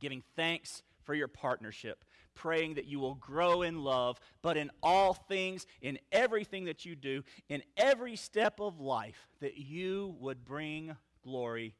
giving 0.00 0.22
thanks 0.34 0.82
for 1.04 1.14
your 1.14 1.28
partnership, 1.28 2.06
praying 2.34 2.74
that 2.74 2.86
you 2.86 2.98
will 2.98 3.16
grow 3.16 3.60
in 3.60 3.84
love, 3.84 4.18
but 4.40 4.56
in 4.56 4.70
all 4.82 5.12
things, 5.12 5.66
in 5.82 5.98
everything 6.10 6.64
that 6.64 6.86
you 6.86 6.96
do, 6.96 7.22
in 7.50 7.62
every 7.76 8.16
step 8.16 8.60
of 8.60 8.80
life, 8.80 9.28
that 9.40 9.58
you 9.58 10.16
would 10.20 10.42
bring 10.42 10.96
glory 11.22 11.74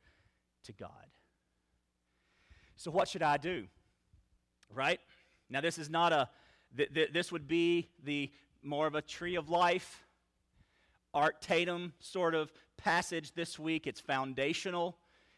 to 0.65 0.73
God. 0.73 0.91
So, 2.77 2.91
what 2.91 3.09
should 3.09 3.23
I 3.23 3.39
do? 3.39 3.69
Right? 4.69 5.01
Now, 5.49 5.63
this 5.63 5.79
is 5.79 5.89
not 5.89 6.13
a, 6.13 6.29
th- 6.77 6.93
th- 6.93 7.13
this 7.15 7.33
would 7.33 7.49
be 7.49 7.89
the 8.05 8.31
more 8.63 8.87
of 8.87 8.95
a 8.95 9.03
tree 9.03 9.37
of 9.37 9.49
life, 9.49 10.05
Art 11.15 11.41
Tatum 11.41 11.95
sort 12.01 12.35
of 12.35 12.53
passage 12.83 13.33
this 13.35 13.59
week. 13.59 13.87
It's 13.87 14.01
foundational. 14.01 14.97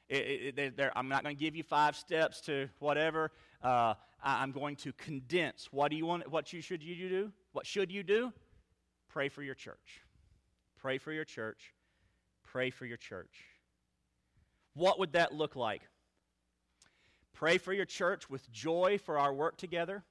It, 0.08 0.58
it, 0.58 0.78
it, 0.78 0.92
I'm 0.96 1.08
not 1.08 1.22
going 1.22 1.36
to 1.36 1.40
give 1.40 1.54
you 1.54 1.62
five 1.62 1.96
steps 1.96 2.40
to 2.42 2.68
whatever. 2.78 3.30
Uh, 3.62 3.94
I, 4.22 4.42
am 4.42 4.52
going 4.52 4.76
to 4.76 4.92
condense. 4.92 5.68
What 5.70 5.90
do 5.90 5.96
you 5.96 6.06
want? 6.06 6.30
What 6.30 6.52
you 6.52 6.60
should 6.60 6.82
you 6.82 7.08
do? 7.08 7.32
What 7.52 7.66
should 7.66 7.92
you 7.92 8.02
do? 8.02 8.32
Pray 9.08 9.28
for 9.28 9.42
your 9.42 9.54
church. 9.54 10.02
Pray 10.78 10.98
for 10.98 11.12
your 11.12 11.24
church. 11.24 11.72
Pray 12.44 12.70
for 12.70 12.86
your 12.86 12.96
church. 12.96 13.34
What 14.74 14.98
would 14.98 15.12
that 15.12 15.32
look 15.32 15.56
like? 15.56 15.82
Pray 17.32 17.58
for 17.58 17.72
your 17.72 17.84
church 17.84 18.30
with 18.30 18.50
joy 18.52 18.98
for 19.04 19.18
our 19.18 19.32
work 19.32 19.56
together, 19.56 20.04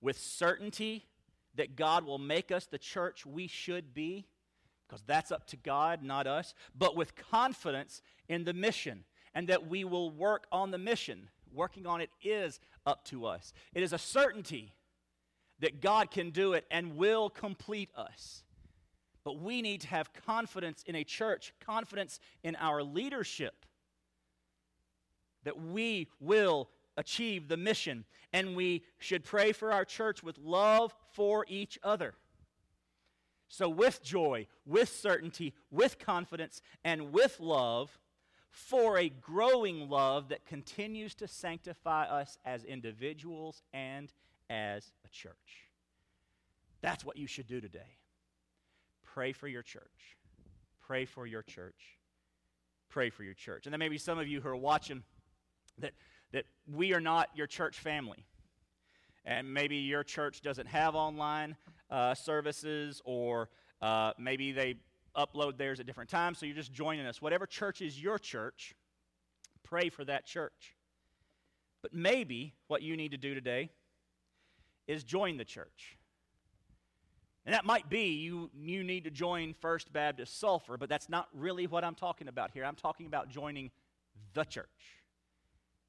with 0.00 0.18
certainty 0.18 1.06
that 1.54 1.76
God 1.76 2.04
will 2.04 2.18
make 2.18 2.50
us 2.50 2.66
the 2.66 2.78
church 2.78 3.26
we 3.26 3.46
should 3.46 3.92
be 3.94 4.26
because 4.92 5.04
that's 5.06 5.32
up 5.32 5.46
to 5.46 5.56
God, 5.56 6.02
not 6.02 6.26
us, 6.26 6.52
but 6.78 6.94
with 6.94 7.16
confidence 7.16 8.02
in 8.28 8.44
the 8.44 8.52
mission 8.52 9.04
and 9.32 9.48
that 9.48 9.66
we 9.66 9.84
will 9.84 10.10
work 10.10 10.46
on 10.52 10.70
the 10.70 10.76
mission. 10.76 11.30
Working 11.50 11.86
on 11.86 12.02
it 12.02 12.10
is 12.22 12.60
up 12.84 13.02
to 13.06 13.24
us. 13.24 13.54
It 13.74 13.82
is 13.82 13.94
a 13.94 13.98
certainty 13.98 14.74
that 15.60 15.80
God 15.80 16.10
can 16.10 16.28
do 16.28 16.52
it 16.52 16.66
and 16.70 16.94
will 16.98 17.30
complete 17.30 17.88
us. 17.96 18.42
But 19.24 19.40
we 19.40 19.62
need 19.62 19.80
to 19.80 19.88
have 19.88 20.12
confidence 20.26 20.84
in 20.86 20.94
a 20.94 21.04
church, 21.04 21.54
confidence 21.64 22.20
in 22.42 22.54
our 22.56 22.82
leadership 22.82 23.64
that 25.44 25.58
we 25.58 26.08
will 26.20 26.68
achieve 26.98 27.48
the 27.48 27.56
mission. 27.56 28.04
And 28.34 28.54
we 28.54 28.82
should 28.98 29.24
pray 29.24 29.52
for 29.52 29.72
our 29.72 29.86
church 29.86 30.22
with 30.22 30.36
love 30.36 30.94
for 31.12 31.46
each 31.48 31.78
other. 31.82 32.12
So, 33.52 33.68
with 33.68 34.02
joy, 34.02 34.46
with 34.64 34.88
certainty, 34.88 35.52
with 35.70 35.98
confidence, 35.98 36.62
and 36.84 37.12
with 37.12 37.38
love, 37.38 37.98
for 38.48 38.96
a 38.96 39.10
growing 39.10 39.90
love 39.90 40.30
that 40.30 40.46
continues 40.46 41.14
to 41.16 41.28
sanctify 41.28 42.04
us 42.04 42.38
as 42.46 42.64
individuals 42.64 43.60
and 43.74 44.10
as 44.48 44.90
a 45.04 45.08
church. 45.10 45.68
That's 46.80 47.04
what 47.04 47.18
you 47.18 47.26
should 47.26 47.46
do 47.46 47.60
today. 47.60 47.98
Pray 49.02 49.32
for 49.32 49.48
your 49.48 49.62
church. 49.62 50.16
Pray 50.80 51.04
for 51.04 51.26
your 51.26 51.42
church. 51.42 51.98
Pray 52.88 53.10
for 53.10 53.22
your 53.22 53.34
church. 53.34 53.66
And 53.66 53.72
there 53.74 53.78
may 53.78 53.90
be 53.90 53.98
some 53.98 54.18
of 54.18 54.26
you 54.26 54.40
who 54.40 54.48
are 54.48 54.56
watching 54.56 55.02
that, 55.76 55.92
that 56.32 56.46
we 56.66 56.94
are 56.94 57.02
not 57.02 57.28
your 57.34 57.46
church 57.46 57.78
family. 57.78 58.24
And 59.26 59.52
maybe 59.52 59.76
your 59.76 60.04
church 60.04 60.40
doesn't 60.40 60.68
have 60.68 60.94
online 60.94 61.56
uh, 61.92 62.14
services, 62.14 63.02
or 63.04 63.50
uh, 63.82 64.12
maybe 64.18 64.50
they 64.50 64.76
upload 65.16 65.58
theirs 65.58 65.78
at 65.78 65.86
different 65.86 66.08
times, 66.08 66.38
so 66.38 66.46
you're 66.46 66.56
just 66.56 66.72
joining 66.72 67.04
us. 67.04 67.20
Whatever 67.20 67.46
church 67.46 67.82
is 67.82 68.02
your 68.02 68.18
church, 68.18 68.74
pray 69.62 69.90
for 69.90 70.04
that 70.06 70.24
church. 70.24 70.74
But 71.82 71.92
maybe 71.92 72.54
what 72.68 72.80
you 72.82 72.96
need 72.96 73.10
to 73.10 73.18
do 73.18 73.34
today 73.34 73.70
is 74.86 75.04
join 75.04 75.36
the 75.36 75.44
church. 75.44 75.98
And 77.44 77.52
that 77.54 77.64
might 77.64 77.90
be 77.90 78.14
you, 78.14 78.50
you 78.58 78.84
need 78.84 79.04
to 79.04 79.10
join 79.10 79.52
First 79.60 79.92
Baptist 79.92 80.38
Sulphur, 80.40 80.78
but 80.78 80.88
that's 80.88 81.08
not 81.08 81.28
really 81.34 81.66
what 81.66 81.84
I'm 81.84 81.96
talking 81.96 82.28
about 82.28 82.52
here. 82.52 82.64
I'm 82.64 82.76
talking 82.76 83.06
about 83.06 83.28
joining 83.28 83.70
the 84.32 84.44
church, 84.44 85.02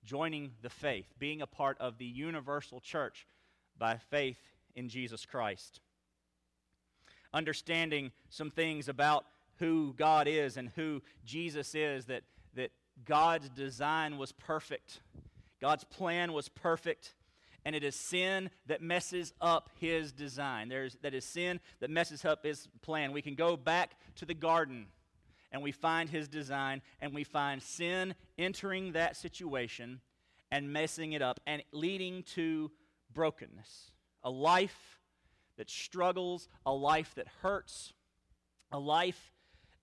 joining 0.03 0.51
the 0.63 0.69
faith, 0.69 1.05
being 1.17 1.41
a 1.41 1.47
part 1.47 1.77
of 1.79 1.97
the 1.97 2.05
universal 2.05 2.81
church 2.81 3.27
by 3.77 3.97
faith 4.09 4.39
in 4.75 4.89
Jesus 4.89 5.25
Christ 5.25 5.79
understanding 7.33 8.11
some 8.29 8.49
things 8.49 8.87
about 8.87 9.25
who 9.57 9.93
God 9.97 10.27
is 10.27 10.57
and 10.57 10.69
who 10.75 11.01
Jesus 11.25 11.75
is, 11.75 12.05
that, 12.05 12.23
that 12.55 12.71
God's 13.05 13.49
design 13.49 14.17
was 14.17 14.31
perfect, 14.31 15.01
God's 15.61 15.83
plan 15.83 16.33
was 16.33 16.49
perfect. 16.49 17.15
And 17.65 17.77
it 17.77 17.83
is 17.85 17.95
sin 17.95 18.49
that 18.67 18.81
messes 18.81 19.31
up 19.39 19.69
his 19.79 20.11
design. 20.11 20.67
There's, 20.67 20.97
that 21.01 21.13
is 21.13 21.23
sin 21.23 21.61
that 21.79 21.89
messes 21.89 22.25
up 22.25 22.43
his 22.45 22.67
plan. 22.81 23.13
We 23.13 23.21
can 23.21 23.35
go 23.35 23.55
back 23.55 23.95
to 24.15 24.25
the 24.25 24.33
garden 24.33 24.87
and 25.49 25.61
we 25.61 25.71
find 25.71 26.09
his 26.09 26.27
design 26.27 26.81
and 26.99 27.13
we 27.13 27.23
find 27.23 27.63
sin 27.63 28.15
entering 28.37 28.91
that 28.93 29.15
situation 29.15 30.01
and 30.51 30.73
messing 30.73 31.13
it 31.13 31.21
up 31.21 31.39
and 31.47 31.63
leading 31.71 32.23
to 32.35 32.69
brokenness. 33.13 33.91
A 34.23 34.29
life 34.29 34.99
that 35.57 35.69
struggles, 35.69 36.47
a 36.65 36.73
life 36.73 37.13
that 37.15 37.27
hurts, 37.41 37.93
a 38.71 38.79
life 38.79 39.31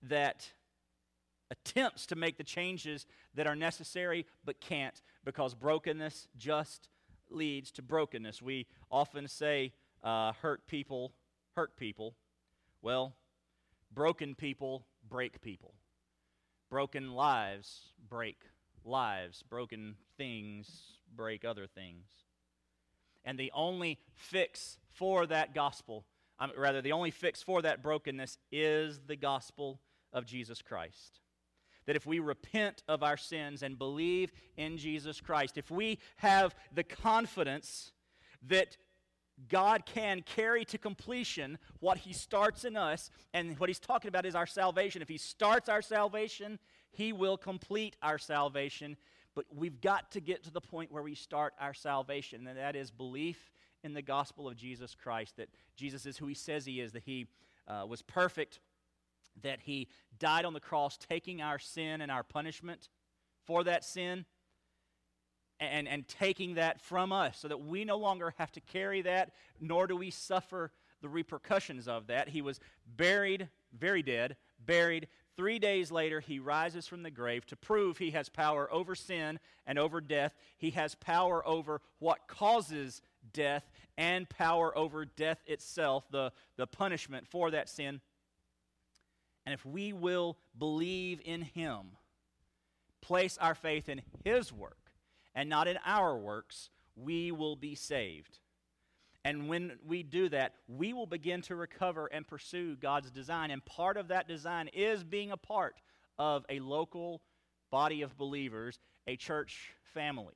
that 0.03 0.51
attempts 1.49 2.05
to 2.07 2.15
make 2.15 2.37
the 2.37 2.43
changes 2.43 3.05
that 3.35 3.47
are 3.47 3.55
necessary 3.55 4.25
but 4.45 4.59
can't 4.61 5.01
because 5.25 5.53
brokenness 5.53 6.27
just 6.37 6.89
leads 7.29 7.71
to 7.71 7.81
brokenness. 7.81 8.41
We 8.41 8.67
often 8.89 9.27
say 9.27 9.73
uh, 10.03 10.33
hurt 10.41 10.65
people 10.67 11.13
hurt 11.55 11.75
people. 11.77 12.15
Well, 12.81 13.15
broken 13.93 14.35
people 14.35 14.85
break 15.07 15.41
people. 15.41 15.73
Broken 16.69 17.13
lives 17.13 17.91
break 18.09 18.37
lives. 18.85 19.43
Broken 19.43 19.95
things 20.17 20.97
break 21.13 21.45
other 21.45 21.67
things. 21.67 22.05
And 23.23 23.37
the 23.37 23.51
only 23.53 23.99
fix 24.13 24.77
for 24.89 25.25
that 25.27 25.53
gospel, 25.53 26.05
um, 26.39 26.51
rather, 26.57 26.81
the 26.81 26.91
only 26.91 27.11
fix 27.11 27.43
for 27.43 27.61
that 27.61 27.83
brokenness 27.83 28.37
is 28.51 28.99
the 29.07 29.15
gospel 29.15 29.79
of 30.11 30.25
Jesus 30.25 30.61
Christ. 30.61 31.19
that 31.85 31.95
if 31.95 32.05
we 32.05 32.19
repent 32.19 32.83
of 32.87 33.03
our 33.03 33.17
sins 33.17 33.63
and 33.63 33.77
believe 33.77 34.31
in 34.57 34.77
Jesus 34.77 35.19
Christ, 35.19 35.57
if 35.57 35.71
we 35.71 35.99
have 36.17 36.55
the 36.73 36.83
confidence 36.83 37.91
that 38.47 38.77
God 39.49 39.85
can 39.85 40.21
carry 40.21 40.63
to 40.65 40.77
completion 40.77 41.57
what 41.79 41.97
He 41.97 42.13
starts 42.13 42.63
in 42.63 42.77
us, 42.77 43.09
and 43.33 43.57
what 43.59 43.69
He's 43.69 43.79
talking 43.79 44.09
about 44.09 44.25
is 44.25 44.35
our 44.35 44.45
salvation. 44.45 45.01
If 45.01 45.09
He 45.09 45.17
starts 45.17 45.67
our 45.67 45.81
salvation, 45.81 46.59
He 46.91 47.11
will 47.11 47.37
complete 47.37 47.95
our 48.03 48.19
salvation. 48.19 48.97
But 49.35 49.45
we've 49.53 49.79
got 49.79 50.11
to 50.11 50.19
get 50.19 50.43
to 50.43 50.51
the 50.51 50.61
point 50.61 50.91
where 50.91 51.03
we 51.03 51.15
start 51.15 51.53
our 51.59 51.73
salvation, 51.73 52.47
and 52.47 52.57
that 52.57 52.75
is 52.75 52.91
belief 52.91 53.51
in 53.83 53.93
the 53.93 54.01
gospel 54.01 54.47
of 54.47 54.55
Jesus 54.55 54.95
Christ, 54.95 55.37
that 55.37 55.49
Jesus 55.75 56.05
is 56.05 56.17
who 56.17 56.27
He 56.27 56.33
says 56.33 56.65
He 56.65 56.79
is, 56.79 56.91
that 56.91 57.03
He 57.03 57.27
uh, 57.67 57.85
was 57.87 58.01
perfect, 58.01 58.59
that 59.41 59.61
He 59.61 59.87
died 60.19 60.45
on 60.45 60.53
the 60.53 60.59
cross, 60.59 60.97
taking 60.97 61.41
our 61.41 61.59
sin 61.59 62.01
and 62.01 62.11
our 62.11 62.23
punishment 62.23 62.89
for 63.45 63.63
that 63.63 63.83
sin 63.83 64.25
and, 65.59 65.87
and 65.87 66.07
taking 66.07 66.55
that 66.55 66.81
from 66.81 67.11
us 67.13 67.37
so 67.37 67.47
that 67.47 67.61
we 67.61 67.85
no 67.85 67.97
longer 67.97 68.33
have 68.37 68.51
to 68.51 68.59
carry 68.59 69.01
that, 69.03 69.31
nor 69.59 69.87
do 69.87 69.95
we 69.95 70.09
suffer 70.09 70.71
the 71.01 71.09
repercussions 71.09 71.87
of 71.87 72.07
that. 72.07 72.29
He 72.29 72.41
was 72.41 72.59
buried, 72.97 73.47
very 73.77 74.03
dead, 74.03 74.35
buried. 74.65 75.07
Three 75.37 75.59
days 75.59 75.91
later, 75.91 76.19
he 76.19 76.39
rises 76.39 76.87
from 76.87 77.03
the 77.03 77.11
grave 77.11 77.45
to 77.47 77.55
prove 77.55 77.97
he 77.97 78.11
has 78.11 78.29
power 78.29 78.71
over 78.71 78.95
sin 78.95 79.39
and 79.65 79.79
over 79.79 80.01
death. 80.01 80.35
He 80.57 80.71
has 80.71 80.95
power 80.95 81.45
over 81.47 81.81
what 81.99 82.27
causes 82.27 83.01
death 83.33 83.69
and 83.97 84.27
power 84.29 84.77
over 84.77 85.05
death 85.05 85.41
itself, 85.47 86.05
the, 86.11 86.31
the 86.57 86.67
punishment 86.67 87.27
for 87.27 87.51
that 87.51 87.69
sin. 87.69 88.01
And 89.45 89.53
if 89.53 89.65
we 89.65 89.93
will 89.93 90.37
believe 90.57 91.21
in 91.23 91.41
him, 91.41 91.97
place 93.01 93.37
our 93.39 93.55
faith 93.55 93.89
in 93.89 94.01
his 94.23 94.51
work, 94.51 94.77
and 95.33 95.49
not 95.49 95.67
in 95.67 95.79
our 95.85 96.17
works, 96.17 96.69
we 96.95 97.31
will 97.31 97.55
be 97.55 97.73
saved. 97.73 98.39
And 99.23 99.47
when 99.47 99.73
we 99.85 100.01
do 100.01 100.29
that, 100.29 100.55
we 100.67 100.93
will 100.93 101.05
begin 101.05 101.41
to 101.43 101.55
recover 101.55 102.07
and 102.07 102.27
pursue 102.27 102.75
God's 102.75 103.11
design. 103.11 103.51
And 103.51 103.63
part 103.63 103.97
of 103.97 104.07
that 104.07 104.27
design 104.27 104.67
is 104.73 105.03
being 105.03 105.31
a 105.31 105.37
part 105.37 105.75
of 106.17 106.43
a 106.49 106.59
local 106.59 107.21
body 107.69 108.01
of 108.01 108.17
believers, 108.17 108.79
a 109.07 109.15
church 109.15 109.73
family, 109.93 110.33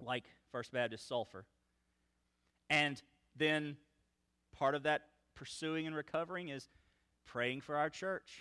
like 0.00 0.24
First 0.50 0.72
Baptist 0.72 1.06
Sulphur. 1.06 1.44
And 2.70 3.00
then 3.36 3.76
part 4.56 4.74
of 4.74 4.84
that 4.84 5.02
pursuing 5.34 5.86
and 5.86 5.94
recovering 5.94 6.48
is 6.48 6.68
praying 7.26 7.60
for 7.60 7.76
our 7.76 7.90
church 7.90 8.40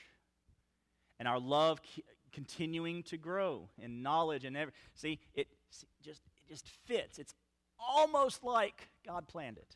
and 1.20 1.28
our 1.28 1.40
love 1.40 1.82
continuing 2.32 3.04
to 3.04 3.18
grow 3.18 3.70
in 3.78 4.02
knowledge 4.02 4.46
and 4.46 4.56
every 4.56 4.74
see 4.94 5.20
it 5.34 5.48
just 6.02 6.24
it 6.38 6.50
just 6.50 6.70
fits 6.86 7.20
it's 7.20 7.34
almost 7.80 8.44
like 8.44 8.91
god 9.06 9.28
planned 9.28 9.58
it. 9.58 9.76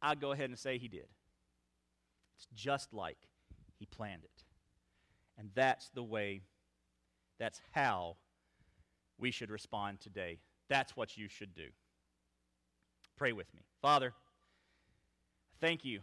I'd 0.00 0.20
go 0.20 0.32
ahead 0.32 0.50
and 0.50 0.58
say 0.58 0.78
he 0.78 0.88
did. 0.88 1.06
It's 2.36 2.48
just 2.54 2.92
like 2.92 3.18
he 3.78 3.86
planned 3.86 4.24
it. 4.24 4.44
And 5.38 5.50
that's 5.54 5.90
the 5.90 6.02
way 6.02 6.42
that's 7.38 7.60
how 7.72 8.16
we 9.18 9.30
should 9.30 9.50
respond 9.50 10.00
today. 10.00 10.38
That's 10.68 10.96
what 10.96 11.16
you 11.16 11.28
should 11.28 11.54
do. 11.54 11.68
Pray 13.16 13.32
with 13.32 13.52
me. 13.54 13.62
Father 13.80 14.12
thank 15.62 15.84
you 15.84 16.00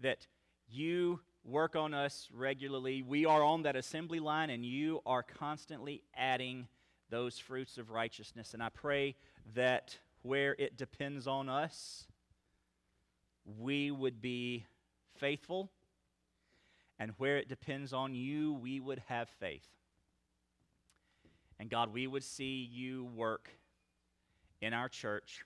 that 0.00 0.28
you 0.68 1.18
work 1.44 1.74
on 1.74 1.92
us 1.92 2.28
regularly. 2.32 3.02
We 3.02 3.26
are 3.26 3.42
on 3.42 3.62
that 3.62 3.74
assembly 3.74 4.20
line, 4.20 4.48
and 4.48 4.64
you 4.64 5.00
are 5.04 5.24
constantly 5.24 6.04
adding 6.16 6.68
those 7.10 7.36
fruits 7.36 7.78
of 7.78 7.90
righteousness. 7.90 8.54
And 8.54 8.62
I 8.62 8.68
pray 8.68 9.16
that 9.56 9.98
where 10.26 10.56
it 10.58 10.76
depends 10.76 11.26
on 11.26 11.48
us, 11.48 12.06
we 13.58 13.90
would 13.90 14.20
be 14.20 14.66
faithful. 15.18 15.70
And 16.98 17.12
where 17.18 17.36
it 17.36 17.48
depends 17.48 17.92
on 17.92 18.14
you, 18.14 18.54
we 18.54 18.80
would 18.80 19.02
have 19.06 19.28
faith. 19.28 19.66
And 21.58 21.68
God, 21.70 21.92
we 21.92 22.06
would 22.06 22.24
see 22.24 22.68
you 22.70 23.04
work 23.14 23.50
in 24.60 24.72
our 24.72 24.88
church, 24.88 25.44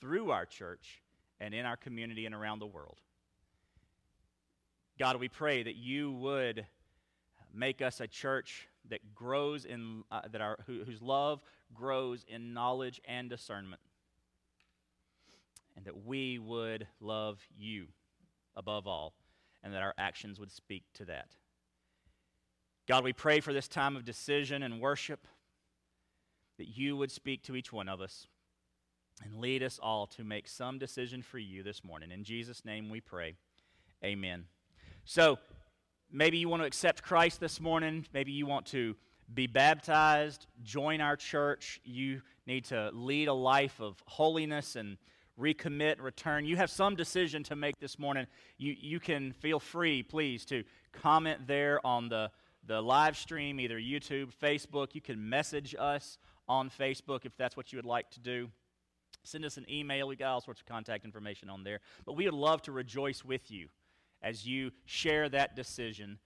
through 0.00 0.30
our 0.30 0.44
church, 0.44 1.02
and 1.40 1.54
in 1.54 1.64
our 1.64 1.76
community 1.76 2.26
and 2.26 2.34
around 2.34 2.58
the 2.58 2.66
world. 2.66 3.00
God, 4.98 5.16
we 5.16 5.28
pray 5.28 5.62
that 5.62 5.76
you 5.76 6.12
would 6.12 6.66
make 7.54 7.80
us 7.80 8.00
a 8.00 8.06
church 8.06 8.68
that 8.90 9.14
grows 9.14 9.64
in, 9.64 10.04
uh, 10.10 10.22
that 10.30 10.40
our, 10.40 10.58
who, 10.66 10.84
whose 10.84 11.02
love 11.02 11.40
grows 11.74 12.24
in 12.28 12.52
knowledge 12.52 13.00
and 13.06 13.28
discernment. 13.28 13.80
And 15.76 15.84
that 15.84 16.06
we 16.06 16.38
would 16.38 16.86
love 17.00 17.40
you 17.56 17.86
above 18.56 18.86
all, 18.86 19.14
and 19.62 19.72
that 19.72 19.82
our 19.82 19.94
actions 19.96 20.40
would 20.40 20.50
speak 20.50 20.84
to 20.94 21.04
that. 21.04 21.28
God, 22.88 23.04
we 23.04 23.12
pray 23.12 23.40
for 23.40 23.52
this 23.52 23.68
time 23.68 23.96
of 23.96 24.04
decision 24.04 24.62
and 24.62 24.80
worship, 24.80 25.26
that 26.56 26.68
you 26.68 26.96
would 26.96 27.12
speak 27.12 27.42
to 27.44 27.54
each 27.54 27.72
one 27.72 27.88
of 27.88 28.00
us 28.00 28.26
and 29.24 29.40
lead 29.40 29.62
us 29.62 29.78
all 29.80 30.06
to 30.06 30.24
make 30.24 30.48
some 30.48 30.78
decision 30.78 31.22
for 31.22 31.38
you 31.38 31.62
this 31.62 31.84
morning. 31.84 32.10
In 32.10 32.24
Jesus' 32.24 32.64
name 32.64 32.88
we 32.88 33.00
pray. 33.00 33.34
Amen. 34.04 34.44
So 35.04 35.38
maybe 36.10 36.38
you 36.38 36.48
want 36.48 36.62
to 36.62 36.66
accept 36.66 37.02
Christ 37.02 37.40
this 37.40 37.60
morning. 37.60 38.06
Maybe 38.12 38.32
you 38.32 38.46
want 38.46 38.66
to 38.66 38.96
be 39.32 39.46
baptized, 39.46 40.46
join 40.62 41.00
our 41.00 41.16
church. 41.16 41.80
You 41.84 42.22
need 42.46 42.64
to 42.66 42.90
lead 42.92 43.28
a 43.28 43.34
life 43.34 43.80
of 43.80 44.02
holiness 44.06 44.76
and 44.76 44.96
recommit, 45.38 46.00
return. 46.00 46.44
You 46.44 46.56
have 46.56 46.70
some 46.70 46.96
decision 46.96 47.42
to 47.44 47.56
make 47.56 47.78
this 47.78 47.98
morning. 47.98 48.26
You, 48.56 48.74
you 48.78 49.00
can 49.00 49.32
feel 49.32 49.60
free, 49.60 50.02
please, 50.02 50.44
to 50.46 50.64
comment 50.92 51.46
there 51.46 51.84
on 51.86 52.08
the, 52.08 52.30
the 52.66 52.80
live 52.80 53.16
stream, 53.16 53.60
either 53.60 53.78
YouTube, 53.78 54.32
Facebook. 54.42 54.94
You 54.94 55.00
can 55.00 55.28
message 55.28 55.74
us 55.78 56.18
on 56.48 56.70
Facebook 56.70 57.24
if 57.24 57.36
that's 57.36 57.56
what 57.56 57.72
you 57.72 57.76
would 57.76 57.86
like 57.86 58.10
to 58.12 58.20
do. 58.20 58.50
Send 59.24 59.44
us 59.44 59.58
an 59.58 59.66
email. 59.70 60.08
We 60.08 60.16
got 60.16 60.32
all 60.32 60.40
sorts 60.40 60.60
of 60.60 60.66
contact 60.66 61.04
information 61.04 61.50
on 61.50 61.62
there. 61.62 61.80
But 62.06 62.14
we 62.14 62.24
would 62.24 62.34
love 62.34 62.62
to 62.62 62.72
rejoice 62.72 63.24
with 63.24 63.50
you 63.50 63.68
as 64.22 64.46
you 64.46 64.70
share 64.84 65.28
that 65.28 65.56
decision. 65.56 66.18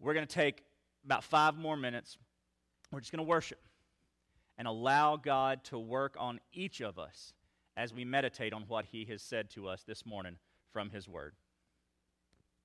We're 0.00 0.14
going 0.14 0.26
to 0.26 0.34
take 0.34 0.64
about 1.04 1.24
five 1.24 1.56
more 1.56 1.76
minutes. 1.76 2.18
We're 2.90 3.00
just 3.00 3.12
going 3.12 3.24
to 3.24 3.28
worship 3.28 3.60
and 4.58 4.68
allow 4.68 5.16
God 5.16 5.64
to 5.64 5.78
work 5.78 6.16
on 6.18 6.40
each 6.52 6.80
of 6.80 6.98
us 6.98 7.32
as 7.76 7.92
we 7.92 8.04
meditate 8.04 8.52
on 8.52 8.64
what 8.68 8.86
He 8.86 9.04
has 9.06 9.22
said 9.22 9.50
to 9.50 9.68
us 9.68 9.82
this 9.82 10.06
morning 10.06 10.36
from 10.72 10.90
His 10.90 11.08
Word. 11.08 11.34